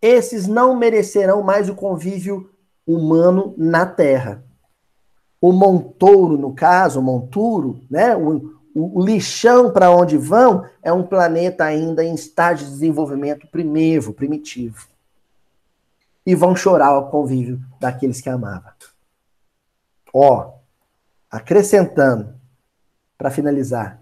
esses 0.00 0.48
não 0.48 0.76
merecerão 0.76 1.42
mais 1.42 1.68
o 1.68 1.74
convívio 1.74 2.50
humano 2.86 3.54
na 3.56 3.86
Terra. 3.86 4.44
O 5.42 5.50
montouro, 5.50 6.38
no 6.38 6.54
caso, 6.54 7.00
o 7.00 7.02
monturo, 7.02 7.80
né, 7.90 8.14
o, 8.16 8.54
o, 8.72 9.04
lixão 9.04 9.72
para 9.72 9.90
onde 9.90 10.16
vão, 10.16 10.64
é 10.80 10.92
um 10.92 11.02
planeta 11.02 11.64
ainda 11.64 12.04
em 12.04 12.14
estágio 12.14 12.64
de 12.64 12.70
desenvolvimento 12.70 13.48
primevo, 13.48 14.14
primitivo. 14.14 14.86
E 16.24 16.32
vão 16.36 16.54
chorar 16.54 16.96
o 16.96 17.10
convívio 17.10 17.60
daqueles 17.80 18.20
que 18.20 18.30
amavam. 18.30 18.70
Ó, 20.14 20.52
acrescentando, 21.28 22.34
para 23.18 23.28
finalizar, 23.28 24.00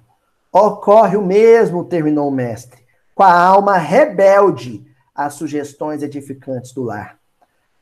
ocorre 0.52 1.16
o 1.16 1.24
mesmo, 1.24 1.84
terminou 1.84 2.28
o 2.28 2.32
mestre, 2.32 2.84
com 3.14 3.22
a 3.22 3.32
alma 3.32 3.78
rebelde 3.78 4.86
as 5.14 5.34
sugestões 5.34 6.02
edificantes 6.02 6.72
do 6.72 6.82
lar. 6.82 7.18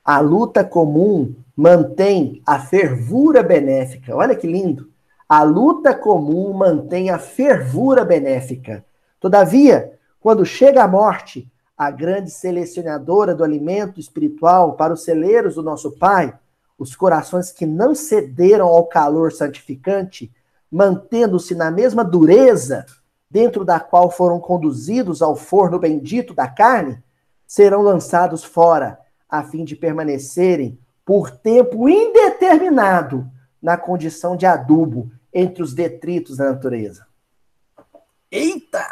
A 0.04 0.20
luta 0.20 0.62
comum 0.62 1.34
mantém 1.58 2.40
a 2.46 2.60
fervura 2.60 3.42
benéfica. 3.42 4.14
Olha 4.14 4.36
que 4.36 4.46
lindo. 4.46 4.92
A 5.28 5.42
luta 5.42 5.92
comum 5.92 6.52
mantém 6.52 7.10
a 7.10 7.18
fervura 7.18 8.04
benéfica. 8.04 8.84
Todavia, 9.18 9.98
quando 10.20 10.46
chega 10.46 10.84
a 10.84 10.88
morte, 10.88 11.50
a 11.76 11.90
grande 11.90 12.30
selecionadora 12.30 13.34
do 13.34 13.42
alimento 13.42 13.98
espiritual 13.98 14.74
para 14.74 14.92
os 14.92 15.02
celeiros 15.02 15.56
do 15.56 15.62
nosso 15.64 15.90
Pai, 15.98 16.32
os 16.78 16.94
corações 16.94 17.50
que 17.50 17.66
não 17.66 17.92
cederam 17.92 18.68
ao 18.68 18.86
calor 18.86 19.32
santificante, 19.32 20.30
mantendo-se 20.70 21.56
na 21.56 21.72
mesma 21.72 22.04
dureza 22.04 22.86
dentro 23.28 23.64
da 23.64 23.80
qual 23.80 24.12
foram 24.12 24.38
conduzidos 24.38 25.22
ao 25.22 25.34
forno 25.34 25.76
bendito 25.76 26.32
da 26.32 26.46
carne, 26.46 27.02
serão 27.44 27.82
lançados 27.82 28.44
fora, 28.44 28.96
a 29.28 29.42
fim 29.42 29.64
de 29.64 29.74
permanecerem 29.74 30.78
por 31.08 31.30
tempo 31.30 31.88
indeterminado 31.88 33.26
na 33.62 33.78
condição 33.78 34.36
de 34.36 34.44
adubo 34.44 35.10
entre 35.32 35.62
os 35.62 35.72
detritos 35.72 36.36
da 36.36 36.52
natureza. 36.52 37.06
Eita! 38.30 38.84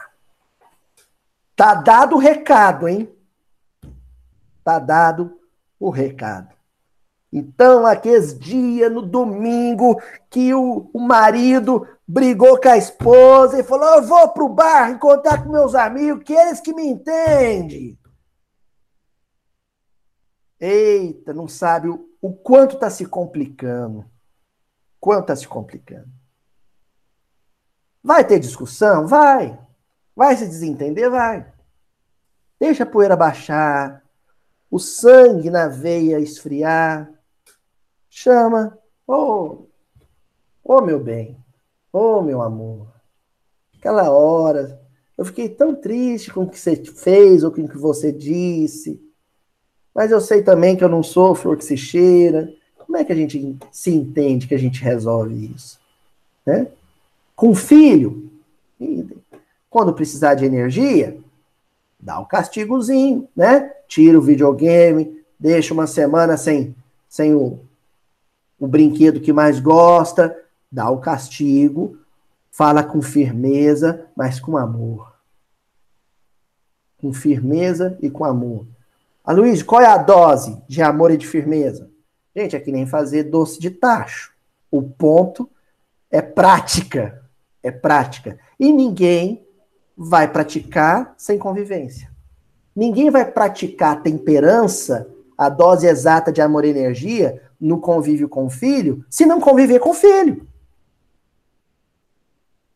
Tá 1.55 1.75
dado 1.75 2.17
o 2.17 2.19
recado, 2.19 2.89
hein? 2.89 3.15
Tá 4.65 4.79
dado 4.79 5.39
o 5.79 5.91
recado. 5.91 6.55
Então, 7.31 7.85
aqueles 7.85 8.39
dias 8.39 8.91
no 8.91 9.03
domingo 9.03 10.01
que 10.31 10.55
o, 10.55 10.89
o 10.95 10.99
marido 10.99 11.87
brigou 12.09 12.59
com 12.59 12.69
a 12.71 12.79
esposa 12.79 13.61
e 13.61 13.63
falou: 13.63 13.97
Eu 13.97 14.03
vou 14.03 14.31
pro 14.31 14.49
bar 14.49 14.91
encontrar 14.91 15.45
com 15.45 15.51
meus 15.51 15.75
amigos, 15.75 16.25
que 16.25 16.33
eles 16.33 16.63
que 16.63 16.73
me 16.73 16.87
entendem. 16.87 17.99
Eita, 20.59 21.35
não 21.35 21.47
sabe 21.47 21.91
o, 21.91 22.06
o 22.27 22.33
quanto 22.33 22.75
está 22.75 22.91
se 22.91 23.07
complicando. 23.07 24.05
Quanto 24.99 25.23
está 25.23 25.37
se 25.37 25.47
complicando. 25.47 26.11
Vai 28.03 28.27
ter 28.27 28.41
discussão? 28.41 29.07
Vai. 29.07 29.57
Vai 30.15 30.37
se 30.37 30.45
desentender? 30.45 31.09
Vai. 31.09 31.53
Deixa 32.59 32.83
a 32.83 32.87
poeira 32.87 33.15
baixar. 33.15 34.03
o 34.69 34.81
sangue 34.81 35.51
na 35.51 35.69
veia 35.69 36.19
esfriar. 36.19 37.09
Chama, 38.11 38.77
oh, 39.07 39.69
oh 40.65 40.81
meu 40.81 40.99
bem, 40.99 41.39
oh 41.93 42.21
meu 42.23 42.43
amor. 42.43 42.93
Aquela 43.79 44.11
hora, 44.11 44.81
eu 45.17 45.25
fiquei 45.25 45.49
tão 45.49 45.77
triste 45.77 46.33
com 46.33 46.43
o 46.43 46.51
que 46.51 46.59
você 46.59 46.75
fez 46.85 47.45
ou 47.45 47.53
com 47.53 47.63
o 47.63 47.69
que 47.69 47.79
você 47.79 48.11
disse. 48.11 49.01
Mas 49.97 50.11
eu 50.11 50.21
sei 50.21 50.43
também 50.43 50.77
que 50.77 50.85
eu 50.85 50.91
não 50.91 51.03
sou 51.03 51.35
flor 51.35 51.57
que 51.57 51.65
se 51.65 51.75
cheira. 51.75 52.53
Como 52.77 52.99
é 52.99 53.03
que 53.03 53.13
a 53.13 53.17
gente 53.17 53.57
se 53.73 53.91
entende 53.91 54.47
que 54.47 54.55
a 54.55 54.59
gente 54.59 54.85
resolve 54.85 55.51
isso? 55.57 55.81
Né? 56.45 56.67
Com 57.35 57.55
filho, 57.55 58.31
quando 59.71 59.95
precisar 59.95 60.35
de 60.35 60.45
energia, 60.45 61.17
dá 61.99 62.19
o 62.19 62.25
um 62.25 62.27
castigozinho, 62.27 63.27
né? 63.35 63.73
Tira 63.89 64.19
o 64.19 64.23
videogame, 64.23 65.19
deixa 65.41 65.73
uma 65.73 65.87
semana 65.87 66.37
sem, 66.37 66.77
sem 67.09 67.35
o, 67.35 67.59
o 68.61 68.67
brinquedo 68.67 69.19
que 69.19 69.33
mais 69.33 69.59
gosta, 69.61 70.37
dá 70.71 70.91
o 70.91 70.99
castigo, 70.99 71.97
fala 72.51 72.85
com 72.85 73.01
firmeza, 73.01 74.05
mas 74.15 74.39
com 74.39 74.59
amor. 74.59 75.15
Com 76.99 77.15
firmeza 77.15 77.97
e 78.03 78.11
com 78.11 78.27
amor. 78.27 78.67
A 79.27 79.33
Luiz, 79.33 79.61
qual 79.61 79.83
é 79.83 79.87
a 79.87 79.99
dose 79.99 80.57
de 80.69 80.81
amor 80.81 81.11
e 81.11 81.17
de 81.17 81.27
firmeza? 81.27 81.91
Gente, 82.35 82.55
é 82.55 82.61
que 82.61 82.71
nem 82.71 82.87
fazer 82.87 83.25
doce 83.25 83.59
de 83.59 83.71
tacho. 83.71 84.33
O 84.71 84.81
ponto 84.81 85.51
é 86.09 86.23
prática. 86.23 87.25
É 87.61 87.73
prática. 87.73 88.39
E 88.61 88.73
ninguém 88.73 89.45
vai 89.97 90.31
praticar 90.31 91.13
sem 91.19 91.39
convivência. 91.39 92.09
Ninguém 92.75 93.11
vai 93.11 93.25
praticar 93.29 94.01
temperança, 94.01 95.09
a 95.37 95.49
dose 95.49 95.89
exata 95.89 96.31
de 96.31 96.41
amor 96.41 96.65
e 96.65 96.69
energia, 96.69 97.43
no 97.61 97.81
convívio 97.81 98.29
com 98.29 98.47
o 98.47 98.51
filho, 98.51 99.05
se 99.11 99.27
não 99.27 99.41
conviver 99.41 99.81
com 99.81 99.91
o 99.91 99.95
filho. 99.95 100.47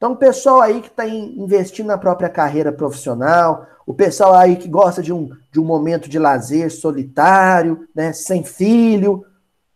Então, 0.01 0.13
o 0.13 0.17
pessoal 0.17 0.63
aí 0.63 0.81
que 0.81 0.89
está 0.89 1.07
investindo 1.07 1.89
na 1.89 1.99
própria 1.99 2.31
carreira 2.31 2.73
profissional, 2.73 3.67
o 3.85 3.93
pessoal 3.93 4.35
aí 4.35 4.57
que 4.57 4.67
gosta 4.67 5.03
de 5.03 5.13
um, 5.13 5.29
de 5.53 5.61
um 5.61 5.65
momento 5.65 6.09
de 6.09 6.19
lazer 6.19 6.73
solitário, 6.73 7.87
né, 7.95 8.11
sem 8.11 8.43
filho, 8.43 9.27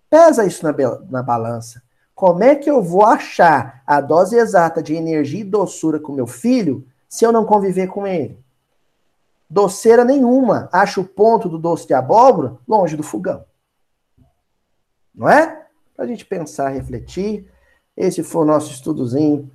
pesa 0.08 0.46
isso 0.46 0.64
na, 0.64 0.74
na 1.10 1.22
balança. 1.22 1.82
Como 2.14 2.42
é 2.42 2.54
que 2.54 2.70
eu 2.70 2.82
vou 2.82 3.04
achar 3.04 3.82
a 3.86 4.00
dose 4.00 4.34
exata 4.34 4.82
de 4.82 4.94
energia 4.94 5.42
e 5.42 5.44
doçura 5.44 6.00
com 6.00 6.14
meu 6.14 6.26
filho 6.26 6.86
se 7.06 7.26
eu 7.26 7.30
não 7.30 7.44
conviver 7.44 7.88
com 7.88 8.06
ele? 8.06 8.42
Doceira 9.50 10.06
nenhuma. 10.06 10.70
Acho 10.72 11.02
o 11.02 11.04
ponto 11.04 11.50
do 11.50 11.58
doce 11.58 11.86
de 11.86 11.92
abóbora 11.92 12.56
longe 12.66 12.96
do 12.96 13.02
fogão. 13.02 13.44
Não 15.14 15.28
é? 15.28 15.66
Para 15.94 16.06
a 16.06 16.08
gente 16.08 16.24
pensar, 16.24 16.70
refletir. 16.70 17.46
Esse 17.94 18.22
foi 18.22 18.40
o 18.40 18.46
nosso 18.46 18.72
estudozinho 18.72 19.50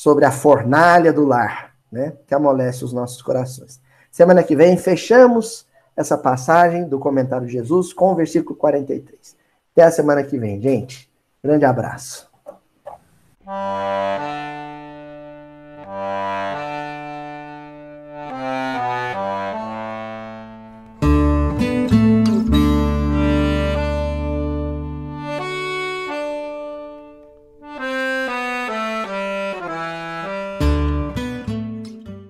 sobre 0.00 0.24
a 0.24 0.30
fornalha 0.30 1.12
do 1.12 1.26
lar, 1.26 1.74
né? 1.92 2.14
Que 2.26 2.34
amolece 2.34 2.82
os 2.82 2.90
nossos 2.90 3.20
corações. 3.20 3.78
Semana 4.10 4.42
que 4.42 4.56
vem 4.56 4.74
fechamos 4.78 5.66
essa 5.94 6.16
passagem 6.16 6.88
do 6.88 6.98
comentário 6.98 7.46
de 7.46 7.52
Jesus 7.52 7.92
com 7.92 8.12
o 8.12 8.14
versículo 8.14 8.56
43. 8.56 9.36
Até 9.72 9.82
a 9.82 9.90
semana 9.90 10.24
que 10.24 10.38
vem, 10.38 10.58
gente. 10.58 11.12
Grande 11.44 11.66
abraço. 11.66 12.30